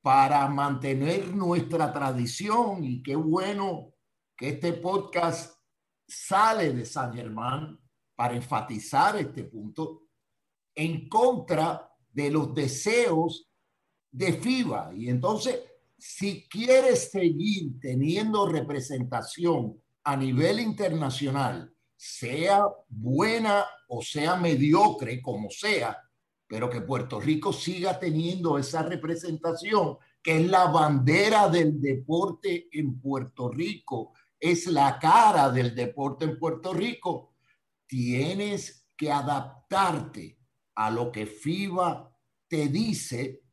para 0.00 0.48
mantener 0.48 1.34
nuestra 1.34 1.92
tradición 1.92 2.82
y 2.82 3.02
qué 3.02 3.14
bueno 3.14 3.94
que 4.36 4.48
este 4.48 4.72
podcast 4.72 5.56
sale 6.08 6.72
de 6.72 6.84
San 6.84 7.14
Germán 7.14 7.78
para 8.16 8.34
enfatizar 8.34 9.16
este 9.16 9.44
punto 9.44 10.08
en 10.74 11.08
contra 11.08 11.88
de 12.10 12.30
los 12.30 12.52
deseos 12.54 13.48
de 14.10 14.32
FIBA. 14.32 14.92
Y 14.94 15.08
entonces, 15.08 15.60
si 15.96 16.48
quieres 16.48 17.10
seguir 17.10 17.78
teniendo 17.80 18.46
representación 18.48 19.80
a 20.04 20.16
nivel 20.16 20.60
internacional, 20.60 21.72
sea 21.96 22.66
buena 22.88 23.64
o 23.88 24.02
sea 24.02 24.34
mediocre, 24.36 25.22
como 25.22 25.48
sea, 25.50 25.96
pero 26.52 26.68
que 26.68 26.82
Puerto 26.82 27.18
Rico 27.18 27.50
siga 27.50 27.98
teniendo 27.98 28.58
esa 28.58 28.82
representación, 28.82 29.96
que 30.22 30.36
es 30.36 30.50
la 30.50 30.66
bandera 30.66 31.48
del 31.48 31.80
deporte 31.80 32.68
en 32.72 33.00
Puerto 33.00 33.48
Rico, 33.48 34.12
es 34.38 34.66
la 34.66 34.98
cara 34.98 35.48
del 35.48 35.74
deporte 35.74 36.26
en 36.26 36.38
Puerto 36.38 36.74
Rico, 36.74 37.36
tienes 37.86 38.86
que 38.94 39.10
adaptarte 39.10 40.36
a 40.74 40.90
lo 40.90 41.10
que 41.10 41.24
FIBA 41.24 42.14
te 42.46 42.68
dice 42.68 43.44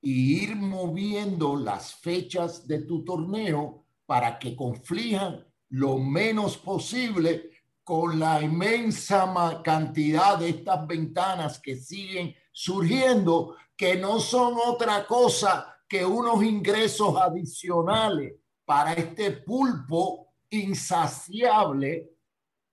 y 0.00 0.42
ir 0.42 0.56
moviendo 0.56 1.54
las 1.54 1.94
fechas 1.94 2.66
de 2.66 2.80
tu 2.80 3.04
torneo 3.04 3.84
para 4.04 4.36
que 4.36 4.56
conflijan 4.56 5.46
lo 5.68 5.98
menos 5.98 6.56
posible 6.56 7.50
con 7.84 8.18
la 8.18 8.42
inmensa 8.42 9.62
cantidad 9.64 10.38
de 10.38 10.48
estas 10.48 10.86
ventanas 10.88 11.60
que 11.60 11.76
siguen 11.76 12.34
surgiendo 12.60 13.54
que 13.76 13.94
no 13.94 14.18
son 14.18 14.54
otra 14.66 15.06
cosa 15.06 15.80
que 15.88 16.04
unos 16.04 16.42
ingresos 16.42 17.16
adicionales 17.16 18.34
para 18.64 18.94
este 18.94 19.30
pulpo 19.30 20.34
insaciable 20.50 22.10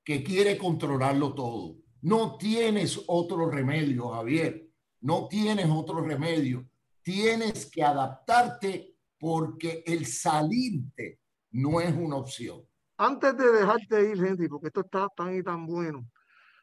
que 0.04 0.24
quiere 0.24 0.58
controlarlo 0.58 1.36
todo. 1.36 1.76
No 2.02 2.36
tienes 2.36 3.00
otro 3.06 3.48
remedio, 3.48 4.10
Javier. 4.10 4.68
No 5.02 5.28
tienes 5.28 5.68
otro 5.70 6.02
remedio. 6.02 6.68
Tienes 7.04 7.70
que 7.70 7.84
adaptarte 7.84 8.96
porque 9.20 9.84
el 9.86 10.08
salirte 10.08 11.20
no 11.52 11.80
es 11.80 11.96
una 11.96 12.16
opción. 12.16 12.68
Antes 12.98 13.38
de 13.38 13.52
dejarte 13.52 14.10
ir, 14.10 14.18
gente, 14.18 14.50
porque 14.50 14.68
esto 14.68 14.82
está 14.82 15.08
tan 15.16 15.38
y 15.38 15.44
tan 15.44 15.68
bueno, 15.68 16.08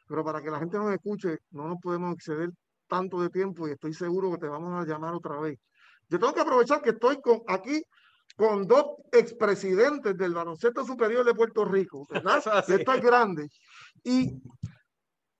pero 0.09 0.25
para 0.25 0.41
que 0.41 0.51
la 0.51 0.59
gente 0.59 0.77
nos 0.77 0.91
escuche, 0.91 1.37
no 1.51 1.69
nos 1.69 1.79
podemos 1.79 2.13
exceder 2.15 2.51
tanto 2.93 3.19
de 3.19 3.29
tiempo 3.31 3.67
y 3.67 3.71
estoy 3.71 3.91
seguro 3.91 4.31
que 4.31 4.37
te 4.37 4.47
vamos 4.47 4.79
a 4.79 4.85
llamar 4.85 5.15
otra 5.15 5.39
vez. 5.39 5.57
Yo 6.09 6.19
tengo 6.19 6.31
que 6.31 6.41
aprovechar 6.41 6.79
que 6.83 6.91
estoy 6.91 7.19
con, 7.21 7.41
aquí 7.47 7.81
con 8.35 8.67
dos 8.67 8.85
expresidentes 9.11 10.15
del 10.15 10.35
baloncesto 10.35 10.85
superior 10.85 11.25
de 11.25 11.33
Puerto 11.33 11.65
Rico, 11.65 12.05
¿verdad? 12.07 12.37
Esto 12.67 12.93
es 12.93 13.01
grande. 13.01 13.49
Y, 14.03 14.39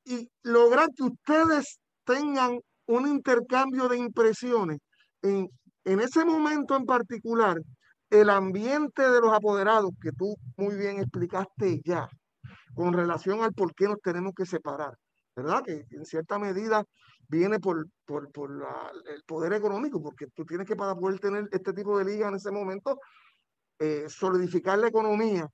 y 0.04 0.28
lograr 0.42 0.90
que 0.96 1.04
ustedes 1.04 1.80
tengan 2.04 2.58
un 2.88 3.08
intercambio 3.08 3.88
de 3.88 3.98
impresiones 3.98 4.80
en, 5.22 5.48
en 5.86 6.00
ese 6.00 6.26
momento 6.26 6.76
en 6.76 6.86
particular, 6.86 7.62
el 8.10 8.32
ambiente 8.32 9.04
de 9.12 9.22
los 9.22 9.32
apoderados 9.32 9.92
que 10.02 10.12
tú 10.12 10.36
muy 10.58 10.76
bien 10.76 10.98
explicaste 10.98 11.82
ya, 11.86 12.10
con 12.74 12.94
relación 12.94 13.44
al 13.44 13.54
por 13.54 13.76
qué 13.76 13.88
nos 13.88 14.02
tenemos 14.02 14.34
que 14.36 14.48
separar, 14.48 14.98
¿verdad? 15.36 15.62
Que 15.64 15.86
en 15.92 16.04
cierta 16.04 16.40
medida 16.40 16.84
viene 17.28 17.60
por, 17.60 17.86
por, 18.06 18.32
por 18.32 18.52
el 18.52 19.24
poder 19.24 19.54
económico, 19.54 20.02
porque 20.02 20.28
tú 20.34 20.46
tienes 20.46 20.68
que 20.68 20.76
para 20.76 20.96
poder 20.96 21.20
tener 21.20 21.48
este 21.52 21.74
tipo 21.74 21.98
de 21.98 22.06
liga 22.06 22.28
en 22.28 22.36
ese 22.36 22.52
momento, 22.52 22.98
eh, 23.80 24.06
solidificar 24.08 24.78
la 24.80 24.88
economía, 24.88 25.48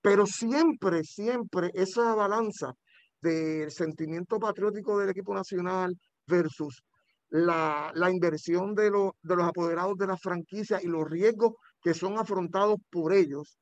pero 0.00 0.26
siempre, 0.26 1.02
siempre 1.04 1.70
esa 1.74 2.14
balanza 2.14 2.72
del 3.20 3.70
sentimiento 3.70 4.38
patriótico 4.38 4.98
del 4.98 5.10
equipo 5.10 5.34
nacional 5.34 5.94
versus 6.26 6.82
la, 7.28 7.90
la 7.94 8.10
inversión 8.10 8.74
de, 8.74 8.90
lo, 8.90 9.16
de 9.22 9.36
los 9.36 9.48
apoderados 9.48 9.96
de 9.96 10.06
la 10.06 10.16
franquicia 10.16 10.78
y 10.82 10.86
los 10.86 11.08
riesgos 11.08 11.54
que 11.82 11.94
son 11.94 12.18
afrontados 12.18 12.76
por 12.90 13.12
ellos, 13.12 13.58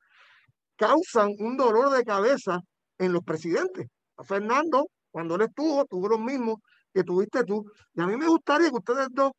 causan 0.77 1.31
un 1.39 1.57
dolor 1.57 1.91
de 1.91 2.05
cabeza 2.05 2.59
en 2.99 3.13
los 3.13 3.23
presidentes. 3.25 3.87
Fernando, 4.27 4.89
cuando 5.11 5.37
él 5.37 5.43
estuvo, 5.43 5.85
tuvo 5.87 6.09
los 6.09 6.21
mismos 6.21 6.57
que 6.95 7.03
tuviste 7.05 7.45
tú. 7.45 7.71
Y 7.95 8.01
a 8.01 8.07
mí 8.07 8.17
me 8.17 8.29
gustaría 8.29 8.71
que 8.71 8.77
ustedes 8.77 9.09
dos 9.11 9.33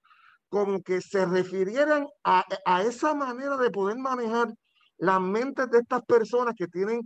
como 0.50 0.82
que 0.82 1.02
se 1.02 1.26
refirieran 1.26 2.06
a, 2.24 2.44
esa 2.84 3.16
manera 3.16 3.58
de 3.58 3.72
poder 3.72 3.98
manejar 3.98 4.54
las 4.98 5.20
mentes 5.22 5.70
de 5.70 5.80
estas 5.80 6.02
personas 6.04 6.54
que 6.56 6.68
tienen 6.68 7.02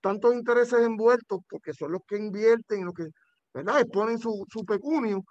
tantos 0.00 0.34
intereses 0.34 0.80
envueltos, 0.80 1.40
porque 1.48 1.72
son 1.72 1.92
los 1.92 2.02
que 2.06 2.16
invierten 2.16 2.84
los 2.84 2.94
que, 2.94 3.06
¿verdad? 3.54 3.80
Exponen 3.80 4.18
su, 4.18 4.44
su 4.52 4.64
pecunio, 4.64 5.22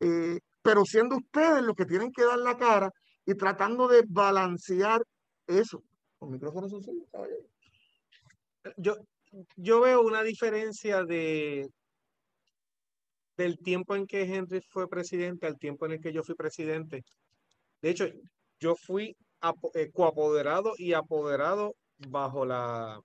eh, 0.00 0.38
pero 0.62 0.84
siendo 0.84 1.16
ustedes 1.16 1.62
los 1.62 1.74
que 1.76 1.84
tienen 1.84 2.10
que 2.10 2.24
dar 2.24 2.38
la 2.38 2.56
cara 2.56 2.90
y 3.24 3.34
tratando 3.34 3.86
de 3.86 4.02
balancear 4.08 5.02
eso. 5.46 5.82
Los 6.20 6.30
micrófonos 6.30 6.70
son 6.70 6.82
suyos, 6.82 7.06
Yo, 8.78 8.96
yo 9.56 9.80
veo 9.80 10.02
una 10.02 10.22
diferencia 10.22 11.04
de 11.04 11.68
del 13.36 13.58
tiempo 13.58 13.96
en 13.96 14.06
que 14.06 14.22
Henry 14.22 14.60
fue 14.68 14.88
presidente 14.88 15.46
al 15.46 15.58
tiempo 15.58 15.86
en 15.86 15.92
el 15.92 16.00
que 16.00 16.12
yo 16.12 16.22
fui 16.22 16.34
presidente. 16.34 17.02
De 17.82 17.90
hecho, 17.90 18.06
yo 18.60 18.74
fui 18.76 19.16
eh, 19.74 19.90
coapoderado 19.92 20.74
y 20.78 20.94
apoderado 20.94 21.74
bajo 21.98 22.46
la, 22.46 23.00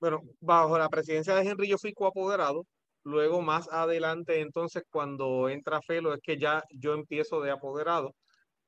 bueno, 0.00 0.22
bajo 0.40 0.78
la 0.78 0.88
presidencia 0.88 1.34
de 1.34 1.48
Henry 1.48 1.68
yo 1.68 1.78
fui 1.78 1.92
coapoderado. 1.92 2.66
Luego 3.04 3.40
más 3.42 3.68
adelante, 3.70 4.40
entonces, 4.40 4.82
cuando 4.90 5.48
entra 5.48 5.80
Felo, 5.82 6.12
es 6.14 6.20
que 6.22 6.38
ya 6.38 6.62
yo 6.70 6.94
empiezo 6.94 7.40
de 7.40 7.50
apoderado. 7.50 8.14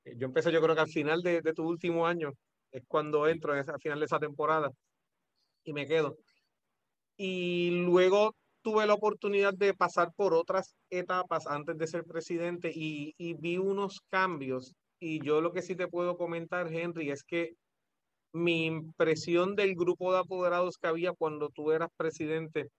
Eh, 0.04 0.14
yo 0.16 0.26
empecé, 0.26 0.52
yo 0.52 0.62
creo 0.62 0.74
que 0.74 0.82
al 0.82 0.88
final 0.88 1.22
de, 1.22 1.42
tu 1.54 1.64
último 1.68 2.06
año 2.06 2.32
es 2.72 2.82
cuando 2.88 3.28
entro, 3.28 3.52
al 3.52 3.80
final 3.80 3.98
de 4.00 4.06
esa 4.06 4.18
temporada 4.18 4.70
y 5.64 5.72
me 5.72 5.86
quedo. 5.86 6.16
Y 7.16 7.70
luego 7.84 8.34
tuve 8.62 8.86
la 8.86 8.94
oportunidad 8.94 9.54
de 9.54 9.74
pasar 9.74 10.12
por 10.14 10.34
otras 10.34 10.74
etapas 10.90 11.46
antes 11.46 11.76
de 11.78 11.86
ser 11.86 12.04
presidente 12.04 12.70
y, 12.74 13.14
y 13.18 13.34
vi 13.34 13.58
unos 13.58 14.00
cambios. 14.10 14.74
Y 14.98 15.24
yo 15.24 15.40
lo 15.40 15.52
que 15.52 15.62
sí 15.62 15.76
te 15.76 15.88
puedo 15.88 16.16
comentar, 16.16 16.72
Henry, 16.72 17.10
es 17.10 17.24
que 17.24 17.54
mi 18.32 18.66
impresión 18.66 19.56
del 19.56 19.74
grupo 19.74 20.12
de 20.12 20.20
apoderados 20.20 20.78
que 20.78 20.88
había 20.88 21.12
cuando 21.12 21.50
tú 21.50 21.72
eras 21.72 21.90
presidente 21.96 22.70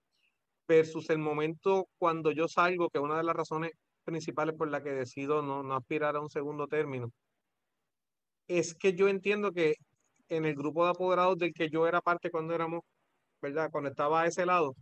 versus 0.68 1.10
el 1.10 1.20
momento 1.20 1.88
cuando 1.98 2.32
yo 2.32 2.48
salgo, 2.48 2.90
que 2.90 3.00
una 3.00 3.18
de 3.18 3.24
las 3.24 3.36
razones 3.36 3.72
principales 4.04 4.56
por 4.56 4.70
la 4.70 4.82
que 4.82 4.92
decido 4.92 5.42
no, 5.42 5.64
no 5.64 5.76
aspirar 5.76 6.16
a 6.16 6.22
un 6.22 6.30
segundo 6.30 6.68
término, 6.68 7.12
es 8.48 8.76
que 8.76 8.94
yo 8.94 9.08
entiendo 9.08 9.52
que 9.52 9.76
en 10.30 10.46
el 10.46 10.56
grupo 10.56 10.86
de 10.86 10.92
apoderados 10.92 11.38
del 11.38 11.54
que 11.54 11.70
yo 11.70 11.88
era 11.88 12.02
parte 12.02 12.32
cuando 12.32 12.54
éramos, 12.56 12.82
¿verdad? 13.42 13.70
Cuando 13.72 13.90
estaba 13.90 14.22
a 14.22 14.28
ese 14.28 14.46
lado, 14.46 14.76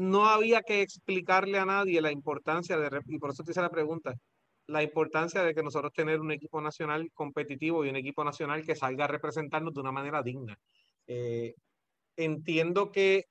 no 0.00 0.24
había 0.24 0.62
que 0.62 0.80
explicarle 0.80 1.58
a 1.58 1.66
nadie 1.66 2.00
la 2.00 2.10
importancia 2.10 2.78
de, 2.78 3.02
y 3.08 3.18
por 3.18 3.32
eso 3.32 3.44
te 3.44 3.50
hice 3.50 3.60
la 3.60 3.68
pregunta, 3.68 4.14
la 4.66 4.82
importancia 4.82 5.42
de 5.42 5.54
que 5.54 5.62
nosotros 5.62 5.92
tener 5.92 6.20
un 6.20 6.32
equipo 6.32 6.58
nacional 6.62 7.10
competitivo 7.12 7.84
y 7.84 7.90
un 7.90 7.96
equipo 7.96 8.24
nacional 8.24 8.64
que 8.64 8.74
salga 8.74 9.04
a 9.04 9.08
representarnos 9.08 9.74
de 9.74 9.80
una 9.80 9.92
manera 9.92 10.22
digna. 10.22 10.58
Eh, 11.06 11.54
entiendo 12.16 12.90
que 12.90 13.26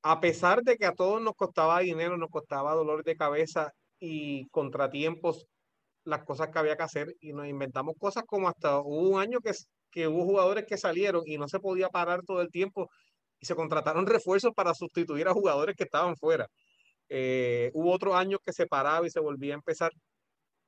a 0.00 0.20
pesar 0.20 0.62
de 0.62 0.78
que 0.78 0.86
a 0.86 0.94
todos 0.94 1.20
nos 1.20 1.34
costaba 1.34 1.80
dinero, 1.80 2.16
nos 2.16 2.30
costaba 2.30 2.72
dolor 2.72 3.04
de 3.04 3.14
cabeza 3.14 3.74
y 4.00 4.48
contratiempos, 4.48 5.46
las 6.04 6.24
cosas 6.24 6.48
que 6.48 6.60
había 6.60 6.78
que 6.78 6.84
hacer 6.84 7.14
y 7.20 7.34
nos 7.34 7.46
inventamos 7.46 7.94
cosas 7.98 8.24
como 8.26 8.48
hasta 8.48 8.78
hubo 8.78 9.10
un 9.10 9.20
año 9.20 9.40
que, 9.40 9.52
que 9.90 10.08
hubo 10.08 10.24
jugadores 10.24 10.64
que 10.64 10.78
salieron 10.78 11.24
y 11.26 11.36
no 11.36 11.46
se 11.46 11.60
podía 11.60 11.90
parar 11.90 12.22
todo 12.22 12.40
el 12.40 12.50
tiempo 12.50 12.88
y 13.42 13.46
se 13.46 13.54
contrataron 13.54 14.06
refuerzos 14.06 14.52
para 14.54 14.72
sustituir 14.72 15.28
a 15.28 15.34
jugadores 15.34 15.76
que 15.76 15.84
estaban 15.84 16.16
fuera. 16.16 16.48
Eh, 17.10 17.70
hubo 17.74 17.92
otros 17.92 18.14
años 18.14 18.40
que 18.44 18.54
se 18.54 18.66
paraba 18.66 19.06
y 19.06 19.10
se 19.10 19.20
volvía 19.20 19.54
a 19.54 19.56
empezar 19.56 19.92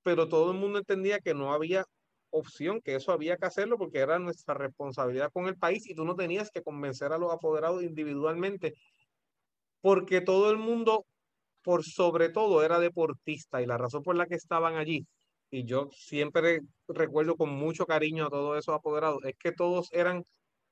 pero 0.05 0.29
todo 0.29 0.53
el 0.53 0.59
mundo 0.59 0.79
entendía 0.79 1.19
que 1.19 1.35
no 1.35 1.53
había 1.53 1.85
opción, 2.31 2.81
que 2.83 2.95
eso 2.97 3.11
había 3.13 3.37
que 3.37 3.47
hacerlo 3.47 3.79
porque 3.79 3.99
era 3.99 4.19
nuestra 4.19 4.55
responsabilidad 4.55 5.33
con 5.33 5.49
el 5.49 5.57
país 5.57 5.89
y 5.89 5.95
tú 5.95 6.05
no 6.05 6.15
tenías 6.15 6.51
que 6.51 6.63
convencer 6.63 7.13
a 7.13 7.19
los 7.19 7.33
apoderados 7.33 7.83
individualmente, 7.83 8.75
porque 9.81 10.21
todo 10.21 10.51
el 10.51 10.59
mundo, 10.59 11.07
por 11.63 11.85
sobre 11.85 12.29
todo, 12.29 12.63
era 12.65 12.79
deportista 12.79 13.63
y 13.63 13.67
la 13.67 13.79
razón 13.79 14.03
por 14.03 14.17
la 14.17 14.27
que 14.27 14.35
estaban 14.37 14.77
allí, 14.77 15.07
y 15.51 15.65
yo 15.65 15.89
siempre 15.93 16.61
recuerdo 16.89 17.37
con 17.37 17.51
mucho 17.51 17.87
cariño 17.87 18.27
a 18.27 18.31
todos 18.31 18.59
esos 18.59 18.75
apoderados, 18.75 19.25
es 19.25 19.37
que 19.39 19.53
todos 19.53 19.89
eran 19.93 20.25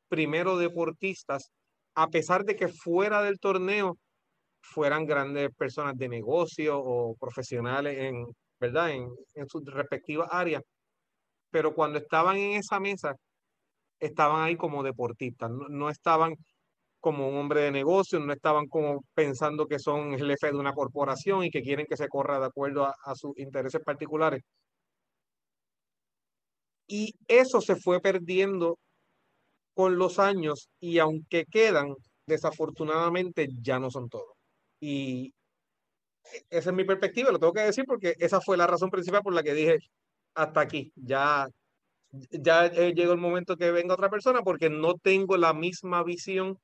primero 0.08 0.58
deportistas, 0.58 1.50
a 1.94 2.08
pesar 2.08 2.44
de 2.44 2.56
que 2.56 2.68
fuera 2.68 3.22
del 3.22 3.38
torneo 3.38 3.98
fueran 4.62 5.06
grandes 5.06 5.50
personas 5.56 5.96
de 5.96 6.08
negocio 6.08 6.78
o 6.78 7.16
profesionales 7.16 7.98
en 7.98 8.26
¿verdad? 8.62 8.92
En, 8.92 9.08
en 9.34 9.48
sus 9.48 9.64
respectivas 9.66 10.28
áreas. 10.30 10.62
Pero 11.50 11.74
cuando 11.74 11.98
estaban 11.98 12.36
en 12.38 12.52
esa 12.58 12.80
mesa, 12.80 13.16
estaban 14.00 14.42
ahí 14.42 14.56
como 14.56 14.82
deportistas, 14.84 15.50
no, 15.50 15.90
estaban 15.90 16.34
como 17.00 17.28
un 17.28 17.36
hombre 17.36 17.62
de 17.62 17.72
negocio, 17.72 18.20
no 18.20 18.32
estaban 18.32 18.68
como 18.68 19.04
pensando 19.14 19.66
que 19.68 19.78
son 19.80 20.14
el 20.14 20.26
jefe 20.30 20.52
de 20.52 20.58
una 20.58 20.74
corporación 20.74 21.44
y 21.44 21.50
que 21.50 21.62
quieren 21.62 21.86
que 21.88 21.96
se 21.96 22.08
corra 22.08 22.40
de 22.40 22.46
acuerdo 22.46 22.86
a 22.86 23.14
sus 23.16 23.36
intereses 23.38 23.82
particulares. 23.84 24.42
Y 26.86 27.14
eso 27.26 27.60
se 27.60 27.76
fue 27.76 28.00
perdiendo 28.00 28.78
con 29.74 29.98
los 29.98 30.18
años 30.18 30.68
y 30.80 30.98
aunque 30.98 31.44
quedan, 31.46 31.94
desafortunadamente 32.26 33.48
ya 33.62 33.78
no 33.78 33.90
son 33.90 34.08
todos. 34.08 34.36
Y, 34.80 35.32
esa 36.50 36.70
es 36.70 36.76
mi 36.76 36.84
perspectiva, 36.84 37.30
lo 37.30 37.38
tengo 37.38 37.52
que 37.52 37.60
decir 37.60 37.84
porque 37.86 38.14
esa 38.18 38.40
fue 38.40 38.56
la 38.56 38.66
razón 38.66 38.90
principal 38.90 39.22
por 39.22 39.34
la 39.34 39.42
que 39.42 39.54
dije 39.54 39.78
hasta 40.34 40.60
aquí. 40.60 40.92
Ya, 40.96 41.48
ya 42.10 42.70
llegó 42.70 43.12
el 43.12 43.18
momento 43.18 43.56
que 43.56 43.70
venga 43.70 43.94
otra 43.94 44.10
persona 44.10 44.42
porque 44.42 44.70
no 44.70 44.94
tengo 44.94 45.36
la 45.36 45.52
misma 45.54 46.02
visión 46.04 46.58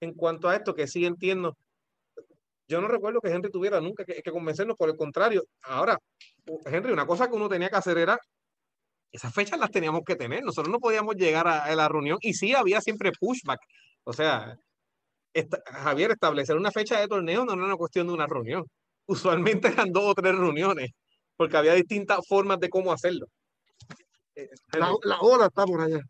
en 0.00 0.14
cuanto 0.14 0.48
a 0.48 0.56
esto, 0.56 0.74
que 0.74 0.86
sí 0.86 1.06
entiendo. 1.06 1.56
Yo 2.66 2.80
no 2.80 2.88
recuerdo 2.88 3.20
que 3.20 3.30
Henry 3.30 3.50
tuviera 3.50 3.80
nunca 3.80 4.04
que, 4.04 4.22
convencernos, 4.22 4.76
por 4.76 4.88
el 4.88 4.96
contrario. 4.96 5.44
Ahora, 5.62 5.98
Henry, 6.66 6.92
una 6.92 7.06
cosa 7.06 7.28
que 7.28 7.36
uno 7.36 7.48
tenía 7.48 7.68
que 7.68 7.76
hacer 7.76 7.98
era, 7.98 8.18
esas 9.14 9.32
fechas 9.32 9.58
las 9.58 9.70
teníamos 9.70 10.02
que 10.04 10.16
tener, 10.16 10.42
nosotros 10.42 10.70
no 10.70 10.80
podíamos 10.80 11.16
llegar 11.16 11.46
a, 11.46 11.74
la 11.74 11.88
reunión 11.88 12.18
y 12.20 12.34
sí 12.34 12.54
había 12.54 12.80
siempre 12.80 13.12
pushback. 13.12 13.60
O 14.04 14.12
sea, 14.12 14.56
Javier, 15.66 16.12
establecer 16.12 16.56
una 16.56 16.70
fecha 16.70 17.00
de 17.00 17.08
torneo 17.08 17.44
no 17.44 17.52
era 17.52 17.64
una 17.64 17.76
cuestión 17.76 18.06
de 18.06 18.12
una 18.12 18.26
reunión 18.26 18.64
usualmente 19.06 19.68
eran 19.68 19.92
dos 19.92 20.04
o 20.04 20.14
tres 20.14 20.36
reuniones, 20.36 20.90
porque 21.36 21.56
había 21.56 21.74
distintas 21.74 22.18
formas 22.26 22.60
de 22.60 22.68
cómo 22.68 22.92
hacerlo. 22.92 23.26
Eh, 24.36 24.48
la, 24.72 24.92
la 25.04 25.20
ola 25.20 25.46
está 25.46 25.64
por 25.64 25.80
allá. 25.80 26.00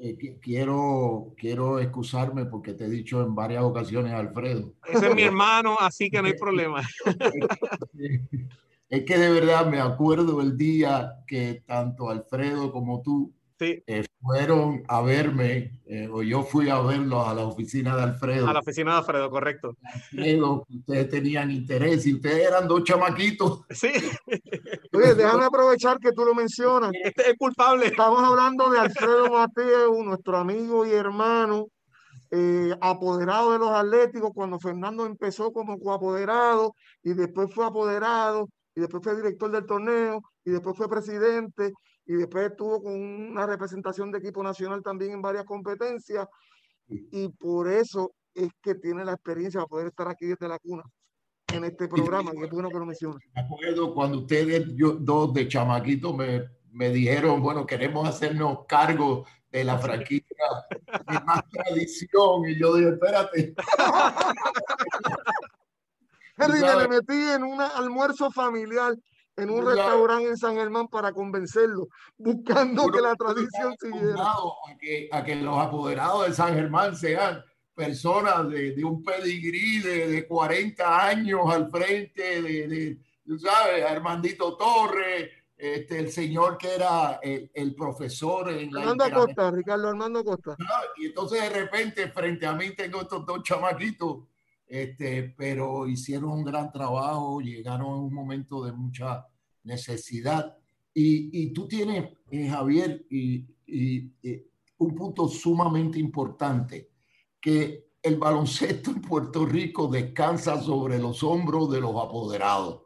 Eh, 0.00 0.38
quiero, 0.40 1.34
quiero 1.36 1.78
excusarme 1.78 2.46
porque 2.46 2.74
te 2.74 2.86
he 2.86 2.90
dicho 2.90 3.22
en 3.22 3.34
varias 3.34 3.62
ocasiones, 3.62 4.12
Alfredo. 4.12 4.72
Ese 4.88 5.08
es 5.08 5.14
mi 5.14 5.22
hermano, 5.24 5.76
así 5.78 6.10
que 6.10 6.20
no 6.20 6.28
hay 6.28 6.34
problema. 6.34 6.82
Es 8.92 9.06
que 9.06 9.16
de 9.16 9.30
verdad 9.30 9.64
me 9.64 9.80
acuerdo 9.80 10.42
el 10.42 10.58
día 10.58 11.24
que 11.26 11.62
tanto 11.66 12.10
Alfredo 12.10 12.70
como 12.70 13.00
tú 13.00 13.32
eh, 13.58 14.04
fueron 14.20 14.82
a 14.86 15.00
verme, 15.00 15.80
eh, 15.86 16.10
o 16.12 16.22
yo 16.22 16.42
fui 16.42 16.68
a 16.68 16.78
verlo 16.82 17.26
a 17.26 17.32
la 17.32 17.46
oficina 17.46 17.96
de 17.96 18.02
Alfredo. 18.02 18.46
A 18.46 18.52
la 18.52 18.58
oficina 18.58 18.92
de 18.92 18.98
Alfredo, 18.98 19.30
correcto. 19.30 19.78
Alfredo, 19.82 20.66
ustedes 20.68 21.08
tenían 21.08 21.50
interés 21.50 22.06
y 22.06 22.16
ustedes 22.16 22.46
eran 22.46 22.68
dos 22.68 22.84
chamaquitos. 22.84 23.64
Sí. 23.70 23.92
Oye, 24.92 25.14
déjame 25.14 25.46
aprovechar 25.46 25.98
que 25.98 26.12
tú 26.12 26.26
lo 26.26 26.34
mencionas. 26.34 26.90
Este 27.02 27.30
es 27.30 27.36
culpable. 27.38 27.86
Estamos 27.86 28.22
hablando 28.22 28.68
de 28.68 28.78
Alfredo 28.78 29.30
Mateo, 29.30 30.02
nuestro 30.04 30.36
amigo 30.36 30.84
y 30.84 30.90
hermano, 30.90 31.68
eh, 32.30 32.76
apoderado 32.78 33.52
de 33.52 33.58
los 33.58 33.70
Atléticos, 33.70 34.32
cuando 34.34 34.60
Fernando 34.60 35.06
empezó 35.06 35.50
como 35.50 35.78
coapoderado 35.78 36.74
y 37.02 37.14
después 37.14 37.48
fue 37.54 37.64
apoderado 37.64 38.50
y 38.74 38.80
después 38.80 39.02
fue 39.02 39.16
director 39.16 39.50
del 39.50 39.66
torneo 39.66 40.22
y 40.44 40.50
después 40.50 40.76
fue 40.76 40.88
presidente 40.88 41.72
y 42.06 42.14
después 42.14 42.50
estuvo 42.50 42.82
con 42.82 42.94
una 42.94 43.46
representación 43.46 44.10
de 44.10 44.18
equipo 44.18 44.42
nacional 44.42 44.82
también 44.82 45.12
en 45.12 45.22
varias 45.22 45.44
competencias 45.44 46.26
y 46.88 47.28
por 47.28 47.68
eso 47.68 48.12
es 48.34 48.48
que 48.62 48.74
tiene 48.74 49.04
la 49.04 49.12
experiencia 49.12 49.60
para 49.60 49.68
poder 49.68 49.86
estar 49.88 50.08
aquí 50.08 50.26
desde 50.26 50.48
la 50.48 50.58
cuna 50.58 50.82
en 51.52 51.64
este 51.64 51.86
programa, 51.86 52.32
y 52.34 52.42
es 52.42 52.50
bueno 52.50 52.70
que 52.70 52.78
lo 52.78 52.86
mencione. 52.86 53.18
Me 53.34 53.42
acuerdo 53.42 53.94
cuando 53.94 54.20
ustedes 54.20 54.64
yo, 54.74 54.92
dos 54.92 55.34
de 55.34 55.48
chamaquito 55.48 56.14
me, 56.14 56.44
me 56.70 56.90
dijeron, 56.90 57.42
bueno, 57.42 57.66
queremos 57.66 58.08
hacernos 58.08 58.64
cargo 58.66 59.26
de 59.50 59.64
la 59.64 59.78
franquicia 59.78 60.46
de 60.90 61.20
más 61.24 61.42
tradición 61.50 62.48
y 62.48 62.58
yo 62.58 62.74
dije, 62.74 62.88
espérate. 62.90 63.54
Henry, 66.36 66.60
me 66.60 66.88
metí 66.88 67.30
en 67.30 67.42
un 67.42 67.60
almuerzo 67.60 68.30
familiar 68.30 68.94
en 69.36 69.50
un 69.50 69.64
restaurante 69.64 70.28
en 70.28 70.36
San 70.36 70.56
Germán 70.56 70.88
para 70.88 71.12
convencerlo, 71.12 71.88
buscando 72.18 72.88
que 72.88 73.00
la 73.00 73.14
tradición 73.14 73.74
siguiera. 73.80 74.22
A 74.22 74.76
que, 74.78 75.08
a 75.10 75.24
que 75.24 75.36
los 75.36 75.58
apoderados 75.58 76.28
de 76.28 76.34
San 76.34 76.54
Germán 76.54 76.96
sean 76.96 77.42
personas 77.74 78.48
de, 78.50 78.72
de 78.72 78.84
un 78.84 79.02
pedigrí 79.02 79.80
de, 79.80 80.06
de, 80.08 80.26
40 80.26 81.06
años 81.06 81.40
al 81.48 81.70
frente 81.70 82.42
de, 82.42 82.68
de 82.68 82.98
tú 83.24 83.38
sabes, 83.38 83.84
Armandito 83.84 84.56
Torres, 84.56 85.30
este, 85.56 86.00
el 86.00 86.10
señor 86.10 86.58
que 86.58 86.74
era 86.74 87.20
el, 87.22 87.74
profesor 87.74 88.50
en 88.50 88.72
la 88.72 88.80
Armando 88.80 89.10
Costa, 89.12 89.50
Ricardo 89.50 89.88
Armando 89.88 90.24
Costa. 90.24 90.56
Y 90.96 91.06
entonces 91.06 91.40
de 91.40 91.50
repente 91.50 92.08
frente 92.08 92.46
a 92.46 92.52
mí 92.52 92.74
tengo 92.74 93.02
estos 93.02 93.24
dos 93.24 93.42
chamaquitos, 93.42 94.24
este, 94.72 95.34
pero 95.36 95.86
hicieron 95.86 96.30
un 96.30 96.44
gran 96.44 96.72
trabajo, 96.72 97.40
llegaron 97.40 97.88
a 97.88 97.96
un 97.96 98.14
momento 98.14 98.64
de 98.64 98.72
mucha 98.72 99.26
necesidad. 99.64 100.56
Y, 100.94 101.42
y 101.42 101.52
tú 101.52 101.68
tienes, 101.68 102.10
eh, 102.30 102.48
Javier, 102.48 103.04
y, 103.10 103.46
y, 103.66 104.10
un 104.78 104.94
punto 104.94 105.28
sumamente 105.28 105.98
importante, 105.98 106.88
que 107.38 107.90
el 108.02 108.16
baloncesto 108.16 108.92
en 108.92 109.02
Puerto 109.02 109.44
Rico 109.44 109.88
descansa 109.88 110.58
sobre 110.58 110.98
los 110.98 111.22
hombros 111.22 111.70
de 111.70 111.80
los 111.82 111.94
apoderados. 112.02 112.76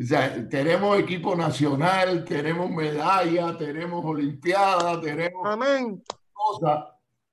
O 0.00 0.02
sea, 0.02 0.48
tenemos 0.48 0.98
equipo 0.98 1.36
nacional, 1.36 2.24
tenemos 2.24 2.70
medalla, 2.70 3.54
tenemos 3.54 4.02
olimpiada, 4.02 4.98
tenemos 4.98 5.46
Amén. 5.46 6.02
cosas, 6.32 6.86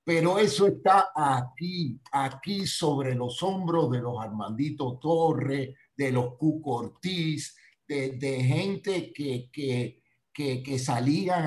pero 0.06 0.38
eso 0.38 0.68
está 0.68 1.10
aquí, 1.16 1.99
aquí 2.12 2.68
sobre 2.68 3.16
los 3.16 3.41
hombros 3.41 3.89
de 3.89 4.01
los 4.01 4.24
Armandito 4.24 4.99
Torres, 5.01 5.76
de 5.97 6.12
los 6.12 6.36
Cuco 6.36 6.99
de, 7.88 8.43
gente 8.43 9.12
que, 9.12 9.49
que, 9.51 10.03
que, 10.32 10.62
que, 10.62 10.80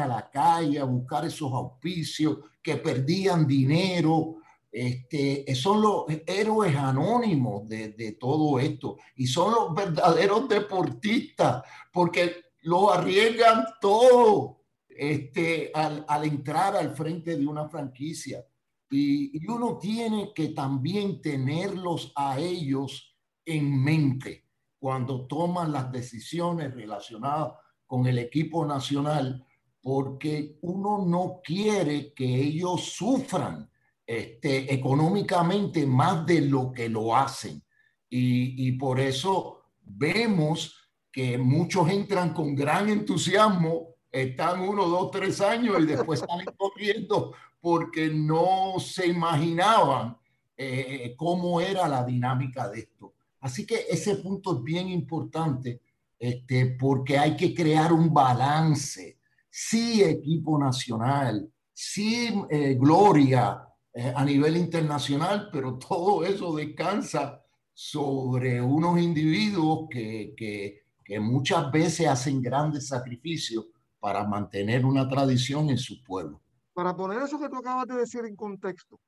a 0.02 0.08
la 0.08 0.28
calle 0.28 0.80
a 0.80 0.84
buscar 0.84 1.24
esos 1.24 1.52
auspicios, 1.52 2.38
que 2.60 2.76
perdían 2.76 3.46
dinero. 3.46 4.38
Este, 4.70 5.54
son 5.54 5.80
los 5.80 6.04
héroes 6.26 6.74
anónimos 6.74 7.66
de, 7.68 7.90
de 7.90 8.12
todo 8.12 8.58
esto 8.58 8.98
y 9.16 9.26
son 9.26 9.52
los 9.52 9.74
verdaderos 9.74 10.46
deportistas 10.46 11.62
porque 11.90 12.42
lo 12.62 12.92
arriesgan 12.92 13.64
todo 13.80 14.57
este, 15.00 15.70
al, 15.72 16.04
entrar 16.24 16.74
al 16.74 16.90
frente 16.90 17.36
de 17.36 17.46
una 17.46 17.68
franquicia. 17.68 18.44
Y, 18.90 19.46
uno 19.46 19.78
tiene 19.78 20.32
que 20.34 20.48
también 20.48 21.22
tenerlos 21.22 22.12
a 22.16 22.40
ellos 22.40 23.16
en 23.44 23.80
mente 23.80 24.46
cuando 24.76 25.24
toman 25.28 25.70
las 25.70 25.92
decisiones 25.92 26.74
relacionadas 26.74 27.52
con 27.86 28.08
el 28.08 28.18
equipo 28.18 28.66
nacional, 28.66 29.46
porque 29.80 30.58
uno 30.62 31.06
no 31.06 31.40
quiere 31.44 32.12
que 32.12 32.26
ellos 32.26 32.82
sufran 32.92 33.70
este, 34.04 34.74
económicamente 34.74 35.86
más 35.86 36.26
de 36.26 36.40
lo 36.40 36.72
que 36.72 36.88
lo 36.88 37.14
hacen. 37.14 37.62
Y 38.10 38.72
por 38.72 38.98
eso 38.98 39.60
vemos 39.80 40.74
que 41.12 41.38
muchos 41.38 41.88
entran 41.88 42.32
con 42.32 42.56
gran 42.56 42.88
entusiasmo, 42.88 43.97
están 44.22 44.60
uno, 44.60 44.86
dos, 44.86 45.10
tres 45.10 45.40
años 45.40 45.76
y 45.80 45.86
después 45.86 46.20
salen 46.20 46.46
corriendo 46.56 47.34
porque 47.60 48.08
no 48.08 48.78
se 48.78 49.06
imaginaban 49.06 50.16
eh, 50.56 51.14
cómo 51.16 51.60
era 51.60 51.88
la 51.88 52.04
dinámica 52.04 52.68
de 52.68 52.80
esto. 52.80 53.14
Así 53.40 53.64
que 53.64 53.86
ese 53.88 54.16
punto 54.16 54.56
es 54.56 54.64
bien 54.64 54.88
importante 54.88 55.80
este, 56.18 56.66
porque 56.66 57.18
hay 57.18 57.36
que 57.36 57.54
crear 57.54 57.92
un 57.92 58.12
balance. 58.12 59.18
Sí, 59.50 60.02
equipo 60.02 60.58
nacional, 60.58 61.50
sí, 61.72 62.28
eh, 62.50 62.74
gloria 62.74 63.64
eh, 63.92 64.12
a 64.14 64.24
nivel 64.24 64.56
internacional, 64.56 65.48
pero 65.52 65.78
todo 65.78 66.24
eso 66.24 66.54
descansa 66.54 67.42
sobre 67.72 68.60
unos 68.60 69.00
individuos 69.00 69.88
que, 69.90 70.34
que, 70.36 70.82
que 71.04 71.20
muchas 71.20 71.70
veces 71.70 72.08
hacen 72.08 72.42
grandes 72.42 72.88
sacrificios 72.88 73.66
para 74.00 74.24
mantener 74.24 74.84
una 74.84 75.08
tradición 75.08 75.70
en 75.70 75.78
su 75.78 76.02
pueblo. 76.02 76.40
Para 76.72 76.94
poner 76.94 77.22
eso 77.22 77.38
que 77.38 77.48
tú 77.48 77.56
acabas 77.56 77.86
de 77.86 77.96
decir 77.96 78.24
en 78.24 78.36
contexto, 78.36 78.98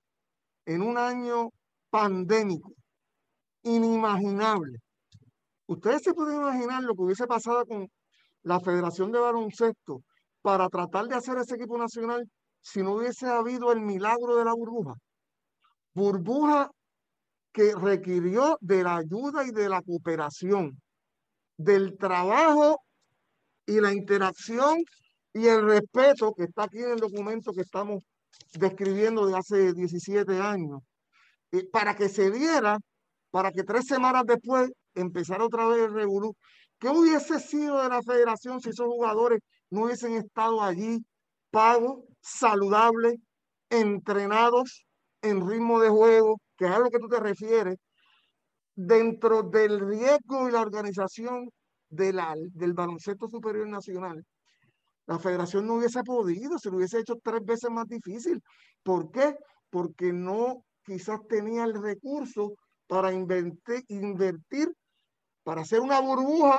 en 0.67 0.83
un 0.83 0.99
año 0.99 1.51
pandémico, 1.91 2.73
inimaginable. 3.63 4.79
Ustedes 5.67 6.03
se 6.03 6.15
pueden 6.15 6.41
imaginar 6.41 6.83
lo 6.83 6.95
que 6.95 7.03
hubiese 7.03 7.27
pasado 7.27 7.65
con 7.65 7.89
la 8.43 8.59
Federación 8.61 9.13
de 9.13 9.21
Baloncesto 9.21 10.03
para 10.43 10.69
tratar 10.69 11.07
de 11.07 11.15
hacer 11.15 11.37
ese 11.39 11.55
equipo 11.55 11.79
nacional 11.79 12.29
si 12.61 12.83
no 12.83 12.95
hubiese 12.95 13.27
habido 13.27 13.73
el 13.73 13.81
milagro 13.81 14.37
de 14.37 14.45
la 14.45 14.55
burbuja. 14.55 14.95
Burbuja 15.95 16.71
que 17.53 17.75
requirió 17.75 18.57
de 18.61 18.83
la 18.83 18.97
ayuda 18.97 19.45
y 19.45 19.51
de 19.51 19.69
la 19.69 19.83
cooperación, 19.83 20.81
del 21.57 21.97
trabajo 21.99 22.81
y 23.71 23.81
la 23.81 23.93
interacción 23.93 24.83
y 25.33 25.47
el 25.47 25.65
respeto 25.65 26.35
que 26.35 26.45
está 26.45 26.65
aquí 26.65 26.79
en 26.79 26.91
el 26.91 26.99
documento 26.99 27.53
que 27.53 27.61
estamos 27.61 28.03
describiendo 28.55 29.27
de 29.27 29.37
hace 29.37 29.73
17 29.73 30.41
años, 30.41 30.83
para 31.73 31.95
que 31.95 32.09
se 32.09 32.31
diera 32.31 32.79
para 33.31 33.53
que 33.53 33.63
tres 33.63 33.87
semanas 33.87 34.25
después 34.27 34.71
empezara 34.95 35.45
otra 35.45 35.69
vez 35.69 35.85
el 35.85 35.95
revolú. 35.95 36.35
¿Qué 36.81 36.89
hubiese 36.89 37.39
sido 37.39 37.81
de 37.81 37.89
la 37.89 38.03
federación 38.03 38.61
si 38.61 38.71
esos 38.71 38.87
jugadores 38.87 39.41
no 39.71 39.85
hubiesen 39.85 40.15
estado 40.15 40.61
allí 40.63 40.99
pagos, 41.53 42.05
saludables, 42.21 43.15
entrenados 43.69 44.85
en 45.23 45.49
ritmo 45.49 45.79
de 45.79 45.91
juego, 45.91 46.41
que 46.57 46.65
es 46.65 46.73
a 46.73 46.81
lo 46.81 46.91
que 46.91 46.99
tú 46.99 47.07
te 47.07 47.21
refieres, 47.21 47.77
dentro 48.75 49.45
del 49.45 49.79
riesgo 49.79 50.49
y 50.49 50.53
la 50.53 50.63
organización 50.63 51.51
de 51.91 52.13
la, 52.13 52.35
del 52.55 52.73
baloncesto 52.73 53.29
superior 53.29 53.69
nacional? 53.69 54.25
La 55.07 55.19
federación 55.19 55.67
no 55.67 55.75
hubiese 55.75 56.03
podido, 56.03 56.59
se 56.59 56.71
lo 56.71 56.77
hubiese 56.77 57.01
hecho 57.01 57.17
tres 57.23 57.45
veces 57.45 57.71
más 57.71 57.87
difícil. 57.87 58.43
¿Por 58.83 59.11
qué? 59.11 59.37
Porque 59.69 60.13
no 60.13 60.65
quizás 60.85 61.21
tenía 61.29 61.65
el 61.65 61.75
recurso 61.75 62.55
para 62.87 63.13
invertir, 63.13 63.85
invertir 63.89 64.73
para 65.43 65.63
hacer 65.63 65.81
una 65.81 66.01
burbuja 66.01 66.59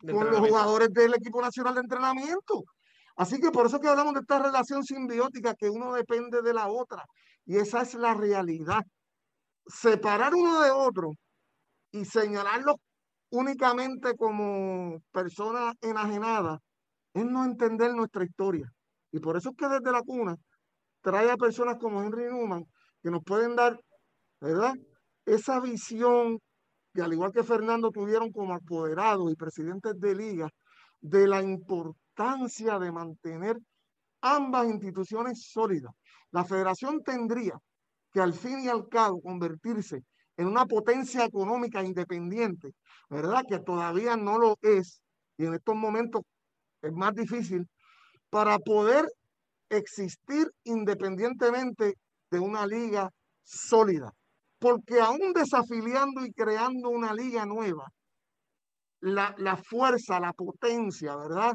con 0.00 0.30
los 0.30 0.38
jugadores 0.40 0.92
del 0.92 1.14
equipo 1.14 1.40
nacional 1.40 1.74
de 1.74 1.80
entrenamiento. 1.80 2.64
Así 3.16 3.40
que 3.40 3.50
por 3.50 3.66
eso 3.66 3.80
que 3.80 3.88
hablamos 3.88 4.14
de 4.14 4.20
esta 4.20 4.38
relación 4.38 4.84
simbiótica, 4.84 5.54
que 5.54 5.68
uno 5.68 5.92
depende 5.92 6.40
de 6.40 6.54
la 6.54 6.68
otra. 6.68 7.04
Y 7.44 7.56
esa 7.56 7.82
es 7.82 7.94
la 7.94 8.14
realidad. 8.14 8.82
Separar 9.66 10.34
uno 10.34 10.62
de 10.62 10.70
otro 10.70 11.14
y 11.90 12.04
señalarlos 12.04 12.76
únicamente 13.30 14.16
como 14.16 15.00
personas 15.12 15.74
enajenadas 15.80 16.60
es 17.14 17.24
no 17.24 17.44
entender 17.44 17.94
nuestra 17.94 18.24
historia. 18.24 18.72
Y 19.12 19.20
por 19.20 19.36
eso 19.36 19.50
es 19.50 19.56
que 19.56 19.68
desde 19.68 19.92
la 19.92 20.02
cuna 20.02 20.36
trae 21.02 21.30
a 21.30 21.36
personas 21.36 21.76
como 21.78 22.02
Henry 22.02 22.24
Newman 22.24 22.64
que 23.02 23.10
nos 23.10 23.22
pueden 23.24 23.56
dar, 23.56 23.78
¿verdad? 24.40 24.74
esa 25.28 25.60
visión 25.60 26.40
que 26.94 27.02
al 27.02 27.12
igual 27.12 27.32
que 27.32 27.44
Fernando 27.44 27.90
tuvieron 27.90 28.32
como 28.32 28.54
apoderados 28.54 29.30
y 29.30 29.36
presidentes 29.36 29.98
de 30.00 30.14
liga, 30.14 30.48
de 31.00 31.28
la 31.28 31.42
importancia 31.42 32.78
de 32.78 32.90
mantener 32.90 33.56
ambas 34.20 34.68
instituciones 34.68 35.50
sólidas. 35.52 35.92
La 36.30 36.44
federación 36.44 37.02
tendría 37.02 37.58
que 38.12 38.20
al 38.20 38.32
fin 38.32 38.60
y 38.60 38.68
al 38.68 38.88
cabo 38.88 39.20
convertirse 39.20 40.02
en 40.38 40.46
una 40.46 40.64
potencia 40.64 41.26
económica 41.26 41.82
independiente, 41.82 42.70
¿verdad? 43.10 43.42
Que 43.46 43.58
todavía 43.58 44.16
no 44.16 44.38
lo 44.38 44.56
es 44.62 45.02
y 45.36 45.44
en 45.44 45.54
estos 45.54 45.76
momentos 45.76 46.22
es 46.80 46.92
más 46.92 47.12
difícil 47.14 47.66
para 48.30 48.58
poder 48.58 49.04
existir 49.68 50.50
independientemente 50.64 51.94
de 52.30 52.38
una 52.38 52.66
liga 52.66 53.10
sólida 53.42 54.10
porque 54.58 55.00
aún 55.00 55.32
desafiliando 55.32 56.24
y 56.24 56.32
creando 56.32 56.88
una 56.90 57.14
liga 57.14 57.46
nueva, 57.46 57.86
la, 59.00 59.56
fuerza, 59.68 60.18
la 60.18 60.32
potencia, 60.32 61.16
¿verdad? 61.16 61.54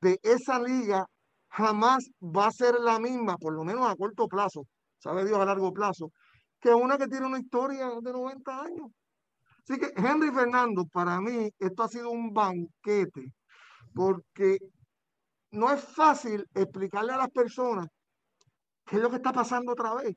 De 0.00 0.18
esa 0.22 0.60
liga 0.60 1.06
jamás 1.48 2.10
va 2.20 2.46
a 2.46 2.52
ser 2.52 2.74
la 2.80 2.98
misma, 2.98 3.36
por 3.38 3.54
lo 3.54 3.64
menos 3.64 3.90
a 3.90 3.96
corto 3.96 4.26
plazo, 4.26 4.66
sabe 4.98 5.24
Dios 5.24 5.38
a 5.38 5.44
largo 5.44 5.72
plazo, 5.72 6.10
que 6.62 6.72
una 6.72 6.96
que 6.96 7.08
tiene 7.08 7.26
una 7.26 7.40
historia 7.40 7.90
de 8.00 8.12
90 8.12 8.60
años. 8.62 8.90
Así 9.62 9.78
que 9.78 9.92
Henry 9.96 10.30
Fernando, 10.30 10.84
para 10.86 11.20
mí, 11.20 11.50
esto 11.58 11.82
ha 11.82 11.88
sido 11.88 12.10
un 12.10 12.32
banquete, 12.32 13.32
porque 13.92 14.58
no 15.50 15.72
es 15.72 15.82
fácil 15.82 16.46
explicarle 16.54 17.12
a 17.12 17.18
las 17.18 17.30
personas 17.30 17.88
qué 18.86 18.96
es 18.96 19.02
lo 19.02 19.10
que 19.10 19.16
está 19.16 19.32
pasando 19.32 19.72
otra 19.72 19.94
vez. 19.94 20.14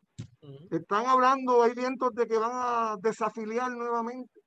Están 0.70 1.08
hablando, 1.08 1.64
hay 1.64 1.74
vientos 1.74 2.14
de 2.14 2.28
que 2.28 2.38
van 2.38 2.52
a 2.54 2.96
desafiliar 3.02 3.72
nuevamente. 3.72 4.42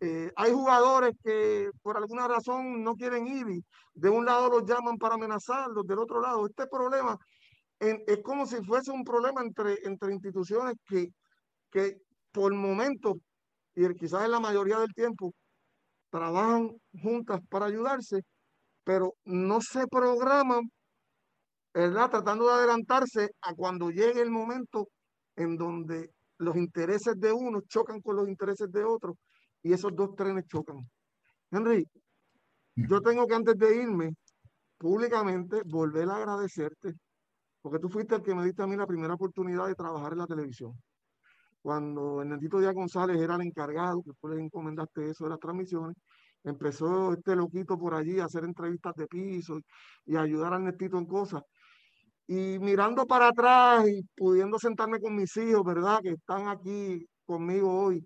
Eh, 0.00 0.30
hay 0.36 0.52
jugadores 0.52 1.12
que 1.22 1.70
por 1.82 1.96
alguna 1.96 2.28
razón 2.28 2.82
no 2.82 2.94
quieren 2.94 3.26
ir 3.26 3.46
y 3.48 3.64
de 3.94 4.08
un 4.08 4.24
lado 4.24 4.48
los 4.48 4.64
llaman 4.64 4.96
para 4.98 5.14
amenazarlos, 5.14 5.86
del 5.86 5.98
otro 5.98 6.20
lado. 6.20 6.46
Este 6.46 6.66
problema 6.66 7.18
es 7.80 8.18
como 8.22 8.44
si 8.46 8.62
fuese 8.62 8.90
un 8.90 9.04
problema 9.04 9.40
entre, 9.40 9.78
entre 9.84 10.12
instituciones 10.12 10.74
que, 10.86 11.08
que 11.70 11.98
por 12.32 12.54
momentos, 12.54 13.14
y 13.74 13.88
quizás 13.94 14.24
en 14.24 14.32
la 14.32 14.40
mayoría 14.40 14.78
del 14.78 14.92
tiempo, 14.94 15.34
trabajan 16.10 16.70
juntas 17.02 17.40
para 17.48 17.66
ayudarse, 17.66 18.22
pero 18.84 19.14
no 19.24 19.60
se 19.60 19.86
programan, 19.86 20.70
¿verdad? 21.74 22.10
Tratando 22.10 22.46
de 22.48 22.54
adelantarse 22.54 23.30
a 23.42 23.54
cuando 23.54 23.90
llegue 23.90 24.20
el 24.20 24.30
momento 24.30 24.88
en 25.36 25.56
donde 25.56 26.10
los 26.38 26.56
intereses 26.56 27.14
de 27.18 27.32
uno 27.32 27.60
chocan 27.68 28.00
con 28.00 28.16
los 28.16 28.28
intereses 28.28 28.70
de 28.72 28.84
otro 28.84 29.16
y 29.62 29.72
esos 29.72 29.94
dos 29.94 30.14
trenes 30.16 30.46
chocan. 30.46 30.78
Henry, 31.50 31.86
yo 32.76 33.00
tengo 33.00 33.26
que 33.26 33.34
antes 33.34 33.56
de 33.56 33.76
irme 33.76 34.14
públicamente 34.78 35.62
volver 35.66 36.08
a 36.08 36.16
agradecerte 36.16 36.94
porque 37.62 37.78
tú 37.78 37.88
fuiste 37.88 38.14
el 38.14 38.22
que 38.22 38.34
me 38.34 38.44
diste 38.44 38.62
a 38.62 38.66
mí 38.66 38.76
la 38.76 38.86
primera 38.86 39.14
oportunidad 39.14 39.66
de 39.66 39.74
trabajar 39.74 40.12
en 40.12 40.18
la 40.18 40.26
televisión. 40.26 40.72
Cuando 41.62 42.22
Ernestito 42.22 42.58
Díaz 42.58 42.74
González 42.74 43.20
era 43.20 43.34
el 43.34 43.42
encargado, 43.42 44.02
que 44.02 44.12
tú 44.20 44.28
le 44.28 44.40
encomendaste 44.40 45.10
eso 45.10 45.24
de 45.24 45.30
las 45.30 45.38
transmisiones, 45.38 45.96
empezó 46.44 47.12
este 47.12 47.36
loquito 47.36 47.78
por 47.78 47.94
allí 47.94 48.18
a 48.18 48.24
hacer 48.24 48.44
entrevistas 48.44 48.94
de 48.96 49.06
piso 49.06 49.58
y, 50.06 50.16
ayudar 50.16 50.54
a 50.54 50.56
Ernestito 50.56 50.98
en 50.98 51.06
cosas. 51.06 51.42
Y 52.26 52.58
mirando 52.60 53.06
para 53.06 53.28
atrás 53.28 53.88
y 53.88 54.02
pudiendo 54.16 54.58
sentarme 54.58 55.00
con 55.00 55.16
mis 55.16 55.36
hijos, 55.36 55.64
¿verdad? 55.64 56.00
Que 56.02 56.10
están 56.10 56.48
aquí 56.48 57.06
conmigo 57.26 57.84
hoy 57.84 58.04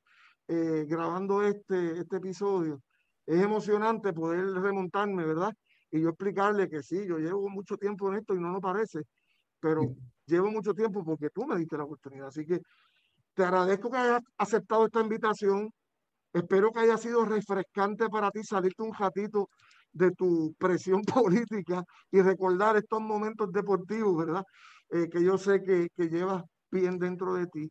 eh, 0.48 0.84
grabando 0.88 1.42
este, 1.42 1.98
este 1.98 2.16
episodio. 2.16 2.80
Es 3.26 3.40
emocionante 3.40 4.12
poder 4.12 4.46
remontarme, 4.54 5.24
¿verdad? 5.24 5.52
Y 5.90 6.00
yo 6.00 6.08
explicarle 6.10 6.68
que 6.68 6.82
sí, 6.82 7.06
yo 7.06 7.18
llevo 7.18 7.48
mucho 7.48 7.76
tiempo 7.76 8.10
en 8.10 8.18
esto 8.18 8.34
y 8.34 8.40
no 8.40 8.50
lo 8.50 8.60
parece, 8.60 9.02
pero 9.60 9.94
llevo 10.26 10.50
mucho 10.50 10.74
tiempo 10.74 11.04
porque 11.04 11.30
tú 11.30 11.46
me 11.46 11.56
diste 11.56 11.76
la 11.76 11.84
oportunidad. 11.84 12.28
Así 12.28 12.44
que 12.44 12.60
te 13.34 13.44
agradezco 13.44 13.90
que 13.90 13.98
hayas 13.98 14.22
aceptado 14.38 14.86
esta 14.86 15.00
invitación. 15.00 15.70
Espero 16.32 16.72
que 16.72 16.80
haya 16.80 16.98
sido 16.98 17.24
refrescante 17.24 18.08
para 18.08 18.30
ti 18.30 18.42
salirte 18.44 18.82
un 18.82 18.94
ratito 18.94 19.48
de 19.92 20.10
tu 20.12 20.54
presión 20.58 21.02
política 21.48 21.84
y 22.10 22.20
recordar 22.22 22.76
estos 22.76 23.00
momentos 23.00 23.52
deportivos, 23.52 24.16
¿verdad? 24.16 24.44
Eh, 24.90 25.08
que 25.10 25.22
yo 25.24 25.38
sé 25.38 25.62
que, 25.62 25.88
que, 25.96 26.08
llevas 26.08 26.42
bien 26.70 26.98
dentro 26.98 27.34
de 27.34 27.46
ti. 27.46 27.70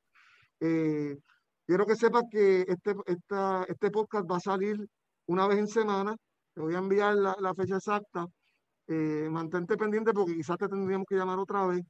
Eh, 0.59 1.17
quiero 1.65 1.85
que 1.85 1.95
sepas 1.95 2.23
que 2.31 2.61
este, 2.67 2.95
esta, 3.05 3.65
este 3.67 3.91
podcast 3.91 4.29
va 4.29 4.37
a 4.37 4.39
salir 4.39 4.77
una 5.27 5.47
vez 5.47 5.59
en 5.59 5.67
semana. 5.67 6.15
Te 6.53 6.61
voy 6.61 6.75
a 6.75 6.79
enviar 6.79 7.15
la, 7.15 7.53
fecha 7.55 7.77
exacta 7.77 8.25
eh, 8.87 9.27
mantente 9.31 9.77
pendiente 9.77 10.13
porque 10.13 10.35
quizás 10.35 10.57
te 10.57 10.67
tendríamos 10.67 11.05
que 11.09 11.15
llamar 11.15 11.39
otra 11.39 11.67
vez. 11.67 11.81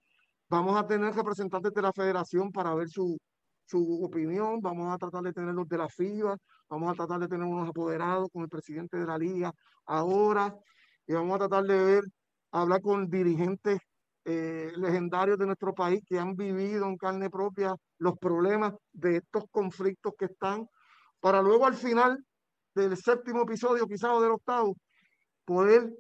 Vamos 0.50 0.78
a 0.78 0.86
tener 0.88 1.14
representantes 1.16 1.74
de 1.74 1.82
la 1.82 1.94
federación 1.94 2.52
para 2.52 2.76
ver 2.76 2.90
su, 2.90 3.18
su 3.66 4.04
opinión, 4.04 4.60
vamos 4.62 4.94
a 4.94 4.98
tratar 4.98 5.24
de 5.24 5.34
tener 5.34 5.54
los 5.54 5.68
de 5.68 5.78
la 5.78 5.90
FIBA, 5.90 6.38
vamos 6.70 6.92
a 6.92 6.96
tratar 6.96 7.20
de 7.20 7.28
tener 7.28 7.46
unos 7.46 7.70
apoderados 7.70 8.30
con 8.32 8.44
el 8.44 8.50
presidente 8.50 8.98
de 8.98 9.06
la 9.06 9.18
liga 9.18 9.52
ahora, 9.86 10.56
y 11.08 11.14
vamos 11.14 11.36
a 11.36 11.40
tratar 11.40 11.64
de 11.66 11.84
ver, 11.84 12.04
hablar 12.52 12.82
con 12.82 13.10
dirigentes 13.10 13.80
eh, 14.26 14.72
legendarios 14.78 15.38
de 15.38 15.46
nuestro 15.46 15.74
país 15.74 16.02
que 16.08 16.20
han 16.20 16.36
vivido 16.36 16.86
en 16.86 16.98
carne 16.98 17.30
propia 17.30 17.76
los 17.98 18.18
problemas 18.18 18.74
de 18.94 19.18
estos 19.18 19.44
conflictos 19.52 20.14
que 20.18 20.26
están, 20.26 20.68
para 21.20 21.42
luego 21.42 21.66
al 21.66 21.76
final 21.76 22.24
del 22.76 22.98
séptimo 22.98 23.44
episodio, 23.44 23.88
quizás 23.88 24.12
o 24.12 24.22
del 24.22 24.32
octavo, 24.32 24.76
poder 25.46 25.92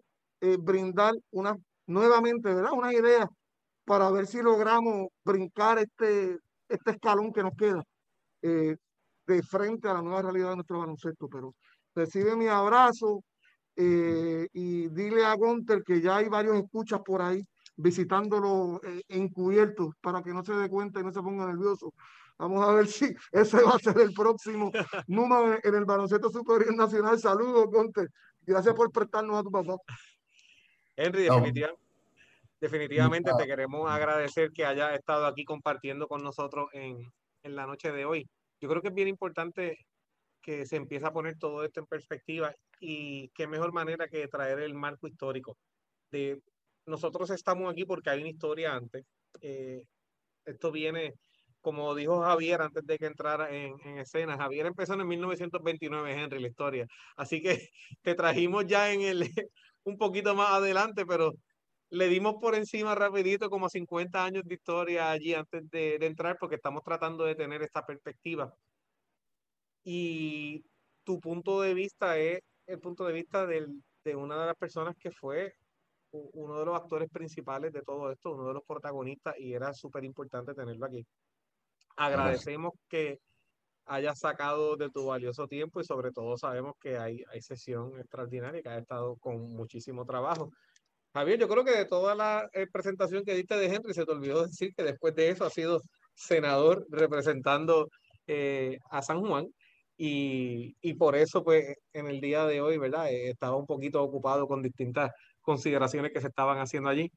eh, 0.41 0.57
brindar 0.59 1.13
una, 1.31 1.55
nuevamente, 1.87 2.53
¿verdad? 2.53 2.71
Una 2.73 2.93
idea 2.93 3.27
para 3.85 4.09
ver 4.11 4.27
si 4.27 4.41
logramos 4.41 5.07
brincar 5.23 5.79
este, 5.79 6.37
este 6.75 6.91
escalón 6.91 7.31
que 7.31 7.43
nos 7.43 7.53
queda 7.55 7.83
eh, 8.41 8.75
de 9.27 9.43
frente 9.43 9.87
a 9.87 9.93
la 9.93 10.01
nueva 10.01 10.21
realidad 10.21 10.49
de 10.49 10.55
nuestro 10.57 10.79
baloncesto. 10.79 11.27
Pero 11.29 11.55
recibe 11.95 12.35
mi 12.35 12.47
abrazo 12.47 13.23
eh, 13.75 14.47
y 14.53 14.89
dile 14.89 15.25
a 15.25 15.35
Gunter 15.35 15.83
que 15.83 16.01
ya 16.01 16.17
hay 16.17 16.29
varios 16.29 16.57
escuchas 16.57 17.01
por 17.05 17.21
ahí 17.21 17.43
visitándolo 17.75 18.79
encubiertos 19.07 19.95
para 19.99 20.21
que 20.21 20.31
no 20.31 20.43
se 20.43 20.53
dé 20.53 20.69
cuenta 20.69 20.99
y 20.99 21.03
no 21.03 21.11
se 21.11 21.21
ponga 21.21 21.47
nervioso. 21.47 21.93
Vamos 22.37 22.67
a 22.67 22.73
ver 22.73 22.87
si 22.87 23.15
ese 23.31 23.63
va 23.63 23.71
a 23.71 23.79
ser 23.79 23.99
el 23.99 24.13
próximo 24.13 24.71
número 25.07 25.59
en 25.63 25.75
el 25.75 25.85
baloncesto 25.85 26.29
superior 26.29 26.75
nacional. 26.75 27.19
Saludos, 27.19 27.67
Gunter. 27.71 28.09
Gracias 28.41 28.75
por 28.75 28.91
prestarnos 28.91 29.39
a 29.39 29.43
tu 29.43 29.51
papá. 29.51 29.77
Henry, 30.95 31.23
definitivamente 31.23 31.82
te 32.69 33.47
queremos 33.47 33.89
agradecer 33.89 34.51
que 34.51 34.65
haya 34.65 34.95
estado 34.95 35.25
aquí 35.25 35.43
compartiendo 35.43 36.07
con 36.07 36.23
nosotros 36.23 36.67
en, 36.73 37.11
en 37.43 37.55
la 37.55 37.65
noche 37.65 37.91
de 37.91 38.05
hoy. 38.05 38.27
Yo 38.61 38.69
creo 38.69 38.81
que 38.81 38.87
es 38.89 38.93
bien 38.93 39.07
importante 39.07 39.77
que 40.41 40.65
se 40.65 40.75
empiece 40.75 41.05
a 41.05 41.11
poner 41.11 41.37
todo 41.37 41.63
esto 41.63 41.79
en 41.79 41.87
perspectiva 41.87 42.53
y 42.79 43.29
qué 43.29 43.47
mejor 43.47 43.73
manera 43.73 44.07
que 44.07 44.27
traer 44.27 44.59
el 44.59 44.73
marco 44.73 45.07
histórico. 45.07 45.57
De, 46.11 46.41
nosotros 46.85 47.29
estamos 47.29 47.71
aquí 47.71 47.85
porque 47.85 48.09
hay 48.09 48.19
una 48.19 48.29
historia 48.29 48.75
antes. 48.75 49.05
Eh, 49.41 49.81
esto 50.45 50.71
viene, 50.71 51.13
como 51.61 51.95
dijo 51.95 52.21
Javier 52.21 52.61
antes 52.61 52.85
de 52.85 52.97
que 52.97 53.05
entrara 53.05 53.49
en, 53.55 53.75
en, 53.85 53.99
escena, 53.99 54.37
Javier 54.37 54.65
empezó 54.65 54.93
en 54.93 55.07
1929, 55.07 56.13
Henry, 56.13 56.39
la 56.39 56.47
historia. 56.47 56.87
Así 57.15 57.41
que 57.41 57.69
te 58.01 58.15
trajimos 58.15 58.65
ya 58.67 58.91
en 58.91 59.01
el, 59.01 59.21
un 59.85 59.97
poquito 59.97 60.35
más 60.35 60.51
adelante, 60.51 61.05
pero 61.05 61.33
le 61.93 62.07
dimos 62.07 62.35
por 62.41 62.55
encima 62.55 62.95
rapidito 62.95 63.51
como 63.51 63.69
50 63.69 64.25
años 64.25 64.43
de 64.45 64.55
historia 64.55 65.11
allí 65.11 65.35
antes 65.35 65.69
de, 65.69 65.95
entrar 66.01 66.37
porque 66.39 66.55
estamos 66.55 66.81
tratando 66.83 67.23
de 67.23 67.35
tener 67.35 67.61
esta 67.61 67.85
perspectiva. 67.85 68.51
Y 69.83 70.65
tu 71.03 71.19
punto 71.19 71.61
de 71.61 71.75
vista 71.75 72.17
es 72.17 72.41
el 72.65 72.79
punto 72.79 73.05
de 73.05 73.13
vista 73.13 73.45
de 73.45 74.15
una 74.15 74.39
de 74.39 74.45
las 74.47 74.55
personas 74.55 74.95
que 74.97 75.11
fue 75.11 75.53
uno 76.09 76.57
de 76.57 76.65
los 76.65 76.75
actores 76.75 77.09
principales 77.11 77.71
de 77.71 77.83
todo 77.83 78.11
esto, 78.11 78.31
uno 78.31 78.47
de 78.47 78.55
los 78.55 78.63
protagonistas, 78.63 79.35
y 79.37 79.53
era 79.53 79.71
súper 79.71 80.03
importante 80.03 80.55
tenerlo 80.55 80.87
aquí. 80.87 81.05
Agradecemos 81.95 82.73
que 82.89 83.19
hayas 83.85 84.17
sacado 84.17 84.77
de 84.77 84.89
tu 84.89 85.05
valioso 85.05 85.47
tiempo 85.47 85.79
y 85.79 85.83
sobre 85.83 86.11
todo 86.11 86.37
sabemos 86.37 86.73
que 86.79 86.97
hay, 86.97 87.23
hay 87.31 87.41
sesión 87.43 87.99
extraordinaria 87.99 88.63
que 88.63 88.69
ha 88.69 88.79
estado 88.79 89.15
con 89.17 89.53
muchísimo 89.53 90.05
trabajo. 90.05 90.51
Javier, 91.13 91.39
yo 91.39 91.47
creo 91.47 91.63
que 91.63 91.77
de 91.77 91.85
toda 91.85 92.15
la 92.15 92.49
eh, 92.53 92.67
presentación 92.71 93.23
que 93.23 93.35
diste 93.35 93.55
de 93.55 93.67
Henry, 93.67 93.93
se 93.93 94.05
te 94.05 94.11
olvidó 94.11 94.45
decir 94.45 94.73
que 94.75 94.83
después 94.83 95.15
de 95.15 95.29
eso 95.29 95.45
ha 95.45 95.49
sido 95.49 95.81
senador 96.15 96.85
representando 96.89 97.89
eh, 98.27 98.77
a 98.89 99.01
San 99.01 99.21
Juan 99.21 99.47
y, 99.97 100.75
y, 100.81 100.93
por 100.95 101.15
eso 101.15 101.43
pues 101.43 101.75
en 101.93 102.07
el 102.07 102.19
día 102.19 102.45
de 102.45 102.61
hoy, 102.61 102.77
¿verdad? 102.77 103.11
Eh, 103.11 103.29
estaba 103.29 103.55
un 103.55 103.65
poquito 103.67 104.01
ocupado 104.01 104.47
con 104.47 104.61
distintas 104.61 105.11
consideraciones 105.41 106.11
que 106.11 106.21
se 106.21 106.27
estaban 106.27 106.57
haciendo 106.59 106.89
allí, 106.89 107.11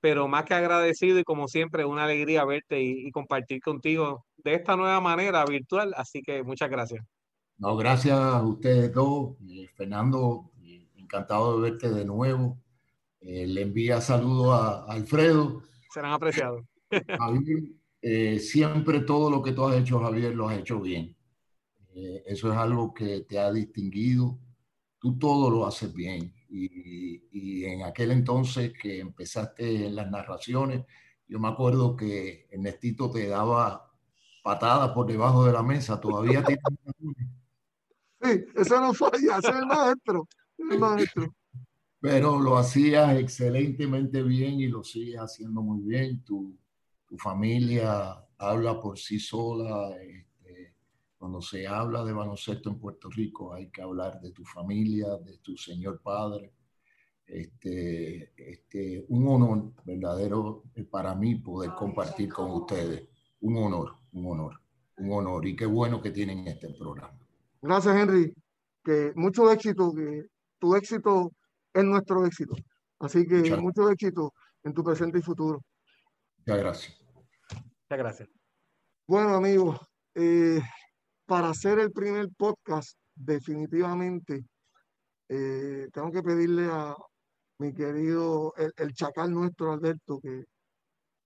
pero 0.00 0.28
más 0.28 0.44
que 0.44 0.54
agradecido 0.54 1.18
y 1.18 1.24
como 1.24 1.48
siempre 1.48 1.84
una 1.84 2.04
alegría 2.04 2.44
verte 2.44 2.80
y, 2.80 3.06
y 3.06 3.10
compartir 3.10 3.60
contigo 3.60 4.24
de 4.38 4.54
esta 4.54 4.76
nueva 4.76 5.00
manera 5.00 5.44
virtual. 5.44 5.92
Así 5.96 6.22
que 6.22 6.42
muchas 6.42 6.70
gracias. 6.70 7.04
No, 7.58 7.74
gracias 7.76 8.18
a 8.18 8.42
ustedes 8.42 8.92
dos. 8.92 9.34
Eh, 9.48 9.66
Fernando, 9.74 10.50
eh, 10.62 10.86
encantado 10.96 11.60
de 11.60 11.70
verte 11.70 11.90
de 11.90 12.04
nuevo. 12.04 12.58
Eh, 13.26 13.46
le 13.46 13.62
envía 13.62 14.00
saludos 14.00 14.52
a, 14.52 14.84
a, 14.84 14.92
Alfredo. 14.92 15.62
Serán 15.92 16.12
apreciados. 16.12 16.64
Javier, 17.18 18.40
siempre 18.40 19.00
todo 19.00 19.30
lo 19.30 19.42
que 19.42 19.52
tú 19.52 19.64
has 19.64 19.76
hecho, 19.76 19.98
Javier, 19.98 20.34
lo 20.34 20.48
has 20.48 20.58
hecho 20.58 20.80
bien. 20.80 21.16
eso 21.92 22.52
es 22.52 22.56
algo 22.56 22.94
que 22.94 23.22
te 23.22 23.38
ha 23.38 23.52
distinguido. 23.52 24.38
Tú 25.00 25.18
todo 25.18 25.50
lo 25.50 25.66
haces 25.66 25.92
bien. 25.92 26.32
Y, 26.48 27.24
y 27.32 27.64
en 27.64 27.82
aquel 27.82 28.12
entonces 28.12 28.72
que 28.80 29.00
empezaste 29.00 29.86
en 29.86 29.96
las 29.96 30.08
narraciones, 30.10 30.84
yo 31.28 31.40
me 31.40 31.48
acuerdo 31.48 31.96
que 31.96 32.46
Ernestito 32.50 33.10
te 33.10 33.26
daba 33.26 33.86
patada 34.46 34.94
por 34.94 35.08
debajo 35.08 35.44
de 35.44 35.52
la 35.52 35.62
mesa, 35.62 36.00
todavía 36.00 36.42
tiene... 36.44 36.62
Sí, 38.22 38.44
eso 38.54 38.80
no 38.80 38.94
falla, 38.94 39.38
ese 39.38 39.50
es 39.50 39.56
el 39.56 39.66
maestro, 39.66 40.26
el 40.56 40.78
maestro. 40.78 41.34
Pero 42.08 42.38
lo 42.38 42.56
hacías 42.56 43.18
excelentemente 43.18 44.22
bien 44.22 44.60
y 44.60 44.68
lo 44.68 44.84
sigues 44.84 45.18
haciendo 45.18 45.60
muy 45.60 45.82
bien. 45.82 46.22
Tu, 46.24 46.56
tu 47.04 47.18
familia 47.18 48.24
habla 48.38 48.80
por 48.80 48.96
sí 48.96 49.18
sola. 49.18 49.96
Este, 50.00 50.74
cuando 51.18 51.42
se 51.42 51.66
habla 51.66 52.04
de 52.04 52.12
baloncesto 52.12 52.70
en 52.70 52.78
Puerto 52.78 53.10
Rico 53.10 53.52
hay 53.52 53.70
que 53.70 53.82
hablar 53.82 54.20
de 54.20 54.30
tu 54.30 54.44
familia, 54.44 55.16
de 55.16 55.38
tu 55.38 55.56
señor 55.56 56.00
padre. 56.00 56.52
Este, 57.26 58.32
este, 58.36 59.04
un 59.08 59.26
honor 59.26 59.72
verdadero 59.84 60.62
para 60.88 61.12
mí 61.16 61.34
poder 61.34 61.72
compartir 61.74 62.32
con 62.32 62.52
ustedes. 62.52 63.02
Un 63.40 63.56
honor 63.56 63.96
un 64.16 64.26
honor, 64.26 64.60
un 64.96 65.12
honor. 65.12 65.46
Y 65.46 65.56
qué 65.56 65.66
bueno 65.66 66.00
que 66.00 66.10
tienen 66.10 66.46
este 66.46 66.72
programa. 66.74 67.18
Gracias, 67.60 67.96
Henry. 67.96 68.32
Que 68.84 69.12
mucho 69.14 69.50
éxito, 69.50 69.92
que 69.92 70.26
tu 70.58 70.74
éxito 70.76 71.32
es 71.76 71.84
nuestro 71.84 72.24
éxito. 72.24 72.54
Así 72.98 73.26
que 73.26 73.56
mucho 73.56 73.90
éxito 73.90 74.32
en 74.64 74.72
tu 74.72 74.82
presente 74.82 75.18
y 75.18 75.22
futuro. 75.22 75.60
Muchas 76.38 76.58
gracias. 76.58 77.00
Muchas 77.52 77.98
gracias. 77.98 78.28
Bueno, 79.06 79.34
amigos, 79.34 79.78
eh, 80.14 80.60
para 81.26 81.50
hacer 81.50 81.78
el 81.78 81.92
primer 81.92 82.28
podcast, 82.36 82.98
definitivamente, 83.14 84.44
eh, 85.28 85.88
tengo 85.92 86.10
que 86.10 86.22
pedirle 86.22 86.68
a, 86.70 86.94
mi 87.58 87.72
querido, 87.72 88.52
el, 88.56 88.72
el 88.76 88.92
chacal 88.94 89.32
nuestro 89.32 89.72
Alberto, 89.72 90.18
que, 90.20 90.44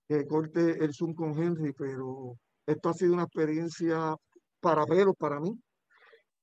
que 0.08 0.26
corte 0.26 0.84
el 0.84 0.94
Zoom 0.94 1.14
con 1.14 1.36
Henry, 1.40 1.72
pero 1.72 2.36
esto 2.66 2.88
ha 2.88 2.94
sido 2.94 3.14
una 3.14 3.24
experiencia 3.24 4.14
para 4.60 4.84
verlo 4.84 5.14
para 5.14 5.40
mí. 5.40 5.58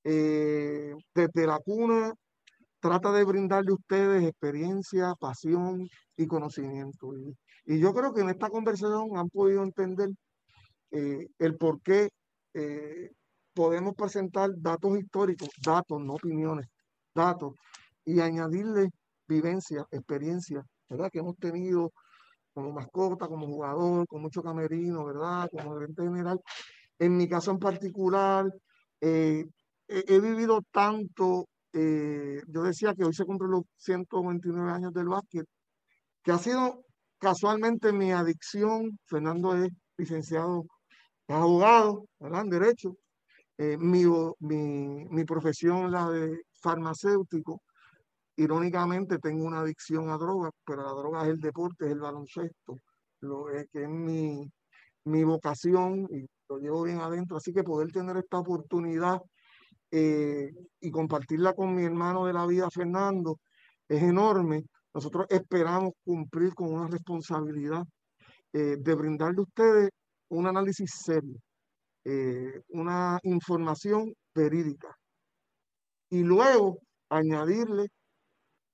Eh, 0.04 0.96
desde 1.14 1.46
la 1.46 1.60
cuna 1.60 2.14
trata 2.88 3.12
de 3.12 3.26
brindarle 3.26 3.72
a 3.72 3.76
ustedes 3.76 4.24
experiencia, 4.24 5.14
pasión 5.20 5.88
y 6.16 6.28
conocimiento. 6.28 7.14
Y, 7.66 7.80
yo 7.80 7.94
creo 7.94 8.14
que 8.14 8.22
en 8.22 8.30
esta 8.30 8.50
conversación 8.50 9.18
han 9.18 9.30
podido 9.30 9.62
entender 9.62 10.10
eh, 10.92 11.28
el 11.38 11.58
por 11.58 11.82
qué 11.82 12.10
eh, 12.54 13.12
podemos 13.54 13.94
presentar 13.94 14.52
datos 14.56 14.98
históricos, 14.98 15.50
datos, 15.62 16.02
no 16.02 16.14
opiniones, 16.14 16.68
datos, 17.14 17.56
y 18.06 18.22
añadirle 18.22 18.90
vivencia, 19.28 19.86
experiencia, 19.92 20.64
¿verdad? 20.90 21.10
Que 21.12 21.20
hemos 21.20 21.36
tenido 21.38 21.92
como 22.54 22.72
mascota, 22.72 23.28
como 23.28 23.48
jugador, 23.48 24.08
con 24.08 24.22
mucho 24.22 24.42
camerino, 24.42 25.06
¿verdad? 25.06 25.50
Como 25.52 25.74
gerente 25.74 26.04
general. 26.04 26.40
En 27.00 27.18
mi 27.18 27.28
caso 27.28 27.52
en 27.52 27.60
particular, 27.60 28.46
eh, 29.02 29.46
he, 29.88 30.20
vivido 30.20 30.62
tanto, 30.72 31.48
eh, 31.73 32.41
yo 32.48 32.64
decía 32.64 32.94
que 32.94 33.03
hoy 33.03 33.14
se 33.14 33.26
cumplen 33.26 33.52
los 33.52 33.64
129 33.77 34.72
años 34.72 34.94
del 34.94 35.07
básquet, 35.07 35.45
que 36.23 36.31
ha 36.31 36.38
sido 36.38 36.84
casualmente 37.19 37.94
mi 37.94 38.11
adicción. 38.11 38.99
Fernando 39.06 39.56
es 39.56 39.72
licenciado, 39.98 40.65
es 41.27 41.35
abogado, 41.35 42.06
¿verdad? 42.19 42.41
En 42.41 42.49
Derecho. 42.49 42.98
Eh, 43.57 43.77
mi, 43.77 44.06
mi, 44.39 45.06
mi 45.10 45.23
profesión, 45.26 45.91
la 45.91 46.10
de 46.10 46.41
farmacéutico, 46.61 47.61
Irónicamente 48.39 49.18
tengo 49.18 49.45
una 49.45 49.61
adicción 49.61 50.11
a 50.11 50.18
drogas, 50.18 50.52
pero 50.64 50.84
la 50.84 50.91
droga 50.91 51.23
es 51.23 51.30
el 51.30 51.39
deporte, 51.39 51.85
es 51.85 51.91
el 51.91 51.99
baloncesto, 51.99 52.77
lo 53.22 53.49
es 53.49 53.68
que 53.72 53.81
es 53.81 53.89
mi, 53.89 54.48
mi 55.06 55.23
vocación 55.23 56.07
y 56.11 56.27
lo 56.48 56.60
llevo 56.60 56.84
bien 56.84 56.99
adentro. 56.99 57.38
Así 57.38 57.52
que 57.52 57.64
poder 57.64 57.91
tener 57.91 58.15
esta 58.15 58.38
oportunidad 58.38 59.19
eh, 59.92 60.52
y 60.82 60.92
compartirla 60.92 61.54
con 61.54 61.76
mi 61.76 61.84
hermano 61.84 62.26
de 62.26 62.34
la 62.34 62.46
vida, 62.46 62.70
Fernando, 62.70 63.40
es 63.88 64.04
enorme. 64.04 64.64
Nosotros 64.94 65.28
esperamos 65.30 65.94
cumplir 66.04 66.54
con 66.54 66.74
una 66.74 66.88
responsabilidad 66.88 67.84
eh, 68.54 68.78
de 68.80 68.96
brindarle 68.96 69.40
a 69.40 69.44
ustedes 69.44 69.90
un 70.30 70.48
análisis 70.48 70.90
serio, 71.06 71.38
eh, 72.06 72.62
una 72.70 73.20
información 73.24 74.14
verídica. 74.34 74.96
Y 76.10 76.24
luego 76.24 76.80
añadirle 77.10 77.88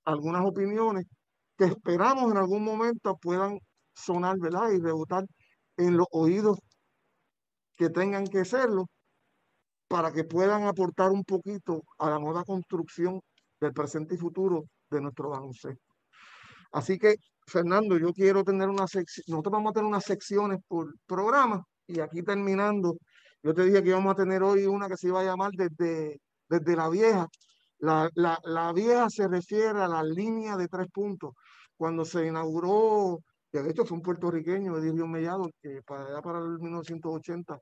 algunas 0.05 0.45
opiniones 0.45 1.05
que 1.57 1.65
esperamos 1.65 2.31
en 2.31 2.37
algún 2.37 2.63
momento 2.63 3.17
puedan 3.17 3.59
sonar, 3.93 4.37
¿verdad? 4.39 4.71
Y 4.71 4.79
rebotar 4.81 5.25
en 5.77 5.97
los 5.97 6.07
oídos 6.11 6.59
que 7.77 7.89
tengan 7.89 8.25
que 8.27 8.45
serlo 8.45 8.85
para 9.87 10.11
que 10.11 10.23
puedan 10.23 10.63
aportar 10.63 11.11
un 11.11 11.23
poquito 11.23 11.83
a 11.99 12.09
la 12.09 12.19
nueva 12.19 12.43
construcción 12.43 13.21
del 13.59 13.73
presente 13.73 14.15
y 14.15 14.17
futuro 14.17 14.65
de 14.89 15.01
nuestro 15.01 15.29
baloncesto. 15.29 15.93
Así 16.71 16.97
que, 16.97 17.15
Fernando, 17.45 17.97
yo 17.97 18.13
quiero 18.13 18.43
tener 18.43 18.69
una 18.69 18.87
sección, 18.87 19.25
nosotros 19.27 19.51
vamos 19.51 19.71
a 19.71 19.73
tener 19.73 19.87
unas 19.87 20.03
secciones 20.03 20.59
por 20.67 20.93
programa 21.05 21.63
y 21.87 21.99
aquí 21.99 22.23
terminando, 22.23 22.97
yo 23.43 23.53
te 23.53 23.65
dije 23.65 23.83
que 23.83 23.89
íbamos 23.89 24.13
a 24.13 24.15
tener 24.15 24.41
hoy 24.41 24.65
una 24.65 24.87
que 24.87 24.97
se 24.97 25.07
iba 25.07 25.21
a 25.21 25.25
llamar 25.25 25.51
desde, 25.51 26.19
desde 26.49 26.75
la 26.75 26.89
vieja, 26.89 27.27
la, 27.79 28.09
la, 28.15 28.39
la, 28.45 28.71
vieja 28.71 29.09
se 29.09 29.27
refiere 29.27 29.81
a 29.81 29.87
la 29.87 30.03
línea 30.03 30.55
de 30.55 30.67
tres 30.67 30.87
puntos. 30.91 31.33
Cuando 31.75 32.05
se 32.05 32.25
inauguró, 32.25 33.19
que 33.51 33.61
de 33.61 33.71
hecho 33.71 33.85
fue 33.85 33.97
un 33.97 34.03
puertorriqueño, 34.03 34.77
Edilio 34.77 35.05
Mellado, 35.05 35.49
que 35.61 35.81
para, 35.83 36.21
para 36.21 36.39
el 36.39 36.59
1980 36.59 37.59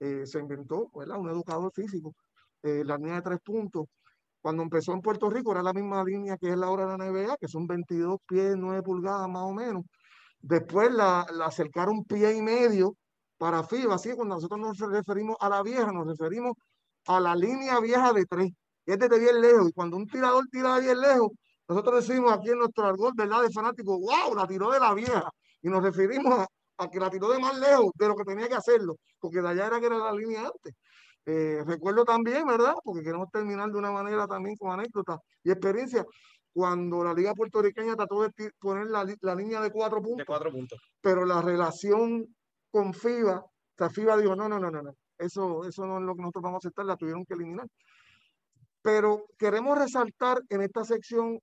eh, 0.00 0.26
se 0.26 0.38
inventó, 0.38 0.90
¿verdad? 0.94 1.18
un 1.18 1.28
educador 1.30 1.72
físico, 1.72 2.14
eh, 2.62 2.82
la 2.84 2.96
línea 2.96 3.16
de 3.16 3.22
tres 3.22 3.40
puntos. 3.44 3.86
Cuando 4.40 4.62
empezó 4.62 4.92
en 4.92 5.02
Puerto 5.02 5.28
Rico 5.30 5.52
era 5.52 5.62
la 5.62 5.72
misma 5.72 6.04
línea 6.04 6.36
que 6.36 6.50
es 6.50 6.56
la 6.56 6.70
hora 6.70 6.86
de 6.86 6.98
la 6.98 7.04
NBA, 7.10 7.36
que 7.38 7.48
son 7.48 7.66
22 7.66 8.18
pies, 8.26 8.56
9 8.56 8.82
pulgadas 8.82 9.28
más 9.28 9.42
o 9.42 9.52
menos. 9.52 9.84
Después 10.40 10.92
la, 10.92 11.26
la 11.32 11.46
acercaron 11.46 12.04
pie 12.04 12.36
y 12.36 12.42
medio 12.42 12.94
para 13.36 13.64
FIBA, 13.64 13.96
así 13.96 14.10
que 14.10 14.16
cuando 14.16 14.36
nosotros 14.36 14.60
nos 14.60 14.78
referimos 14.78 15.36
a 15.40 15.48
la 15.48 15.62
vieja, 15.62 15.92
nos 15.92 16.06
referimos 16.06 16.54
a 17.06 17.20
la 17.20 17.34
línea 17.34 17.80
vieja 17.80 18.12
de 18.12 18.26
tres 18.26 18.52
es 18.92 18.98
desde 18.98 19.18
bien 19.18 19.40
lejos. 19.40 19.68
Y 19.68 19.72
cuando 19.72 19.96
un 19.96 20.06
tirador 20.06 20.44
tira 20.50 20.76
de 20.76 20.80
bien 20.82 21.00
lejos, 21.00 21.30
nosotros 21.68 22.06
decimos 22.06 22.32
aquí 22.32 22.50
en 22.50 22.58
nuestro 22.58 22.86
argot, 22.86 23.14
¿verdad? 23.14 23.42
De 23.42 23.50
fanático, 23.50 23.98
wow, 23.98 24.34
la 24.34 24.46
tiró 24.46 24.70
de 24.70 24.80
la 24.80 24.94
vieja. 24.94 25.30
Y 25.62 25.68
nos 25.68 25.82
referimos 25.82 26.38
a, 26.38 26.46
que 26.86 27.00
la 27.00 27.10
tiró 27.10 27.28
de 27.30 27.40
más 27.40 27.58
lejos 27.58 27.90
de 27.94 28.06
lo 28.08 28.14
que 28.14 28.24
tenía 28.24 28.48
que 28.48 28.54
hacerlo, 28.54 28.96
porque 29.18 29.42
de 29.42 29.48
allá 29.48 29.66
era 29.66 29.80
que 29.80 29.86
era 29.86 29.98
la 29.98 30.12
línea 30.12 30.42
antes. 30.42 30.74
Eh, 31.26 31.62
recuerdo 31.66 32.04
también, 32.04 32.46
¿verdad? 32.46 32.74
Porque 32.84 33.02
queremos 33.02 33.28
terminar 33.30 33.70
de 33.70 33.78
una 33.78 33.90
manera 33.90 34.26
también 34.26 34.56
con 34.56 34.70
anécdotas 34.70 35.18
y 35.42 35.50
experiencia. 35.50 36.04
Cuando 36.52 37.04
la 37.04 37.12
Liga 37.12 37.34
Puertorriqueña 37.34 37.94
trató 37.96 38.22
de 38.22 38.30
poner 38.58 38.86
la, 38.86 39.04
la 39.20 39.34
línea 39.34 39.60
de 39.60 39.70
cuatro 39.70 40.00
puntos, 40.00 40.18
de 40.18 40.24
cuatro 40.24 40.50
puntos, 40.50 40.78
pero 41.00 41.24
la 41.24 41.42
relación 41.42 42.26
con 42.70 42.94
FIBA, 42.94 43.38
o 43.38 43.50
sea, 43.76 43.90
FIBA 43.90 44.16
dijo, 44.16 44.34
no, 44.34 44.48
no, 44.48 44.58
no, 44.58 44.70
no, 44.70 44.82
no, 44.82 44.94
eso, 45.18 45.64
eso 45.64 45.86
no 45.86 45.98
es 45.98 46.04
lo 46.04 46.14
que 46.14 46.22
nosotros 46.22 46.42
vamos 46.42 46.64
a 46.64 46.68
aceptar, 46.68 46.86
la 46.86 46.96
tuvieron 46.96 47.24
que 47.24 47.34
eliminar. 47.34 47.66
Pero 48.82 49.26
queremos 49.38 49.78
resaltar 49.78 50.40
en 50.48 50.62
esta 50.62 50.84
sección, 50.84 51.38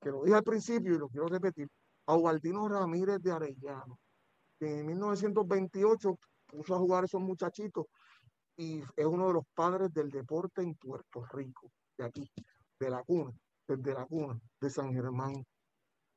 que 0.00 0.10
lo 0.10 0.22
dije 0.22 0.36
al 0.36 0.44
principio 0.44 0.94
y 0.94 0.98
lo 0.98 1.08
quiero 1.08 1.26
repetir, 1.26 1.68
a 2.06 2.14
Ubaldino 2.14 2.68
Ramírez 2.68 3.18
de 3.20 3.32
Arellano, 3.32 3.98
que 4.58 4.80
en 4.80 4.86
1928 4.86 6.18
puso 6.46 6.74
a 6.74 6.78
jugar 6.78 7.04
esos 7.04 7.20
muchachitos 7.20 7.86
y 8.56 8.82
es 8.96 9.06
uno 9.06 9.28
de 9.28 9.34
los 9.34 9.44
padres 9.54 9.92
del 9.92 10.10
deporte 10.10 10.62
en 10.62 10.74
Puerto 10.74 11.24
Rico, 11.32 11.70
de 11.96 12.04
aquí, 12.04 12.30
de 12.80 12.90
la 12.90 13.02
cuna, 13.04 13.32
desde 13.66 13.94
la 13.94 14.04
cuna, 14.04 14.38
de 14.60 14.70
San 14.70 14.92
Germán. 14.92 15.44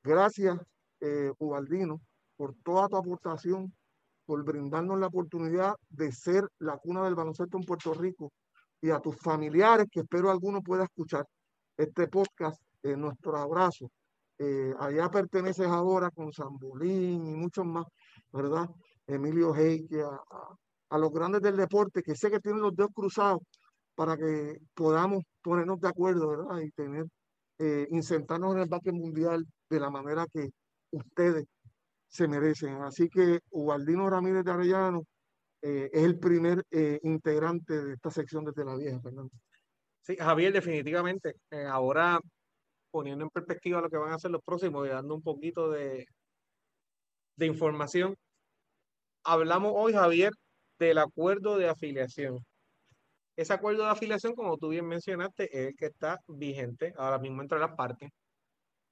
Gracias, 0.03 0.57
eh, 0.99 1.31
Ubaldino, 1.37 2.01
por 2.35 2.55
toda 2.63 2.87
tu 2.87 2.97
aportación, 2.97 3.71
por 4.25 4.43
brindarnos 4.43 4.99
la 4.99 5.07
oportunidad 5.07 5.75
de 5.89 6.11
ser 6.11 6.47
la 6.57 6.77
cuna 6.77 7.03
del 7.03 7.15
baloncesto 7.15 7.57
en 7.57 7.63
Puerto 7.63 7.93
Rico 7.93 8.31
y 8.81 8.89
a 8.89 8.99
tus 8.99 9.15
familiares, 9.17 9.87
que 9.91 9.99
espero 9.99 10.31
alguno 10.31 10.61
pueda 10.61 10.85
escuchar 10.85 11.25
este 11.77 12.07
podcast, 12.07 12.59
eh, 12.81 12.95
nuestro 12.95 13.37
abrazo. 13.37 13.91
Eh, 14.39 14.73
allá 14.79 15.09
perteneces 15.09 15.67
ahora 15.67 16.09
con 16.09 16.33
Zambulín 16.33 17.27
y 17.27 17.35
muchos 17.35 17.65
más, 17.65 17.85
¿verdad? 18.31 18.69
Emilio 19.07 19.53
Heike, 19.53 20.01
a, 20.03 20.19
a, 20.89 20.97
los 20.97 21.11
grandes 21.11 21.41
del 21.41 21.57
deporte, 21.57 22.01
que 22.03 22.15
sé 22.15 22.29
que 22.29 22.39
tienen 22.39 22.61
los 22.61 22.75
dedos 22.75 22.91
cruzados 22.93 23.41
para 23.95 24.17
que 24.17 24.57
podamos 24.73 25.23
ponernos 25.41 25.79
de 25.79 25.87
acuerdo, 25.87 26.29
¿verdad? 26.29 26.59
Y 26.59 26.71
tener, 26.71 27.05
eh, 27.59 27.87
insertarnos 27.91 28.53
en 28.55 28.61
el 28.61 28.69
básquet 28.69 28.93
mundial 28.93 29.45
de 29.69 29.79
la 29.79 29.89
manera 29.89 30.25
que 30.31 30.49
ustedes 30.91 31.45
se 32.07 32.27
merecen. 32.27 32.81
Así 32.81 33.09
que 33.09 33.39
Ubaldino 33.51 34.09
Ramírez 34.09 34.43
de 34.43 34.51
Arellano, 34.51 35.03
eh, 35.61 35.89
es 35.93 36.03
el 36.03 36.17
primer 36.17 36.63
eh, 36.71 36.99
integrante 37.03 37.81
de 37.81 37.93
esta 37.93 38.09
sección 38.09 38.43
desde 38.43 38.65
la 38.65 38.75
vieja, 38.75 38.99
Fernando. 38.99 39.31
Sí, 40.01 40.15
Javier, 40.17 40.51
definitivamente. 40.51 41.35
Eh, 41.51 41.65
ahora 41.65 42.19
poniendo 42.89 43.23
en 43.23 43.29
perspectiva 43.29 43.79
lo 43.79 43.89
que 43.89 43.97
van 43.97 44.11
a 44.11 44.15
hacer 44.15 44.31
los 44.31 44.43
próximos 44.43 44.85
y 44.85 44.89
dando 44.89 45.15
un 45.15 45.21
poquito 45.21 45.69
de, 45.69 46.05
de 47.35 47.45
información. 47.47 48.15
Hablamos 49.23 49.73
hoy, 49.75 49.93
Javier, 49.93 50.31
del 50.79 50.97
acuerdo 50.97 51.57
de 51.57 51.69
afiliación. 51.69 52.39
Ese 53.35 53.53
acuerdo 53.53 53.83
de 53.83 53.91
afiliación, 53.91 54.35
como 54.35 54.57
tú 54.57 54.69
bien 54.69 54.87
mencionaste, 54.87 55.45
es 55.45 55.67
el 55.69 55.75
que 55.75 55.87
está 55.87 56.19
vigente 56.27 56.93
ahora 56.97 57.19
mismo 57.19 57.41
entre 57.41 57.59
las 57.59 57.75
partes. 57.75 58.09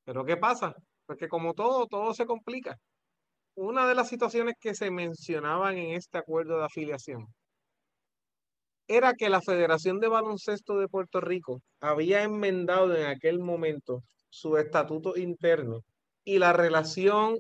Pero 0.06 0.26
¿qué 0.26 0.38
pasa? 0.38 0.76
Porque 1.06 1.28
como 1.28 1.54
todo, 1.54 1.88
todo 1.88 2.14
se 2.14 2.26
complica 2.26 2.78
una 3.56 3.88
de 3.88 3.96
las 3.96 4.08
situaciones 4.08 4.56
que 4.60 4.74
se 4.74 4.90
mencionaban 4.90 5.78
en 5.78 5.92
este 5.96 6.18
acuerdo 6.18 6.60
de 6.60 6.66
afiliación 6.66 7.28
era 8.88 9.14
que 9.14 9.30
la 9.30 9.42
Federación 9.42 10.00
de 10.00 10.08
Baloncesto 10.08 10.80
de 10.80 10.88
Puerto 10.88 11.20
Rico 11.22 11.62
había 11.82 12.24
enmendado 12.24 12.96
en 12.96 13.06
aquel 13.06 13.40
momento 13.40 14.02
su 14.30 14.58
estatuto 14.58 15.18
interno 15.18 15.82
y 16.24 16.40
la 16.40 16.54
relación 16.54 17.38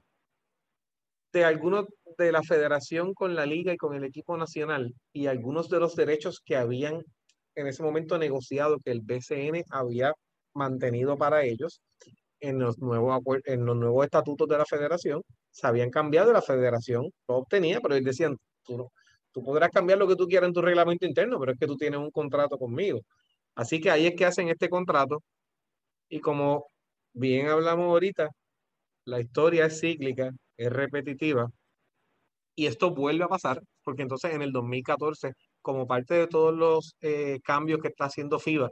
de 1.31 1.45
algunos 1.45 1.85
de 2.17 2.31
la 2.31 2.43
federación 2.43 3.13
con 3.13 3.35
la 3.35 3.45
liga 3.45 3.73
y 3.73 3.77
con 3.77 3.95
el 3.95 4.03
equipo 4.03 4.37
nacional 4.37 4.93
y 5.13 5.27
algunos 5.27 5.69
de 5.69 5.79
los 5.79 5.95
derechos 5.95 6.41
que 6.43 6.55
habían 6.55 7.03
en 7.55 7.67
ese 7.67 7.83
momento 7.83 8.17
negociado 8.17 8.79
que 8.83 8.91
el 8.91 9.01
BCN 9.01 9.63
había 9.69 10.13
mantenido 10.53 11.17
para 11.17 11.43
ellos 11.43 11.81
en 12.39 12.59
los 12.59 12.77
nuevos, 12.79 13.19
en 13.45 13.65
los 13.65 13.75
nuevos 13.75 14.05
estatutos 14.05 14.47
de 14.47 14.57
la 14.57 14.65
federación, 14.65 15.21
se 15.51 15.67
habían 15.67 15.89
cambiado 15.89 16.31
la 16.31 16.41
federación 16.41 17.09
lo 17.27 17.35
obtenía, 17.37 17.79
pero 17.81 17.95
ellos 17.95 18.05
decían, 18.05 18.37
tú, 18.63 18.89
tú 19.31 19.43
podrás 19.43 19.69
cambiar 19.71 19.99
lo 19.99 20.07
que 20.07 20.15
tú 20.15 20.27
quieras 20.27 20.47
en 20.47 20.53
tu 20.53 20.61
reglamento 20.61 21.05
interno, 21.05 21.39
pero 21.39 21.51
es 21.53 21.59
que 21.59 21.67
tú 21.67 21.75
tienes 21.75 21.99
un 21.99 22.11
contrato 22.11 22.57
conmigo. 22.57 23.01
Así 23.55 23.81
que 23.81 23.91
ahí 23.91 24.07
es 24.07 24.15
que 24.15 24.25
hacen 24.25 24.49
este 24.49 24.69
contrato 24.69 25.21
y 26.09 26.19
como 26.21 26.67
bien 27.13 27.47
hablamos 27.47 27.85
ahorita, 27.87 28.29
la 29.05 29.19
historia 29.21 29.65
es 29.67 29.79
cíclica, 29.81 30.31
es 30.59 30.71
repetitiva, 30.71 31.49
y 32.55 32.67
esto 32.67 32.93
vuelve 32.93 33.23
a 33.23 33.29
pasar, 33.29 33.61
porque 33.83 34.01
entonces 34.01 34.33
en 34.33 34.41
el 34.41 34.51
2014, 34.51 35.33
como 35.61 35.87
parte 35.87 36.15
de 36.15 36.27
todos 36.27 36.53
los 36.53 36.95
eh, 37.01 37.39
cambios 37.43 37.79
que 37.81 37.87
está 37.87 38.05
haciendo 38.05 38.39
FIBA, 38.39 38.69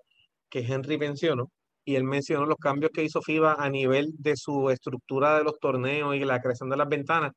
que 0.49 0.59
Henry 0.59 0.97
mencionó, 0.97 1.49
y 1.85 1.95
él 1.95 2.03
mencionó 2.03 2.45
los 2.45 2.57
cambios 2.57 2.91
que 2.93 3.03
hizo 3.03 3.21
FIBA 3.21 3.53
a 3.53 3.69
nivel 3.69 4.11
de 4.19 4.35
su 4.35 4.69
estructura 4.71 5.37
de 5.37 5.45
los 5.45 5.57
torneos 5.59 6.15
y 6.15 6.19
la 6.25 6.41
creación 6.41 6.69
de 6.69 6.77
las 6.77 6.89
ventanas, 6.89 7.31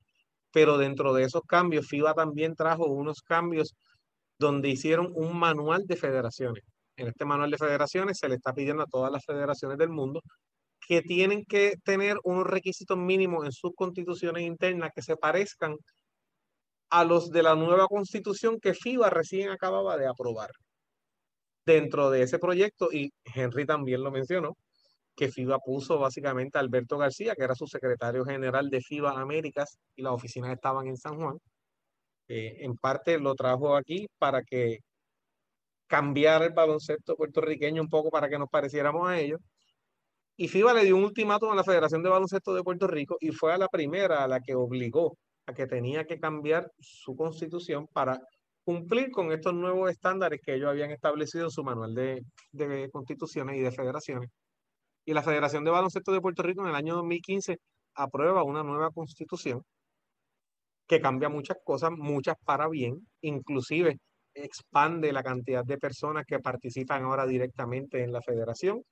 pero 0.53 0.77
dentro 0.79 1.15
de 1.15 1.25
esos 1.25 1.43
cambios, 1.47 1.87
FIBA 1.87 2.15
también 2.15 2.57
trajo 2.57 2.87
unos 2.87 3.23
cambios 3.23 3.75
donde 4.39 4.71
hicieron 4.71 5.13
un 5.15 5.39
manual 5.39 5.87
de 5.87 5.97
federaciones. 5.97 6.65
En 6.97 7.07
este 7.09 7.25
manual 7.25 7.53
de 7.53 7.59
federaciones 7.59 8.19
se 8.19 8.29
le 8.29 8.35
está 8.35 8.53
pidiendo 8.53 8.83
a 8.83 8.87
todas 8.87 9.13
las 9.13 9.25
federaciones 9.25 9.79
del 9.79 9.91
mundo 9.91 10.21
que 10.91 11.03
tienen 11.03 11.45
que 11.45 11.77
tener 11.85 12.17
unos 12.25 12.49
requisitos 12.49 12.99
mínimos 12.99 13.47
en 13.47 13.53
sus 13.53 13.73
constituciones 13.77 14.43
internas 14.43 14.91
que 14.93 15.03
se 15.03 15.17
parezcan 15.17 15.77
a 16.91 17.05
los 17.05 17.31
de 17.31 17.45
la 17.45 17.55
nueva 17.55 17.87
constitución 17.87 18.59
que 18.59 18.75
FIBA 18.75 19.09
recién 19.09 19.51
acababa 19.51 19.97
de 19.97 20.09
aprobar. 20.09 20.51
Dentro 21.65 22.11
de 22.11 22.23
ese 22.23 22.41
proyecto, 22.41 22.89
y 22.91 23.13
Henry 23.23 23.67
también 23.67 24.03
lo 24.03 24.11
mencionó, 24.11 24.57
que 25.15 25.31
FIBA 25.31 25.61
puso 25.61 25.97
básicamente 25.97 26.59
a 26.59 26.61
Alberto 26.61 26.99
García, 26.99 27.37
que 27.37 27.45
era 27.45 27.55
su 27.55 27.69
secretario 27.69 28.25
general 28.25 28.69
de 28.69 28.81
FIBA 28.81 29.13
Américas, 29.13 29.79
y 29.95 30.03
las 30.03 30.13
oficinas 30.15 30.53
estaban 30.53 30.89
en 30.89 30.97
San 30.97 31.15
Juan. 31.15 31.39
Eh, 32.27 32.65
en 32.65 32.77
parte 32.77 33.17
lo 33.21 33.37
trajo 33.37 33.77
aquí 33.77 34.09
para 34.19 34.43
que 34.43 34.81
cambiara 35.87 36.47
el 36.47 36.53
baloncesto 36.53 37.15
puertorriqueño 37.15 37.81
un 37.81 37.89
poco 37.89 38.11
para 38.11 38.29
que 38.29 38.41
nos 38.41 38.49
pareciéramos 38.49 39.09
a 39.09 39.21
ellos. 39.21 39.41
Y 40.41 40.49
FIBA 40.49 40.73
le 40.73 40.85
dio 40.87 40.97
un 40.97 41.05
ultimátum 41.05 41.51
a 41.51 41.55
la 41.55 41.63
Federación 41.63 42.03
de 42.03 42.09
Baloncesto 42.09 42.55
de 42.55 42.63
Puerto 42.63 42.87
Rico 42.87 43.19
y 43.21 43.31
fue 43.31 43.53
a 43.53 43.59
la 43.59 43.69
primera 43.69 44.25
a 44.25 44.27
la 44.27 44.41
que 44.41 44.55
obligó 44.55 45.19
a 45.45 45.53
que 45.53 45.67
tenía 45.67 46.07
que 46.07 46.19
cambiar 46.19 46.73
su 46.79 47.15
constitución 47.15 47.87
para 47.93 48.19
cumplir 48.65 49.11
con 49.11 49.33
estos 49.33 49.53
nuevos 49.53 49.91
estándares 49.91 50.41
que 50.43 50.55
ellos 50.55 50.71
habían 50.71 50.93
establecido 50.93 51.45
en 51.45 51.51
su 51.51 51.63
manual 51.63 51.95
de, 51.95 52.23
de 52.53 52.89
constituciones 52.91 53.59
y 53.59 53.61
de 53.61 53.71
federaciones. 53.71 54.31
Y 55.05 55.13
la 55.13 55.23
Federación 55.23 55.63
de 55.63 55.73
Baloncesto 55.73 56.11
de 56.11 56.23
Puerto 56.23 56.43
Rico 56.43 56.63
en 56.63 56.71
el 56.71 56.75
año 56.75 56.95
2015 56.95 57.59
aprueba 57.97 58.43
una 58.43 58.63
nueva 58.63 58.91
constitución 58.93 59.63
que 60.87 61.03
cambia 61.03 61.29
muchas 61.29 61.59
cosas, 61.63 61.91
muchas 61.91 62.37
para 62.47 62.67
bien, 62.67 63.07
inclusive 63.21 63.99
expande 64.33 65.13
la 65.13 65.23
cantidad 65.23 65.67
de 65.67 65.77
personas 65.77 66.25
que 66.27 66.39
participan 66.39 67.05
ahora 67.05 67.27
directamente 67.27 68.03
en 68.03 68.11
la 68.11 68.23
federación. 68.23 68.83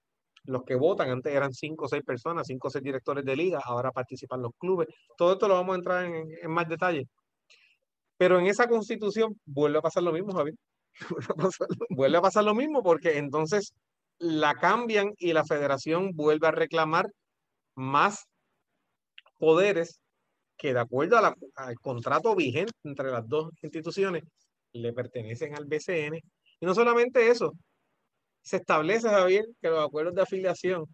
Los 0.49 0.65
que 0.65 0.77
votan, 0.77 1.11
antes 1.11 1.35
eran 1.35 1.53
cinco 1.53 1.85
o 1.85 1.89
seis 1.89 2.03
personas, 2.03 2.47
cinco 2.47 2.69
o 2.69 2.71
seis 2.71 2.83
directores 2.83 3.25
de 3.25 3.37
liga, 3.37 3.61
ahora 3.65 3.93
participan 3.93 4.41
los 4.41 4.53
clubes. 4.59 4.89
Todo 5.17 5.35
esto 5.35 5.47
lo 5.47 5.55
vamos 5.55 5.75
a 5.75 5.79
entrar 5.79 6.05
en, 6.07 6.27
en 6.43 6.51
más 6.51 6.69
detalle. 6.69 7.07
Pero 8.17 8.39
en 8.41 8.47
esa 8.47 8.67
constitución 8.67 9.39
vuelve 9.45 9.79
a 9.79 9.83
pasar 9.83 10.03
lo 10.03 10.13
mismo, 10.13 10.33
Javier. 10.33 10.55
vuelve 11.91 12.19
a 12.19 12.23
pasar 12.23 12.45
lo 12.45 12.55
mismo 12.55 12.83
porque 12.83 13.19
entonces 13.19 13.75
la 14.19 14.55
cambian 14.55 15.13
y 15.19 15.33
la 15.35 15.45
federación 15.45 16.13
vuelve 16.15 16.49
a 16.49 16.53
reclamar 16.53 17.07
más 17.75 18.27
poderes 19.39 20.01
que 20.57 20.73
de 20.73 20.81
acuerdo 20.81 21.19
al 21.19 21.79
contrato 21.81 22.35
vigente 22.35 22.73
entre 22.85 23.11
las 23.11 23.29
dos 23.29 23.51
instituciones 23.63 24.25
le 24.73 24.93
pertenecen 24.93 25.55
al 25.55 25.67
BCN. 25.67 26.17
Y 26.61 26.67
no 26.67 26.75
solamente 26.75 27.29
eso, 27.29 27.53
se 28.49 28.57
establece, 28.57 29.09
Javier, 29.09 29.45
que 29.61 29.69
los 29.69 29.85
acuerdos 29.85 30.15
de 30.15 30.23
afiliación 30.23 30.87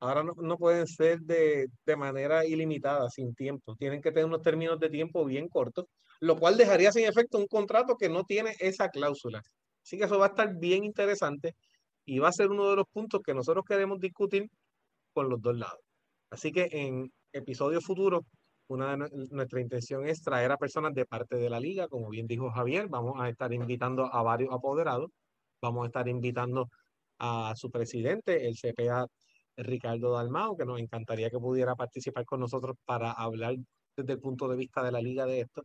ahora 0.00 0.24
no, 0.24 0.56
pueden 0.56 0.86
ser 0.86 1.20
de, 1.20 1.66
de, 1.86 1.96
manera 1.96 2.44
ilimitada, 2.44 3.08
sin 3.10 3.34
tiempo. 3.34 3.76
Tienen 3.76 4.02
que 4.02 4.10
tener 4.10 4.24
unos 4.26 4.42
términos 4.42 4.80
de 4.80 4.88
tiempo 4.88 5.24
bien 5.24 5.48
cortos, 5.48 5.84
lo 6.20 6.36
cual 6.36 6.56
dejaría 6.56 6.90
sin 6.90 7.04
efecto 7.04 7.38
un 7.38 7.46
contrato 7.46 7.96
que 7.96 8.08
no 8.08 8.24
tiene 8.24 8.54
esa 8.58 8.88
cláusula. 8.88 9.42
Así 9.84 9.98
que 9.98 10.04
eso 10.04 10.18
va 10.18 10.26
a 10.26 10.28
estar 10.30 10.56
bien 10.58 10.84
interesante 10.84 11.54
y 12.04 12.18
va 12.18 12.28
a 12.28 12.32
ser 12.32 12.50
uno 12.50 12.68
de 12.70 12.76
los 12.76 12.86
puntos 12.92 13.20
que 13.24 13.34
nosotros 13.34 13.64
queremos 13.68 14.00
discutir 14.00 14.48
con 15.12 15.28
los 15.28 15.40
dos 15.40 15.56
lados. 15.56 15.80
Así 16.30 16.50
que 16.50 16.68
en 16.72 17.12
episodios 17.32 17.84
futuros, 17.84 18.22
una 18.68 18.96
de 18.96 19.08
nuestra 19.30 19.60
intención 19.60 20.06
es 20.06 20.22
traer 20.22 20.50
a 20.50 20.56
personas 20.56 20.94
de 20.94 21.04
parte 21.04 21.36
de 21.36 21.50
la 21.50 21.60
liga, 21.60 21.88
como 21.88 22.08
bien 22.08 22.26
dijo 22.26 22.50
Javier, 22.50 22.88
vamos 22.88 23.20
a 23.20 23.28
estar 23.28 23.52
invitando 23.52 24.06
a 24.12 24.22
varios 24.22 24.52
apoderados, 24.52 25.10
vamos 25.60 25.84
a 25.84 25.86
estar 25.86 26.08
invitando 26.08 26.68
a 27.18 27.54
su 27.56 27.70
presidente, 27.70 28.46
el 28.46 28.56
CPA 28.56 29.06
Ricardo 29.56 30.12
Dalmao, 30.12 30.56
que 30.56 30.64
nos 30.64 30.80
encantaría 30.80 31.30
que 31.30 31.38
pudiera 31.38 31.74
participar 31.76 32.24
con 32.24 32.40
nosotros 32.40 32.76
para 32.84 33.12
hablar 33.12 33.56
desde 33.96 34.12
el 34.14 34.20
punto 34.20 34.48
de 34.48 34.56
vista 34.56 34.82
de 34.82 34.92
la 34.92 35.00
liga 35.00 35.26
de 35.26 35.40
esto. 35.40 35.62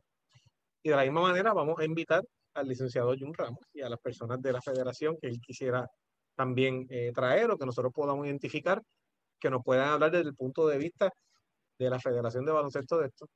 Y 0.83 0.89
de 0.89 0.95
la 0.95 1.03
misma 1.03 1.21
manera 1.21 1.53
vamos 1.53 1.79
a 1.79 1.85
invitar 1.85 2.23
al 2.53 2.67
licenciado 2.67 3.15
Jun 3.17 3.33
Ramos 3.33 3.59
y 3.73 3.81
a 3.81 3.89
las 3.89 3.99
personas 3.99 4.41
de 4.41 4.51
la 4.51 4.61
federación 4.61 5.17
que 5.21 5.27
él 5.27 5.39
quisiera 5.39 5.87
también 6.35 6.85
eh, 6.89 7.11
traer 7.13 7.51
o 7.51 7.57
que 7.57 7.65
nosotros 7.65 7.91
podamos 7.93 8.25
identificar, 8.25 8.81
que 9.39 9.49
nos 9.49 9.63
puedan 9.63 9.89
hablar 9.89 10.11
desde 10.11 10.29
el 10.29 10.35
punto 10.35 10.67
de 10.67 10.77
vista 10.77 11.11
de 11.79 11.89
la 11.89 11.99
Federación 11.99 12.45
de 12.45 12.51
Baloncesto 12.51 12.97
de 12.99 13.07
esto. 13.07 13.27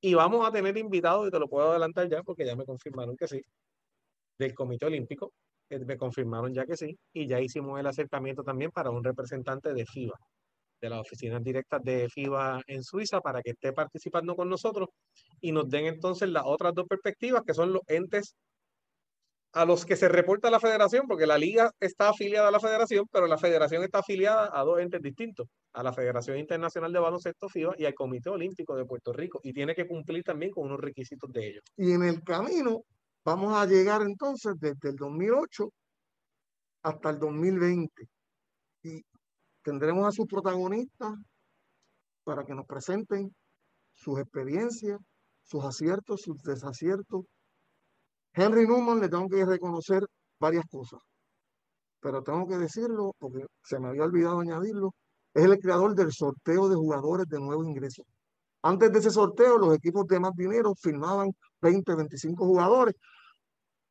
Y 0.00 0.14
vamos 0.14 0.46
a 0.46 0.52
tener 0.52 0.76
invitados, 0.76 1.26
y 1.28 1.30
te 1.30 1.38
lo 1.38 1.48
puedo 1.48 1.70
adelantar 1.70 2.08
ya, 2.08 2.22
porque 2.22 2.44
ya 2.44 2.54
me 2.54 2.64
confirmaron 2.64 3.16
que 3.16 3.26
sí, 3.28 3.42
del 4.38 4.54
Comité 4.54 4.86
Olímpico, 4.86 5.32
me 5.70 5.96
confirmaron 5.96 6.52
ya 6.54 6.64
que 6.64 6.76
sí, 6.76 6.96
y 7.12 7.26
ya 7.26 7.40
hicimos 7.40 7.78
el 7.80 7.86
acercamiento 7.86 8.42
también 8.42 8.70
para 8.70 8.90
un 8.90 9.02
representante 9.02 9.72
de 9.72 9.84
FIBA, 9.86 10.16
de 10.80 10.90
las 10.90 11.00
oficinas 11.00 11.42
directas 11.42 11.82
de 11.82 12.08
FIBA 12.08 12.60
en 12.66 12.82
Suiza, 12.82 13.20
para 13.20 13.42
que 13.42 13.50
esté 13.50 13.72
participando 13.72 14.36
con 14.36 14.48
nosotros 14.48 14.88
y 15.40 15.52
nos 15.52 15.68
den 15.68 15.86
entonces 15.86 16.28
las 16.28 16.44
otras 16.46 16.74
dos 16.74 16.86
perspectivas, 16.86 17.42
que 17.46 17.54
son 17.54 17.72
los 17.72 17.82
entes 17.88 18.36
a 19.52 19.64
los 19.64 19.86
que 19.86 19.96
se 19.96 20.08
reporta 20.08 20.50
la 20.50 20.60
federación, 20.60 21.06
porque 21.08 21.26
la 21.26 21.38
liga 21.38 21.70
está 21.80 22.10
afiliada 22.10 22.48
a 22.48 22.50
la 22.50 22.60
federación, 22.60 23.06
pero 23.10 23.26
la 23.26 23.38
federación 23.38 23.82
está 23.82 24.00
afiliada 24.00 24.50
a 24.52 24.62
dos 24.64 24.80
entes 24.80 25.00
distintos, 25.00 25.48
a 25.72 25.82
la 25.82 25.94
Federación 25.94 26.36
Internacional 26.38 26.92
de 26.92 26.98
Baloncesto 26.98 27.48
FIBA 27.48 27.74
y 27.78 27.86
al 27.86 27.94
Comité 27.94 28.28
Olímpico 28.28 28.76
de 28.76 28.84
Puerto 28.84 29.14
Rico, 29.14 29.40
y 29.42 29.54
tiene 29.54 29.74
que 29.74 29.86
cumplir 29.86 30.22
también 30.24 30.50
con 30.50 30.66
unos 30.66 30.80
requisitos 30.80 31.32
de 31.32 31.48
ellos. 31.48 31.62
Y 31.74 31.92
en 31.92 32.02
el 32.02 32.22
camino 32.22 32.82
vamos 33.26 33.52
a 33.56 33.66
llegar 33.66 34.02
entonces 34.02 34.54
desde 34.60 34.90
el 34.90 34.96
2008 34.96 35.68
hasta 36.82 37.10
el 37.10 37.18
2020, 37.18 38.08
y 38.84 39.02
tendremos 39.62 40.06
a 40.06 40.12
sus 40.12 40.26
protagonistas 40.26 41.12
para 42.22 42.44
que 42.44 42.54
nos 42.54 42.64
presenten 42.66 43.34
sus 43.94 44.20
experiencias, 44.20 45.00
sus 45.42 45.64
aciertos, 45.64 46.20
sus 46.20 46.40
desaciertos, 46.40 47.24
Henry 48.32 48.64
Newman 48.64 49.00
le 49.00 49.08
tengo 49.08 49.28
que 49.28 49.44
reconocer 49.44 50.06
varias 50.38 50.64
cosas, 50.66 51.00
pero 51.98 52.22
tengo 52.22 52.46
que 52.46 52.58
decirlo 52.58 53.12
porque 53.18 53.44
se 53.64 53.80
me 53.80 53.88
había 53.88 54.04
olvidado 54.04 54.38
añadirlo. 54.38 54.94
Es 55.34 55.44
el 55.44 55.58
creador 55.58 55.96
del 55.96 56.12
sorteo 56.12 56.68
de 56.68 56.76
jugadores 56.76 57.26
de 57.26 57.40
nuevo 57.40 57.64
ingreso. 57.64 58.04
Antes 58.62 58.92
de 58.92 58.98
ese 59.00 59.10
sorteo, 59.10 59.58
los 59.58 59.74
equipos 59.74 60.06
de 60.06 60.20
más 60.20 60.34
dinero 60.36 60.74
firmaban 60.76 61.32
20, 61.60 61.94
25 61.94 62.44
jugadores 62.44 62.94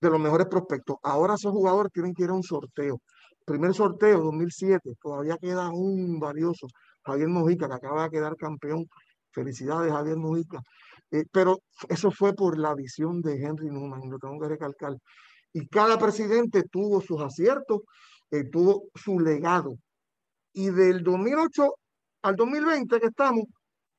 de 0.01 0.09
los 0.09 0.19
mejores 0.19 0.47
prospectos. 0.47 0.97
Ahora 1.03 1.35
esos 1.35 1.51
jugadores 1.51 1.91
tienen 1.91 2.13
que 2.13 2.23
ir 2.23 2.29
a 2.29 2.33
un 2.33 2.43
sorteo. 2.43 3.01
Primer 3.45 3.73
sorteo, 3.73 4.21
2007, 4.21 4.95
todavía 5.01 5.37
queda 5.37 5.69
un 5.69 6.19
valioso. 6.19 6.67
Javier 7.03 7.29
Mojica, 7.29 7.67
que 7.67 7.75
acaba 7.75 8.03
de 8.03 8.09
quedar 8.09 8.35
campeón. 8.35 8.87
Felicidades, 9.31 9.91
Javier 9.91 10.17
Mojica. 10.17 10.59
Eh, 11.11 11.25
pero 11.31 11.59
eso 11.89 12.11
fue 12.11 12.33
por 12.33 12.57
la 12.57 12.73
visión 12.73 13.21
de 13.21 13.35
Henry 13.35 13.69
Newman, 13.69 14.09
lo 14.09 14.17
tengo 14.17 14.39
que 14.39 14.49
recalcar. 14.49 14.95
Y 15.53 15.67
cada 15.67 15.97
presidente 15.97 16.63
tuvo 16.63 17.01
sus 17.01 17.21
aciertos, 17.21 17.81
eh, 18.31 18.43
tuvo 18.51 18.85
su 18.95 19.19
legado. 19.19 19.77
Y 20.53 20.69
del 20.69 21.03
2008 21.03 21.75
al 22.23 22.35
2020 22.35 22.99
que 22.99 23.07
estamos, 23.07 23.43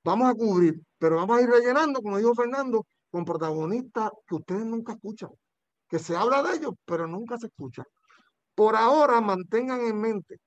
vamos 0.05 0.28
a 0.28 0.35
cubrir, 0.35 0.74
pero 0.98 1.16
vamos 1.16 1.39
a 1.39 1.43
ir 1.43 1.48
rellenando, 1.48 2.01
como 2.02 2.18
dijo 2.18 2.35
Fernando, 2.35 2.85
con 3.10 3.24
protagonistas 3.24 4.10
que 4.27 4.35
ustedes 4.35 4.66
nunca 4.66 4.94
escuchan, 4.94 5.31
que 5.89 5.99
se 5.99 6.17
habla 6.17 6.43
de 6.43 6.57
ellos, 6.57 6.75
pero 6.85 7.07
nunca 7.07 7.39
se 7.39 7.47
escucha. 7.47 7.85
Por 8.55 8.77
ahora, 8.77 9.21
mantengan 9.21 9.81
en 9.83 10.01
mente 10.01 10.39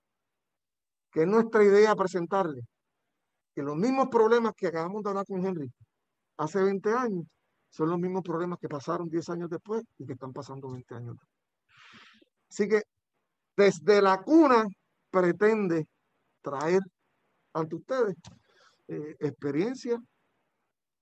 que 1.11 1.21
es 1.21 1.27
nuestra 1.27 1.63
idea 1.63 1.95
presentarles 1.95 2.65
que 3.55 3.63
los 3.63 3.75
mismos 3.75 4.09
problemas 4.09 4.53
que 4.55 4.67
acabamos 4.67 5.03
de 5.03 5.09
hablar 5.09 5.25
con 5.25 5.45
Henry 5.45 5.71
hace 6.37 6.61
20 6.61 6.93
años 6.93 7.25
son 7.69 7.89
los 7.89 7.99
mismos 7.99 8.23
problemas 8.23 8.59
que 8.59 8.69
pasaron 8.69 9.09
10 9.09 9.29
años 9.29 9.49
después 9.49 9.83
y 9.97 10.05
que 10.05 10.13
están 10.13 10.33
pasando 10.33 10.71
20 10.71 10.95
años 10.95 11.15
después. 11.15 11.39
Así 12.49 12.67
que 12.67 12.81
desde 13.55 14.01
la 14.01 14.21
cuna 14.21 14.65
pretende 15.09 15.87
traer 16.41 16.81
ante 17.53 17.75
ustedes 17.75 18.15
eh, 18.87 19.15
experiencia, 19.19 20.01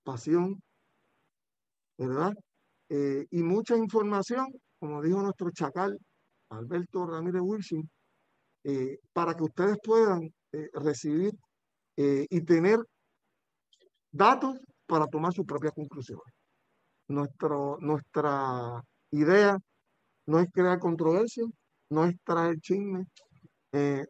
pasión, 0.02 0.62
¿verdad? 1.96 2.34
Eh, 2.88 3.26
y 3.30 3.42
mucha 3.42 3.76
información, 3.76 4.46
como 4.78 5.02
dijo 5.02 5.20
nuestro 5.20 5.50
chacal 5.50 5.98
Alberto 6.50 7.06
Ramírez 7.06 7.42
Wilson, 7.42 7.88
eh, 8.64 8.98
para 9.12 9.34
que 9.34 9.44
ustedes 9.44 9.76
puedan 9.82 10.32
recibir 10.72 11.32
eh, 11.96 12.26
y 12.30 12.40
tener 12.42 12.78
datos 14.10 14.58
para 14.86 15.06
tomar 15.06 15.32
sus 15.32 15.44
propias 15.44 15.74
conclusiones. 15.74 16.34
Nuestro, 17.08 17.76
nuestra 17.80 18.82
idea 19.10 19.58
no 20.26 20.40
es 20.40 20.48
crear 20.52 20.78
controversia, 20.78 21.44
no 21.90 22.04
es 22.04 22.16
traer 22.24 22.58
chisme, 22.60 23.04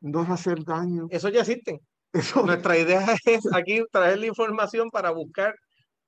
no 0.01 0.23
es 0.23 0.31
hacer 0.31 0.65
daño. 0.65 1.07
Eso 1.11 1.29
ya 1.29 1.41
existe. 1.41 1.81
Nuestra 2.45 2.79
idea 2.79 3.17
es 3.25 3.41
aquí 3.53 3.83
traer 3.91 4.19
la 4.19 4.27
información 4.27 4.91
para 4.91 5.11
buscar 5.11 5.55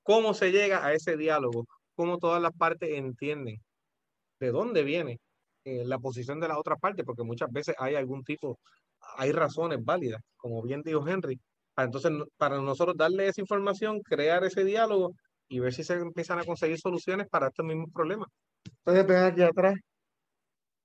cómo 0.03 0.33
se 0.33 0.51
llega 0.51 0.85
a 0.85 0.93
ese 0.93 1.15
diálogo, 1.15 1.65
cómo 2.01 2.17
todas 2.17 2.41
las 2.41 2.51
partes 2.53 2.89
entienden 2.93 3.61
de 4.39 4.51
dónde 4.51 4.81
viene 4.81 5.19
eh, 5.63 5.83
la 5.85 5.99
posición 5.99 6.39
de 6.39 6.47
la 6.47 6.57
otra 6.57 6.75
parte, 6.75 7.03
porque 7.03 7.21
muchas 7.21 7.51
veces 7.51 7.75
hay 7.77 7.93
algún 7.93 8.23
tipo, 8.23 8.57
hay 9.17 9.31
razones 9.31 9.85
válidas, 9.85 10.19
como 10.35 10.63
bien 10.63 10.81
dijo 10.81 11.07
Henry. 11.07 11.39
Entonces, 11.77 12.11
para 12.37 12.59
nosotros 12.59 12.97
darle 12.97 13.27
esa 13.27 13.39
información, 13.39 14.01
crear 14.01 14.43
ese 14.43 14.63
diálogo 14.63 15.11
y 15.47 15.59
ver 15.59 15.73
si 15.75 15.83
se 15.83 15.93
empiezan 15.93 16.39
a 16.39 16.43
conseguir 16.43 16.79
soluciones 16.79 17.27
para 17.29 17.49
estos 17.49 17.67
mismos 17.67 17.91
problemas. 17.93 18.29
Ustedes 18.79 19.05
ven 19.05 19.23
aquí 19.23 19.43
atrás, 19.43 19.75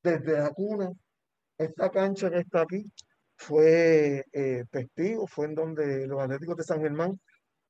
desde 0.02 0.38
la 0.38 0.50
cuna, 0.50 0.90
esta 1.56 1.90
cancha 1.90 2.30
que 2.30 2.40
está 2.40 2.60
aquí 2.60 2.84
fue 3.38 4.22
eh, 4.34 4.64
testigo, 4.70 5.26
fue 5.26 5.46
en 5.46 5.54
donde 5.54 6.06
los 6.06 6.20
Atléticos 6.20 6.58
de 6.58 6.64
San 6.64 6.82
Germán 6.82 7.18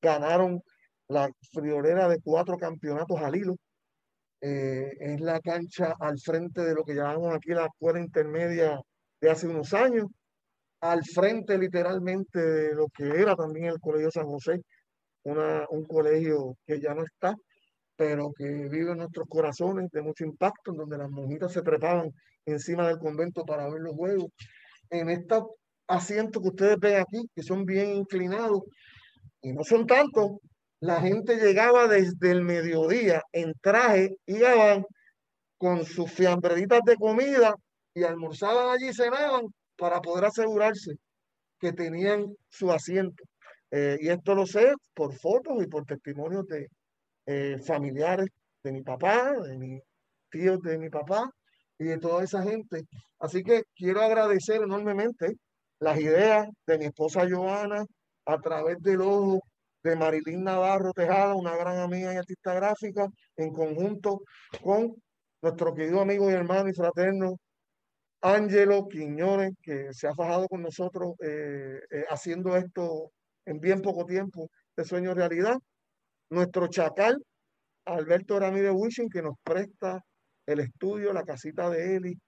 ganaron 0.02 0.60
la 1.08 1.28
friolera 1.52 2.08
de 2.08 2.20
cuatro 2.22 2.56
campeonatos 2.56 3.20
al 3.20 3.36
hilo. 3.36 3.56
Eh, 4.40 4.90
es 5.00 5.20
la 5.20 5.40
cancha 5.40 5.94
al 5.98 6.18
frente 6.20 6.62
de 6.62 6.74
lo 6.74 6.84
que 6.84 6.94
llamamos 6.94 7.34
aquí 7.34 7.50
la 7.50 7.66
escuela 7.66 8.00
intermedia 8.00 8.78
de 9.20 9.30
hace 9.30 9.48
unos 9.48 9.72
años, 9.72 10.06
al 10.80 11.02
frente 11.04 11.58
literalmente 11.58 12.38
de 12.38 12.74
lo 12.74 12.88
que 12.88 13.04
era 13.04 13.34
también 13.34 13.66
el 13.66 13.80
Colegio 13.80 14.10
San 14.10 14.26
José, 14.26 14.60
una, 15.24 15.64
un 15.70 15.84
colegio 15.86 16.56
que 16.66 16.80
ya 16.80 16.94
no 16.94 17.02
está, 17.02 17.34
pero 17.96 18.32
que 18.36 18.44
vive 18.44 18.92
en 18.92 18.98
nuestros 18.98 19.26
corazones 19.28 19.90
de 19.90 20.02
mucho 20.02 20.24
impacto, 20.24 20.70
en 20.70 20.78
donde 20.78 20.98
las 20.98 21.10
monjitas 21.10 21.52
se 21.52 21.62
trepaban 21.62 22.10
encima 22.44 22.86
del 22.86 22.98
convento 22.98 23.44
para 23.44 23.68
ver 23.68 23.80
los 23.80 23.94
juegos. 23.94 24.30
En 24.90 25.08
estos 25.08 25.44
asientos 25.88 26.42
que 26.42 26.48
ustedes 26.48 26.78
ven 26.78 27.00
aquí, 27.00 27.28
que 27.34 27.42
son 27.42 27.64
bien 27.64 27.90
inclinados, 27.96 28.60
y 29.42 29.52
no 29.52 29.64
son 29.64 29.86
tantos, 29.86 30.38
la 30.80 31.00
gente 31.00 31.36
llegaba 31.36 31.88
desde 31.88 32.30
el 32.30 32.42
mediodía 32.42 33.22
en 33.32 33.54
traje, 33.60 34.16
iban 34.26 34.84
con 35.58 35.84
sus 35.84 36.10
fiambreritas 36.12 36.80
de 36.84 36.96
comida 36.96 37.54
y 37.94 38.04
almorzaban 38.04 38.74
allí, 38.74 38.92
cenaban 38.92 39.46
para 39.76 40.00
poder 40.00 40.26
asegurarse 40.26 40.96
que 41.58 41.72
tenían 41.72 42.26
su 42.48 42.70
asiento. 42.70 43.24
Eh, 43.70 43.98
y 44.00 44.08
esto 44.08 44.34
lo 44.34 44.46
sé 44.46 44.74
por 44.94 45.14
fotos 45.14 45.62
y 45.62 45.66
por 45.66 45.84
testimonios 45.84 46.46
de 46.46 46.68
eh, 47.26 47.58
familiares 47.66 48.28
de 48.62 48.72
mi 48.72 48.82
papá, 48.82 49.32
de 49.32 49.58
mis 49.58 49.82
tíos 50.30 50.60
de 50.62 50.78
mi 50.78 50.90
papá 50.90 51.30
y 51.78 51.84
de 51.84 51.98
toda 51.98 52.24
esa 52.24 52.42
gente. 52.42 52.84
Así 53.18 53.42
que 53.42 53.64
quiero 53.74 54.02
agradecer 54.02 54.62
enormemente 54.62 55.36
las 55.80 55.98
ideas 56.00 56.48
de 56.66 56.78
mi 56.78 56.86
esposa 56.86 57.26
Joana 57.28 57.84
a 58.26 58.38
través 58.40 58.80
del 58.82 59.00
ojo 59.02 59.40
de 59.86 59.94
Marilyn 59.94 60.42
Navarro 60.42 60.92
Tejada, 60.92 61.34
una 61.34 61.56
gran 61.56 61.78
amiga 61.78 62.12
y 62.12 62.16
artista 62.16 62.52
gráfica, 62.54 63.08
en 63.36 63.52
conjunto 63.52 64.22
con 64.60 64.96
nuestro 65.40 65.74
querido 65.74 66.00
amigo 66.00 66.28
y 66.28 66.34
hermano 66.34 66.68
y 66.68 66.74
fraterno 66.74 67.36
Ángelo 68.20 68.88
Quiñones, 68.88 69.52
que 69.62 69.92
se 69.92 70.08
ha 70.08 70.14
fajado 70.14 70.48
con 70.48 70.62
nosotros 70.62 71.14
eh, 71.22 71.78
eh, 71.90 72.04
haciendo 72.10 72.56
esto 72.56 73.12
en 73.44 73.60
bien 73.60 73.80
poco 73.80 74.04
tiempo 74.04 74.50
de 74.76 74.84
sueño 74.84 75.14
realidad. 75.14 75.56
Nuestro 76.30 76.66
chacal, 76.66 77.22
Alberto 77.84 78.40
Ramírez 78.40 78.72
Wishing, 78.74 79.08
que 79.08 79.22
nos 79.22 79.36
presta 79.44 80.00
el 80.46 80.58
estudio, 80.58 81.12
la 81.12 81.22
casita 81.22 81.70
de 81.70 81.96
Eli, 81.96 82.18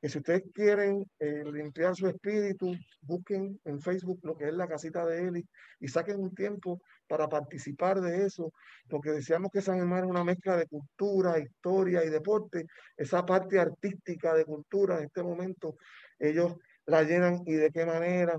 que 0.00 0.08
si 0.08 0.18
ustedes 0.18 0.44
quieren 0.54 1.04
eh, 1.18 1.44
limpiar 1.52 1.94
su 1.94 2.08
espíritu, 2.08 2.74
busquen 3.02 3.60
en 3.64 3.80
Facebook 3.80 4.20
lo 4.22 4.34
que 4.34 4.48
es 4.48 4.54
la 4.54 4.66
casita 4.66 5.04
de 5.04 5.28
Eli 5.28 5.46
y 5.78 5.88
saquen 5.88 6.20
un 6.20 6.34
tiempo 6.34 6.80
para 7.06 7.28
participar 7.28 8.00
de 8.00 8.24
eso, 8.24 8.52
porque 8.88 9.10
decíamos 9.10 9.50
que 9.52 9.60
San 9.60 9.76
Germán 9.76 10.04
es 10.04 10.10
una 10.10 10.24
mezcla 10.24 10.56
de 10.56 10.66
cultura, 10.66 11.38
historia 11.38 12.02
y 12.04 12.08
deporte. 12.08 12.64
Esa 12.96 13.26
parte 13.26 13.58
artística 13.58 14.32
de 14.34 14.44
cultura 14.44 14.98
en 14.98 15.04
este 15.04 15.22
momento, 15.22 15.76
ellos 16.18 16.54
la 16.86 17.02
llenan 17.02 17.42
y 17.44 17.54
de 17.54 17.70
qué 17.70 17.84
manera. 17.84 18.38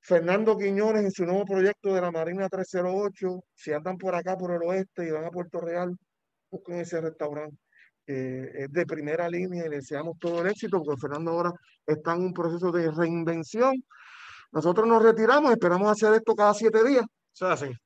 Fernando 0.00 0.56
Quiñones 0.56 1.02
en 1.04 1.10
su 1.10 1.24
nuevo 1.24 1.44
proyecto 1.46 1.94
de 1.94 2.00
la 2.00 2.12
Marina 2.12 2.48
308, 2.48 3.44
si 3.54 3.72
andan 3.72 3.96
por 3.98 4.14
acá, 4.14 4.36
por 4.36 4.52
el 4.52 4.62
oeste 4.62 5.06
y 5.06 5.10
van 5.10 5.24
a 5.24 5.30
Puerto 5.30 5.60
Real, 5.60 5.96
busquen 6.50 6.76
ese 6.80 7.00
restaurante 7.00 7.63
es 8.06 8.70
de 8.70 8.86
primera 8.86 9.28
línea 9.28 9.66
y 9.66 9.68
le 9.68 9.76
deseamos 9.76 10.18
todo 10.18 10.42
el 10.42 10.48
éxito 10.48 10.82
porque 10.82 11.00
Fernando 11.00 11.30
ahora 11.30 11.52
está 11.86 12.14
en 12.14 12.22
un 12.22 12.32
proceso 12.34 12.70
de 12.70 12.90
reinvención. 12.90 13.74
Nosotros 14.52 14.86
nos 14.86 15.02
retiramos, 15.02 15.52
esperamos 15.52 15.90
hacer 15.90 16.14
esto 16.14 16.34
cada 16.34 16.54
siete 16.54 16.84
días. 16.84 17.04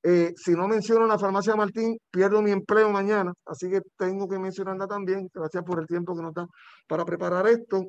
Eh, 0.03 0.35
si 0.37 0.53
no 0.53 0.69
menciono 0.69 1.07
la 1.07 1.19
farmacia 1.19 1.57
Martín, 1.57 1.97
pierdo 2.11 2.43
mi 2.43 2.51
empleo 2.51 2.91
mañana, 2.91 3.33
así 3.47 3.71
que 3.71 3.81
tengo 3.97 4.29
que 4.29 4.39
mencionarla 4.39 4.87
también. 4.87 5.31
Gracias 5.33 5.65
por 5.65 5.81
el 5.81 5.87
tiempo 5.87 6.15
que 6.15 6.23
nos 6.23 6.35
da 6.35 6.47
para 6.87 7.05
preparar 7.05 7.47
esto. 7.47 7.83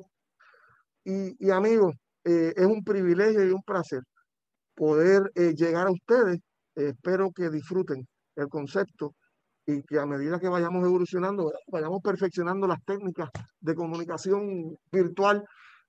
Y, 1.04 1.46
y 1.46 1.50
amigos, 1.50 1.94
eh, 2.24 2.54
es 2.56 2.66
un 2.66 2.82
privilegio 2.82 3.46
y 3.46 3.50
un 3.50 3.62
placer 3.62 4.00
poder 4.74 5.30
eh, 5.34 5.54
llegar 5.54 5.86
a 5.86 5.92
ustedes. 5.92 6.38
espero 6.74 7.30
que 7.32 7.50
disfruten 7.50 8.06
el 8.36 8.48
concepto 8.48 9.14
y 9.70 9.82
que 9.82 9.98
a 9.98 10.06
medida 10.06 10.38
que 10.38 10.48
vayamos 10.48 10.84
evolucionando, 10.84 11.52
vayamos 11.68 12.00
perfeccionando 12.02 12.66
las 12.66 12.82
técnicas 12.84 13.30
de 13.60 13.74
comunicación 13.74 14.76
virtual 14.90 15.44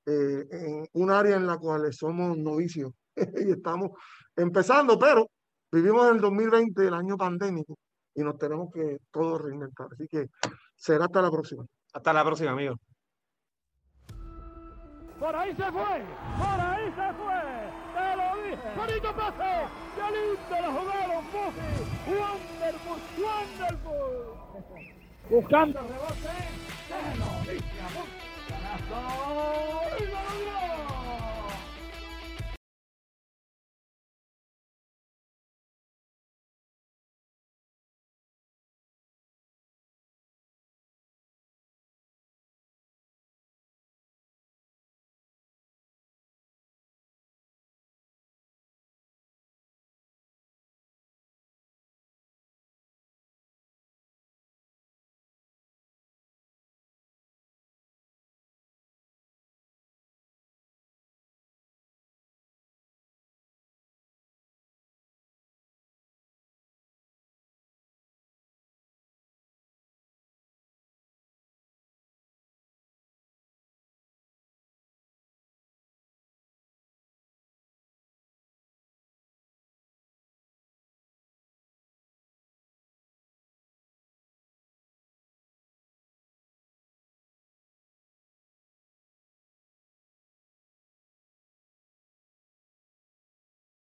eh, 0.05 0.45
en 0.51 0.85
un 0.93 1.11
área 1.11 1.35
en 1.35 1.47
la 1.47 1.57
cual 1.57 1.91
somos 1.93 2.37
novicios 2.37 2.91
y 3.15 3.51
estamos 3.51 3.91
empezando, 4.35 4.97
pero 4.97 5.27
vivimos 5.71 6.07
en 6.09 6.15
el 6.15 6.21
2020, 6.21 6.87
el 6.87 6.93
año 6.93 7.17
pandémico, 7.17 7.77
y 8.13 8.23
nos 8.23 8.37
tenemos 8.37 8.69
que 8.73 8.97
todos 9.11 9.41
reinventar. 9.41 9.87
Así 9.91 10.07
que 10.07 10.27
será 10.75 11.05
hasta 11.05 11.21
la 11.21 11.31
próxima. 11.31 11.65
Hasta 11.93 12.13
la 12.13 12.23
próxima, 12.23 12.51
amigo. 12.51 12.75
Por 15.19 15.35
ahí 15.35 15.55
se 15.55 15.71
fue, 15.71 16.03
por 16.39 16.59
ahí 16.59 16.85
se 16.85 17.13
fue. 17.13 17.90
Bonito 18.75 19.13
pase. 19.13 19.51
Qué 19.95 20.05
lindo 20.11 20.55
lo 20.61 20.69
jugaron 20.79 21.23
Buffy. 21.31 21.69
Wonderful, 22.07 22.99
wonderful. 23.17 24.21
Buscando 25.29 25.79
rebote. 25.79 26.33
Y 29.99 30.05
lo 30.05 30.90